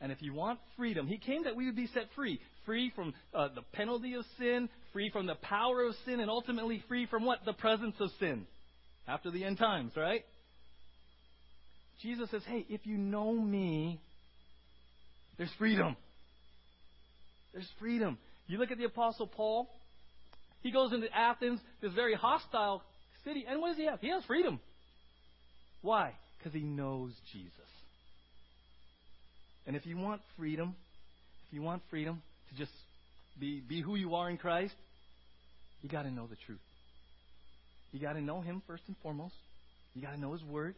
And 0.00 0.10
if 0.10 0.22
you 0.22 0.34
want 0.34 0.58
freedom, 0.76 1.06
He 1.06 1.18
came 1.18 1.44
that 1.44 1.54
we 1.54 1.66
would 1.66 1.76
be 1.76 1.88
set 1.88 2.08
free. 2.16 2.40
Free 2.66 2.90
from 2.96 3.14
uh, 3.32 3.48
the 3.54 3.62
penalty 3.74 4.14
of 4.14 4.24
sin, 4.40 4.68
free 4.92 5.10
from 5.10 5.26
the 5.26 5.36
power 5.36 5.84
of 5.84 5.94
sin, 6.04 6.18
and 6.18 6.28
ultimately 6.28 6.82
free 6.88 7.06
from 7.06 7.24
what? 7.24 7.44
The 7.44 7.52
presence 7.52 7.94
of 8.00 8.10
sin. 8.18 8.46
After 9.06 9.30
the 9.30 9.44
end 9.44 9.58
times, 9.58 9.92
right? 9.96 10.24
Jesus 12.02 12.30
says, 12.30 12.42
hey, 12.46 12.64
if 12.68 12.86
you 12.86 12.96
know 12.96 13.32
me, 13.32 14.00
there's 15.36 15.52
freedom. 15.58 15.96
There's 17.52 17.68
freedom. 17.78 18.18
You 18.46 18.58
look 18.58 18.70
at 18.70 18.78
the 18.78 18.84
Apostle 18.84 19.26
Paul, 19.26 19.68
he 20.60 20.70
goes 20.70 20.92
into 20.92 21.06
Athens, 21.16 21.60
this 21.80 21.92
very 21.92 22.14
hostile 22.14 22.82
city, 23.24 23.44
and 23.48 23.60
what 23.60 23.68
does 23.68 23.76
he 23.76 23.86
have? 23.86 24.00
He 24.00 24.10
has 24.10 24.24
freedom. 24.24 24.60
Why? 25.82 26.12
Because 26.38 26.52
he 26.52 26.60
knows 26.60 27.12
Jesus. 27.32 27.52
And 29.66 29.76
if 29.76 29.86
you 29.86 29.96
want 29.96 30.22
freedom, 30.36 30.74
if 31.46 31.54
you 31.54 31.62
want 31.62 31.82
freedom 31.90 32.22
to 32.50 32.56
just 32.56 32.72
be, 33.38 33.60
be 33.60 33.80
who 33.80 33.96
you 33.96 34.14
are 34.14 34.30
in 34.30 34.38
Christ, 34.38 34.74
you 35.82 35.88
got 35.88 36.02
to 36.02 36.10
know 36.10 36.26
the 36.26 36.36
truth. 36.46 36.58
You 37.92 38.00
got 38.00 38.14
to 38.14 38.20
know 38.20 38.40
Him 38.40 38.62
first 38.66 38.82
and 38.88 38.96
foremost. 39.02 39.34
You 39.94 40.02
got 40.02 40.12
to 40.12 40.20
know 40.20 40.32
His 40.32 40.42
Word. 40.42 40.74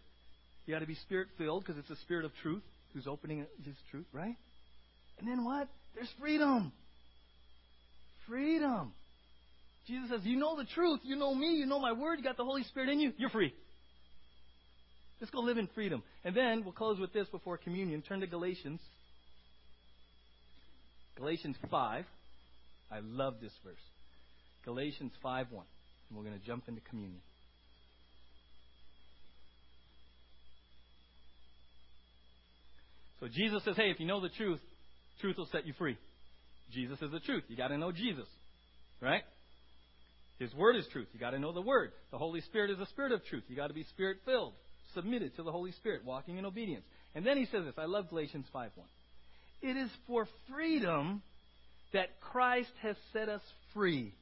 You 0.71 0.77
got 0.77 0.83
to 0.83 0.87
be 0.87 0.95
Spirit 0.95 1.27
filled 1.37 1.65
because 1.65 1.79
it's 1.81 1.89
the 1.89 1.97
Spirit 1.97 2.25
of 2.25 2.31
truth 2.45 2.63
who's 2.95 3.09
opening 3.09 3.45
His 3.65 3.75
truth, 3.91 4.07
right? 4.13 4.37
And 5.19 5.27
then 5.27 5.45
what? 5.45 5.67
There's 5.97 6.09
freedom. 6.21 6.71
Freedom. 8.29 8.93
Jesus 9.89 10.11
says, 10.11 10.21
You 10.23 10.37
know 10.37 10.57
the 10.57 10.67
truth. 10.67 11.01
You 11.03 11.17
know 11.17 11.35
me. 11.35 11.57
You 11.57 11.67
know 11.67 11.81
my 11.81 11.91
Word. 11.91 12.21
You 12.21 12.25
got 12.25 12.37
the 12.37 12.45
Holy 12.45 12.63
Spirit 12.63 12.89
in 12.89 13.01
you. 13.01 13.13
You're 13.17 13.31
free. 13.31 13.53
Let's 15.21 15.33
go 15.33 15.41
live 15.41 15.59
in 15.59 15.67
freedom. 15.75 16.05
And 16.23 16.37
then 16.37 16.63
we'll 16.63 16.73
close 16.73 17.01
with 17.01 17.13
this 17.13 17.27
before 17.31 17.57
communion. 17.57 18.01
Turn 18.03 18.21
to 18.21 18.29
Galatians. 18.29 18.79
Galatians 21.17 21.57
5. 21.69 22.05
I 22.93 23.01
love 23.01 23.41
this 23.43 23.53
verse. 23.65 23.75
Galatians 24.65 25.11
5 25.21 25.47
1. 25.51 25.65
And 26.11 26.17
we're 26.17 26.25
going 26.25 26.39
to 26.39 26.47
jump 26.47 26.69
into 26.69 26.81
communion. 26.83 27.23
So 33.21 33.29
Jesus 33.29 33.63
says, 33.65 33.77
hey, 33.77 33.91
if 33.91 34.01
you 34.01 34.07
know 34.07 34.21
the 34.21 34.31
truth, 34.31 34.61
truth 35.21 35.37
will 35.37 35.49
set 35.53 35.67
you 35.67 35.75
free. 35.79 35.97
Jesus 36.73 37.01
is 37.03 37.11
the 37.11 37.21
truth. 37.21 37.45
You 37.49 37.57
got 37.57 37.69
to 37.69 37.79
know 37.79 37.93
Jesus. 37.93 38.27
Right? 39.01 39.23
His 40.39 40.55
word 40.55 40.77
is 40.77 40.87
truth. 40.93 41.09
You 41.13 41.21
got 41.21 41.31
to 41.31 41.39
know 41.39 41.53
the 41.53 41.61
word. 41.61 41.93
The 42.11 42.19
Holy 42.19 42.41
Spirit 42.43 42.71
is 42.71 42.79
the 42.79 42.87
spirit 42.87 43.13
of 43.13 43.25
truth. 43.27 43.45
You 43.49 43.57
got 43.57 43.69
to 43.69 43.75
be 43.75 43.85
spirit 43.85 44.19
filled 44.25 44.55
submitted 44.95 45.37
to 45.37 45.43
the 45.43 45.53
Holy 45.53 45.73
Spirit, 45.73 46.05
walking 46.05 46.39
in 46.39 46.45
obedience. 46.45 46.85
And 47.15 47.27
then 47.27 47.37
he 47.37 47.47
says 47.47 47.65
this. 47.65 47.75
I 47.79 47.87
love 47.87 48.09
Galatians 48.09 48.47
5 48.53 48.71
1. 48.75 48.87
It 49.63 49.77
is 49.77 49.91
for 50.07 50.27
freedom 50.49 51.23
that 51.93 52.21
Christ 52.21 52.71
has 52.83 52.97
set 53.13 53.29
us 53.29 53.43
free. 53.75 54.15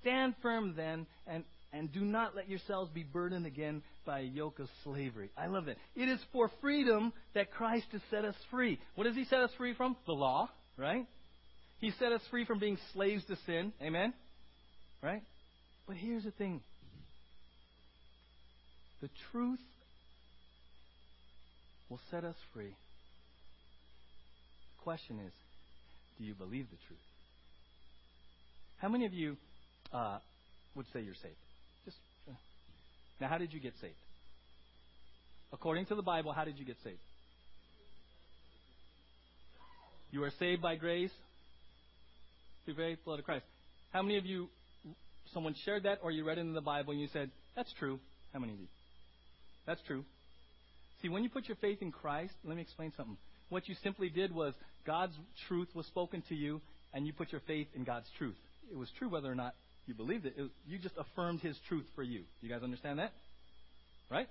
Stand 0.00 0.34
firm 0.42 0.74
then 0.76 1.06
and, 1.26 1.44
and 1.72 1.92
do 1.92 2.00
not 2.00 2.36
let 2.36 2.48
yourselves 2.48 2.90
be 2.92 3.02
burdened 3.02 3.46
again 3.46 3.82
by 4.04 4.20
a 4.20 4.24
yoke 4.24 4.58
of 4.58 4.68
slavery. 4.84 5.30
I 5.36 5.46
love 5.46 5.66
that. 5.66 5.76
It 5.96 6.08
is 6.08 6.20
for 6.32 6.50
freedom 6.60 7.12
that 7.34 7.50
Christ 7.50 7.86
has 7.92 8.00
set 8.10 8.24
us 8.24 8.34
free. 8.50 8.78
What 8.94 9.04
does 9.04 9.14
he 9.16 9.24
set 9.24 9.40
us 9.40 9.50
free 9.56 9.74
from? 9.74 9.96
The 10.06 10.12
law, 10.12 10.48
right? 10.76 11.06
He 11.78 11.90
set 11.98 12.12
us 12.12 12.20
free 12.30 12.44
from 12.44 12.58
being 12.58 12.78
slaves 12.92 13.24
to 13.26 13.36
sin. 13.46 13.72
Amen? 13.82 14.12
Right? 15.02 15.22
But 15.86 15.96
here's 15.96 16.24
the 16.24 16.30
thing 16.30 16.60
the 19.00 19.10
truth 19.32 19.58
will 21.88 22.00
set 22.10 22.24
us 22.24 22.36
free. 22.54 22.74
The 24.76 24.82
question 24.84 25.18
is 25.18 25.32
do 26.18 26.24
you 26.24 26.34
believe 26.34 26.66
the 26.70 26.76
truth? 26.86 27.00
How 28.78 28.88
many 28.88 29.06
of 29.06 29.12
you 29.12 29.36
uh, 29.92 30.18
would 30.74 30.86
say 30.92 31.00
you're 31.00 31.14
saved? 31.14 31.34
Now, 33.20 33.28
how 33.28 33.38
did 33.38 33.52
you 33.52 33.60
get 33.60 33.74
saved? 33.80 33.94
According 35.52 35.86
to 35.86 35.94
the 35.94 36.02
Bible, 36.02 36.32
how 36.32 36.44
did 36.44 36.58
you 36.58 36.64
get 36.64 36.76
saved? 36.82 36.98
You 40.10 40.24
are 40.24 40.32
saved 40.38 40.60
by 40.60 40.76
grace 40.76 41.12
through 42.64 42.74
faith, 42.74 42.98
blood 43.04 43.18
of 43.18 43.24
Christ. 43.24 43.44
How 43.92 44.02
many 44.02 44.18
of 44.18 44.26
you, 44.26 44.48
someone 45.32 45.54
shared 45.64 45.84
that, 45.84 45.98
or 46.02 46.10
you 46.10 46.24
read 46.24 46.38
it 46.38 46.42
in 46.42 46.52
the 46.52 46.60
Bible 46.60 46.92
and 46.92 47.00
you 47.00 47.08
said, 47.12 47.30
"That's 47.54 47.72
true"? 47.74 47.98
How 48.32 48.38
many 48.38 48.52
of 48.52 48.60
you? 48.60 48.68
That's 49.66 49.80
true. 49.82 50.04
See, 51.00 51.08
when 51.08 51.22
you 51.22 51.30
put 51.30 51.48
your 51.48 51.56
faith 51.56 51.82
in 51.82 51.92
Christ, 51.92 52.34
let 52.44 52.56
me 52.56 52.62
explain 52.62 52.92
something. 52.96 53.16
What 53.48 53.68
you 53.68 53.74
simply 53.82 54.08
did 54.08 54.34
was 54.34 54.54
God's 54.86 55.14
truth 55.48 55.68
was 55.74 55.86
spoken 55.86 56.22
to 56.28 56.34
you, 56.34 56.60
and 56.92 57.06
you 57.06 57.12
put 57.12 57.32
your 57.32 57.40
faith 57.46 57.68
in 57.74 57.84
God's 57.84 58.08
truth. 58.18 58.36
It 58.70 58.76
was 58.76 58.90
true 58.98 59.08
whether 59.08 59.30
or 59.30 59.34
not 59.34 59.54
you 59.86 59.94
believed 59.94 60.26
it. 60.26 60.34
it 60.36 60.50
you 60.66 60.78
just 60.78 60.94
affirmed 60.96 61.40
His 61.40 61.56
truth 61.68 61.86
for 61.94 62.02
you. 62.02 62.22
You 62.40 62.48
guys 62.48 62.62
understand 62.62 62.98
that? 62.98 63.12
Right? 64.10 64.28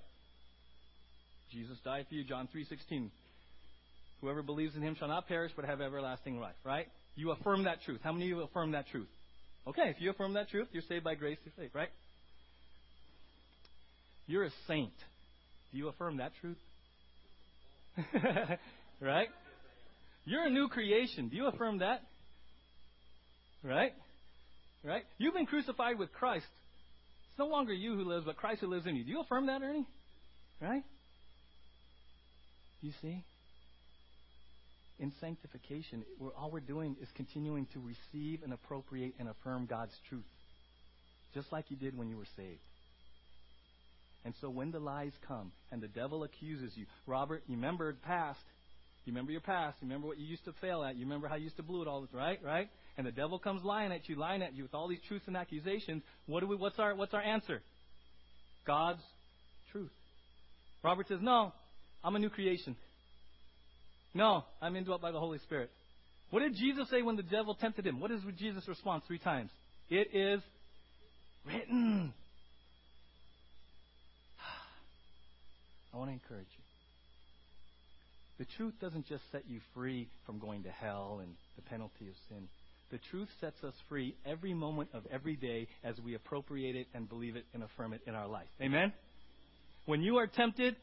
Jesus 1.51 1.77
died 1.83 2.05
for 2.07 2.15
you. 2.15 2.23
John 2.23 2.47
three 2.51 2.65
sixteen. 2.65 3.11
Whoever 4.21 4.43
believes 4.43 4.75
in 4.75 4.81
Him 4.81 4.95
shall 4.97 5.07
not 5.07 5.27
perish, 5.27 5.51
but 5.55 5.65
have 5.65 5.81
everlasting 5.81 6.39
life. 6.39 6.55
Right? 6.63 6.87
You 7.15 7.31
affirm 7.31 7.65
that 7.65 7.81
truth. 7.83 7.99
How 8.03 8.11
many 8.11 8.25
of 8.25 8.37
you 8.37 8.43
affirm 8.43 8.71
that 8.71 8.87
truth? 8.87 9.09
Okay, 9.67 9.89
if 9.89 9.97
you 9.99 10.09
affirm 10.09 10.33
that 10.33 10.49
truth, 10.49 10.67
you're 10.71 10.83
saved 10.87 11.03
by 11.03 11.15
grace 11.15 11.37
through 11.43 11.51
faith. 11.57 11.71
Right? 11.73 11.89
You're 14.27 14.45
a 14.45 14.51
saint. 14.67 14.93
Do 15.71 15.77
you 15.77 15.89
affirm 15.89 16.17
that 16.17 16.31
truth? 16.39 16.57
right? 19.01 19.27
You're 20.25 20.45
a 20.45 20.49
new 20.49 20.67
creation. 20.69 21.29
Do 21.29 21.35
you 21.35 21.47
affirm 21.47 21.79
that? 21.79 22.01
Right? 23.63 23.93
Right? 24.83 25.03
You've 25.17 25.33
been 25.33 25.45
crucified 25.45 25.99
with 25.99 26.11
Christ. 26.13 26.45
It's 27.29 27.39
no 27.39 27.47
longer 27.47 27.73
you 27.73 27.95
who 27.95 28.03
lives, 28.03 28.25
but 28.25 28.37
Christ 28.37 28.61
who 28.61 28.67
lives 28.67 28.87
in 28.87 28.95
you. 28.95 29.03
Do 29.03 29.11
you 29.11 29.21
affirm 29.21 29.45
that, 29.47 29.61
Ernie? 29.61 29.85
Right? 30.59 30.83
You 32.81 32.91
see? 33.01 33.23
In 34.99 35.11
sanctification, 35.19 36.03
we're, 36.19 36.33
all 36.33 36.51
we're 36.51 36.59
doing 36.59 36.95
is 37.01 37.09
continuing 37.15 37.67
to 37.73 37.79
receive 37.79 38.43
and 38.43 38.53
appropriate 38.53 39.13
and 39.19 39.29
affirm 39.29 39.65
God's 39.65 39.93
truth. 40.09 40.25
Just 41.33 41.51
like 41.51 41.65
you 41.69 41.77
did 41.77 41.97
when 41.97 42.09
you 42.09 42.17
were 42.17 42.27
saved. 42.35 42.59
And 44.23 44.33
so 44.41 44.49
when 44.49 44.71
the 44.71 44.79
lies 44.79 45.13
come 45.27 45.51
and 45.71 45.81
the 45.81 45.87
devil 45.87 46.23
accuses 46.23 46.73
you, 46.75 46.85
Robert, 47.07 47.43
you 47.47 47.55
remember 47.55 47.95
past. 48.05 48.39
You 49.05 49.13
remember 49.13 49.31
your 49.31 49.41
past. 49.41 49.77
You 49.81 49.87
remember 49.87 50.07
what 50.07 50.19
you 50.19 50.25
used 50.25 50.45
to 50.45 50.53
fail 50.61 50.83
at. 50.83 50.95
You 50.95 51.05
remember 51.05 51.27
how 51.27 51.35
you 51.35 51.45
used 51.45 51.57
to 51.57 51.63
blow 51.63 51.81
it 51.81 51.87
all, 51.87 52.07
right? 52.13 52.39
Right? 52.43 52.69
And 52.97 53.07
the 53.07 53.11
devil 53.11 53.39
comes 53.39 53.63
lying 53.63 53.91
at 53.91 54.09
you, 54.09 54.15
lying 54.15 54.41
at 54.41 54.55
you 54.55 54.63
with 54.63 54.73
all 54.73 54.87
these 54.87 54.99
truths 55.07 55.25
and 55.27 55.37
accusations. 55.37 56.03
What 56.25 56.41
do 56.41 56.47
we? 56.47 56.55
What's 56.55 56.77
our 56.79 56.95
What's 56.95 57.13
our 57.13 57.21
answer? 57.21 57.61
God's 58.65 59.01
truth. 59.71 59.91
Robert 60.83 61.07
says, 61.07 61.19
"No, 61.21 61.53
I'm 62.03 62.15
a 62.15 62.19
new 62.19 62.29
creation. 62.29 62.75
No, 64.13 64.43
I'm 64.61 64.75
indwelt 64.75 65.01
by 65.01 65.11
the 65.11 65.19
Holy 65.19 65.39
Spirit." 65.39 65.71
What 66.31 66.41
did 66.41 66.55
Jesus 66.55 66.89
say 66.89 67.01
when 67.01 67.17
the 67.17 67.23
devil 67.23 67.55
tempted 67.55 67.85
him? 67.85 67.99
What 67.99 68.11
is 68.11 68.21
Jesus' 68.37 68.67
response 68.67 69.03
three 69.05 69.19
times? 69.19 69.51
It 69.89 70.15
is 70.15 70.41
written. 71.45 72.13
I 75.93 75.97
want 75.97 76.09
to 76.09 76.13
encourage 76.13 76.47
you. 76.57 76.63
The 78.39 78.45
truth 78.57 78.73
doesn't 78.81 79.07
just 79.07 79.23
set 79.31 79.43
you 79.47 79.59
free 79.73 80.07
from 80.25 80.39
going 80.39 80.63
to 80.63 80.71
hell 80.71 81.19
and 81.21 81.35
the 81.57 81.61
penalty 81.61 82.07
of 82.07 82.15
sin. 82.29 82.47
The 82.91 82.99
truth 83.09 83.29
sets 83.39 83.63
us 83.63 83.73
free 83.87 84.15
every 84.25 84.53
moment 84.53 84.89
of 84.93 85.03
every 85.09 85.37
day 85.37 85.69
as 85.81 85.95
we 86.03 86.13
appropriate 86.13 86.75
it 86.75 86.87
and 86.93 87.07
believe 87.07 87.37
it 87.37 87.45
and 87.53 87.63
affirm 87.63 87.93
it 87.93 88.01
in 88.05 88.15
our 88.15 88.27
life. 88.27 88.47
Amen? 88.61 88.91
When 89.85 90.01
you 90.01 90.17
are 90.17 90.27
tempted 90.27 90.75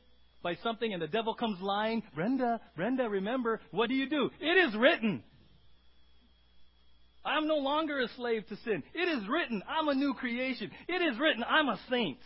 by 0.42 0.54
something 0.62 0.90
and 0.90 1.02
the 1.02 1.06
devil 1.06 1.34
comes 1.34 1.60
lying, 1.60 2.02
Brenda, 2.14 2.60
Brenda, 2.76 3.10
remember, 3.10 3.60
what 3.72 3.90
do 3.90 3.94
you 3.94 4.08
do? 4.08 4.30
It 4.40 4.68
is 4.68 4.74
written. 4.74 5.22
I'm 7.26 7.46
no 7.46 7.56
longer 7.56 8.00
a 8.00 8.08
slave 8.16 8.46
to 8.48 8.56
sin. 8.64 8.82
It 8.94 9.08
is 9.08 9.28
written, 9.28 9.62
I'm 9.68 9.88
a 9.88 9.94
new 9.94 10.14
creation. 10.14 10.70
It 10.88 11.02
is 11.02 11.18
written, 11.18 11.44
I'm 11.46 11.68
a 11.68 11.78
saint. 11.90 12.18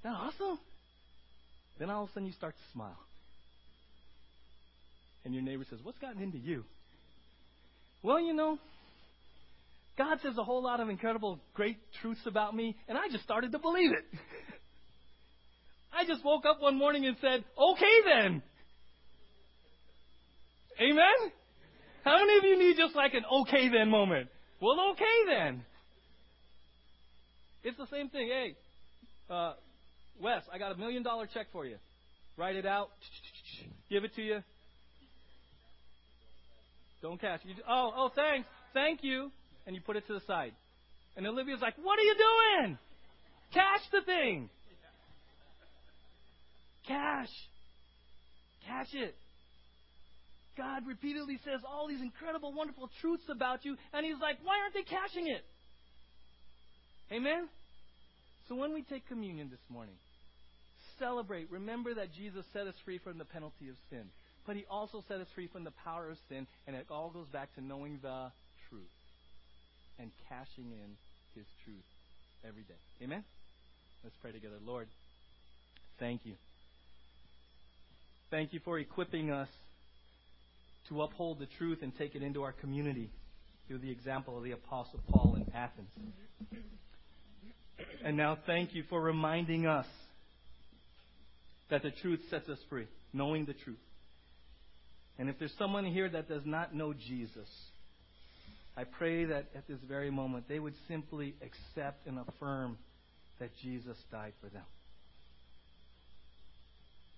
Isn't 0.00 0.12
that 0.12 0.14
awesome? 0.14 0.58
Then 1.78 1.90
all 1.90 2.04
of 2.04 2.10
a 2.10 2.12
sudden 2.14 2.26
you 2.26 2.32
start 2.32 2.56
to 2.56 2.72
smile. 2.72 2.98
And 5.24 5.34
your 5.34 5.44
neighbor 5.44 5.64
says, 5.68 5.78
What's 5.82 5.98
gotten 5.98 6.20
into 6.20 6.38
you? 6.38 6.64
Well, 8.02 8.20
you 8.20 8.34
know, 8.34 8.58
God 9.98 10.18
says 10.22 10.36
a 10.38 10.44
whole 10.44 10.62
lot 10.62 10.80
of 10.80 10.88
incredible, 10.88 11.40
great 11.54 11.78
truths 12.00 12.20
about 12.26 12.54
me, 12.54 12.76
and 12.88 12.98
I 12.98 13.08
just 13.10 13.24
started 13.24 13.52
to 13.52 13.58
believe 13.58 13.92
it. 13.92 14.04
I 15.92 16.04
just 16.04 16.24
woke 16.24 16.44
up 16.44 16.60
one 16.60 16.76
morning 16.76 17.06
and 17.06 17.16
said, 17.20 17.44
Okay 17.58 17.94
then. 18.04 18.42
Amen? 20.78 21.32
How 22.04 22.18
many 22.18 22.38
of 22.38 22.44
you 22.44 22.58
need 22.58 22.76
just 22.76 22.94
like 22.94 23.14
an 23.14 23.24
okay 23.42 23.68
then 23.70 23.88
moment? 23.88 24.28
Well, 24.60 24.92
okay 24.92 25.04
then. 25.26 25.64
It's 27.64 27.78
the 27.78 27.86
same 27.90 28.10
thing. 28.10 28.28
Hey, 28.28 28.56
uh, 29.28 29.54
Wes, 30.22 30.42
I 30.52 30.58
got 30.58 30.72
a 30.72 30.76
million 30.76 31.02
dollar 31.02 31.26
check 31.26 31.46
for 31.52 31.66
you. 31.66 31.76
Write 32.36 32.56
it 32.56 32.66
out. 32.66 32.90
Give 33.90 34.04
it 34.04 34.14
to 34.16 34.22
you. 34.22 34.42
Don't 37.06 37.20
cash. 37.20 37.38
You, 37.44 37.54
oh, 37.68 37.92
oh, 37.94 38.10
thanks. 38.16 38.48
Thank 38.74 39.04
you. 39.04 39.30
And 39.64 39.76
you 39.76 39.80
put 39.80 39.94
it 39.94 40.08
to 40.08 40.14
the 40.14 40.20
side. 40.26 40.50
And 41.16 41.24
Olivia's 41.24 41.60
like, 41.62 41.74
what 41.80 42.00
are 42.00 42.02
you 42.02 42.16
doing? 42.18 42.78
Cash 43.54 43.82
the 43.92 44.00
thing. 44.00 44.50
Cash. 46.88 47.30
Cash 48.66 48.88
it. 48.94 49.14
God 50.56 50.82
repeatedly 50.84 51.38
says 51.44 51.60
all 51.64 51.86
these 51.86 52.00
incredible, 52.00 52.52
wonderful 52.52 52.90
truths 53.00 53.22
about 53.30 53.64
you, 53.64 53.76
and 53.92 54.04
He's 54.04 54.18
like, 54.20 54.38
why 54.42 54.58
aren't 54.60 54.74
they 54.74 54.82
cashing 54.82 55.28
it? 55.28 55.44
Amen? 57.12 57.48
So 58.48 58.56
when 58.56 58.74
we 58.74 58.82
take 58.82 59.06
communion 59.06 59.48
this 59.48 59.62
morning, 59.68 59.94
celebrate. 60.98 61.52
Remember 61.52 61.94
that 61.94 62.12
Jesus 62.14 62.44
set 62.52 62.66
us 62.66 62.74
free 62.84 62.98
from 62.98 63.18
the 63.18 63.26
penalty 63.26 63.68
of 63.68 63.76
sin. 63.90 64.06
But 64.46 64.56
He 64.56 64.64
also 64.70 65.02
set 65.08 65.20
us 65.20 65.26
free 65.34 65.48
from 65.48 65.64
the 65.64 65.72
power 65.84 66.10
of 66.10 66.18
sin, 66.28 66.46
and 66.66 66.76
it 66.76 66.86
all 66.90 67.10
goes 67.10 67.26
back 67.28 67.54
to 67.56 67.60
knowing 67.60 67.98
the 68.02 68.30
truth 68.68 68.82
and 69.98 70.10
cashing 70.28 70.70
in 70.72 70.96
His 71.34 71.46
truth 71.64 71.84
every 72.46 72.62
day. 72.62 72.74
Amen? 73.02 73.24
Let's 74.04 74.16
pray 74.22 74.32
together. 74.32 74.56
Lord, 74.64 74.88
thank 75.98 76.24
you. 76.24 76.34
Thank 78.30 78.52
you 78.52 78.60
for 78.64 78.78
equipping 78.78 79.30
us 79.30 79.48
to 80.88 81.02
uphold 81.02 81.38
the 81.38 81.46
truth 81.58 81.78
and 81.82 81.96
take 81.96 82.14
it 82.14 82.22
into 82.22 82.42
our 82.42 82.52
community 82.52 83.10
through 83.66 83.78
the 83.78 83.90
example 83.90 84.36
of 84.38 84.44
the 84.44 84.52
Apostle 84.52 85.00
Paul 85.10 85.36
in 85.36 85.52
Athens. 85.54 85.90
And 88.04 88.16
now 88.16 88.38
thank 88.46 88.74
you 88.74 88.84
for 88.88 89.00
reminding 89.00 89.66
us 89.66 89.86
that 91.70 91.82
the 91.82 91.90
truth 91.90 92.20
sets 92.30 92.48
us 92.48 92.58
free, 92.68 92.86
knowing 93.12 93.44
the 93.44 93.54
truth. 93.54 93.78
And 95.18 95.28
if 95.28 95.38
there's 95.38 95.54
someone 95.58 95.84
here 95.84 96.08
that 96.08 96.28
does 96.28 96.44
not 96.44 96.74
know 96.74 96.92
Jesus, 96.92 97.48
I 98.76 98.84
pray 98.84 99.24
that 99.24 99.46
at 99.54 99.66
this 99.66 99.78
very 99.88 100.10
moment 100.10 100.48
they 100.48 100.58
would 100.58 100.74
simply 100.88 101.34
accept 101.40 102.06
and 102.06 102.18
affirm 102.18 102.76
that 103.40 103.50
Jesus 103.62 103.96
died 104.10 104.32
for 104.40 104.48
them 104.48 104.64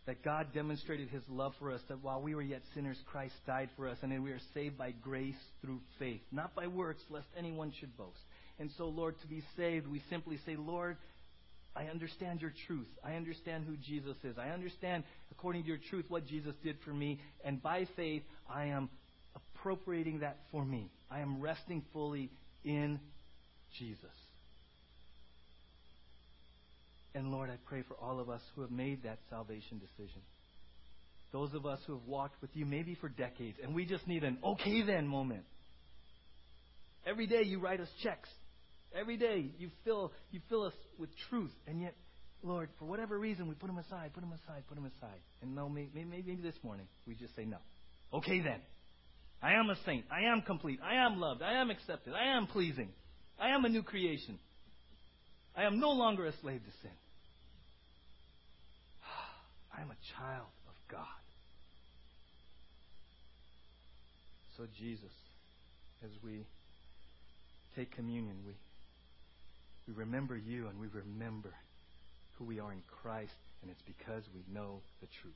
that 0.09 0.24
God 0.24 0.46
demonstrated 0.55 1.11
his 1.11 1.20
love 1.28 1.53
for 1.59 1.70
us, 1.70 1.82
that 1.88 2.03
while 2.03 2.22
we 2.22 2.34
were 2.34 2.40
yet 2.40 2.62
sinners, 2.74 2.96
Christ 3.12 3.34
died 3.46 3.68
for 3.76 3.86
us, 3.86 3.99
and 4.01 4.11
that 4.11 4.22
we 4.22 4.30
are 4.30 4.40
saved 4.55 4.78
by 4.78 4.90
grace 5.03 5.36
through 5.61 5.80
faith, 5.99 6.22
not 6.32 6.55
by 6.55 6.66
works, 6.66 7.03
lest 7.11 7.26
anyone 7.36 7.74
should 7.78 7.94
boast. 7.99 8.16
And 8.59 8.70
so, 8.78 8.86
Lord, 8.86 9.20
to 9.20 9.26
be 9.26 9.42
saved, 9.55 9.86
we 9.86 10.01
simply 10.09 10.38
say, 10.46 10.57
Lord, 10.57 10.96
I 11.76 11.84
understand 11.84 12.40
your 12.40 12.52
truth. 12.66 12.88
I 13.04 13.14
understand 13.14 13.64
who 13.64 13.76
Jesus 13.76 14.16
is. 14.24 14.36
I 14.38 14.48
understand, 14.48 15.04
according 15.30 15.62
to 15.62 15.68
your 15.68 15.78
truth, 15.90 16.06
what 16.08 16.26
Jesus 16.26 16.54
did 16.62 16.76
for 16.84 16.90
me. 16.90 17.20
And 17.44 17.62
by 17.62 17.86
faith, 17.94 18.22
I 18.48 18.66
am 18.66 18.88
appropriating 19.36 20.20
that 20.20 20.38
for 20.50 20.64
me. 20.64 20.90
I 21.10 21.20
am 21.20 21.40
resting 21.40 21.84
fully 21.92 22.30
in 22.64 22.98
Jesus. 23.78 24.10
And 27.14 27.30
Lord, 27.30 27.50
I 27.50 27.56
pray 27.64 27.82
for 27.86 27.94
all 27.94 28.20
of 28.20 28.28
us 28.28 28.40
who 28.54 28.62
have 28.62 28.70
made 28.70 29.02
that 29.04 29.18
salvation 29.30 29.78
decision. 29.78 30.22
Those 31.32 31.52
of 31.54 31.66
us 31.66 31.78
who 31.86 31.94
have 31.94 32.06
walked 32.06 32.40
with 32.40 32.50
you 32.54 32.64
maybe 32.64 32.94
for 32.94 33.08
decades, 33.08 33.58
and 33.62 33.74
we 33.74 33.84
just 33.84 34.06
need 34.06 34.24
an 34.24 34.38
okay 34.42 34.82
then 34.82 35.06
moment. 35.06 35.44
Every 37.06 37.26
day 37.26 37.42
you 37.42 37.60
write 37.60 37.80
us 37.80 37.88
checks. 38.02 38.28
Every 38.95 39.16
day 39.16 39.51
you 39.59 39.70
fill 39.84 40.12
you 40.30 40.41
fill 40.49 40.64
us 40.64 40.72
with 40.99 41.11
truth, 41.28 41.53
and 41.66 41.80
yet, 41.80 41.95
Lord, 42.43 42.68
for 42.78 42.86
whatever 42.86 43.18
reason, 43.18 43.49
we 43.49 43.55
put 43.55 43.66
them 43.66 43.78
aside, 43.78 44.12
put 44.14 44.20
them 44.20 44.32
aside, 44.32 44.64
put 44.68 44.76
them 44.76 44.91
aside. 44.97 45.20
And 45.43 45.55
no, 45.55 45.68
maybe, 45.68 46.05
maybe 46.05 46.34
this 46.36 46.55
morning 46.62 46.86
we 47.07 47.14
just 47.14 47.34
say 47.36 47.45
no. 47.45 47.59
Okay 48.12 48.41
then. 48.41 48.61
I 49.43 49.53
am 49.53 49.70
a 49.70 49.76
saint. 49.86 50.05
I 50.11 50.32
am 50.32 50.43
complete. 50.43 50.80
I 50.82 51.07
am 51.07 51.20
loved. 51.20 51.43
I 51.43 51.61
am 51.61 51.70
accepted. 51.70 52.12
I 52.14 52.36
am 52.36 52.47
pleasing. 52.47 52.89
I 53.39 53.51
am 53.51 53.64
a 53.64 53.68
new 53.68 53.82
creation. 53.82 54.39
I 55.57 55.64
am 55.64 55.78
no 55.78 55.91
longer 55.91 56.26
a 56.26 56.32
slave 56.41 56.61
to 56.61 56.72
sin. 56.82 56.91
I 59.76 59.82
am 59.82 59.91
a 59.91 60.16
child 60.16 60.47
of 60.66 60.74
God. 60.91 61.07
So, 64.57 64.64
Jesus, 64.76 65.12
as 66.05 66.11
we 66.24 66.45
take 67.76 67.95
communion, 67.95 68.34
we, 68.45 68.55
we 69.89 69.95
remember 69.95 70.36
you 70.36 70.68
and 70.68 70.78
we 70.78 70.86
remember 70.89 71.55
who 72.32 72.45
we 72.45 72.61
are 72.61 72.72
in 72.72 72.82
Christ, 72.86 73.32
and 73.62 73.70
it's 73.70 73.82
because 73.82 74.22
we 74.34 74.45
know 74.53 74.82
the 75.01 75.07
truth. 75.07 75.32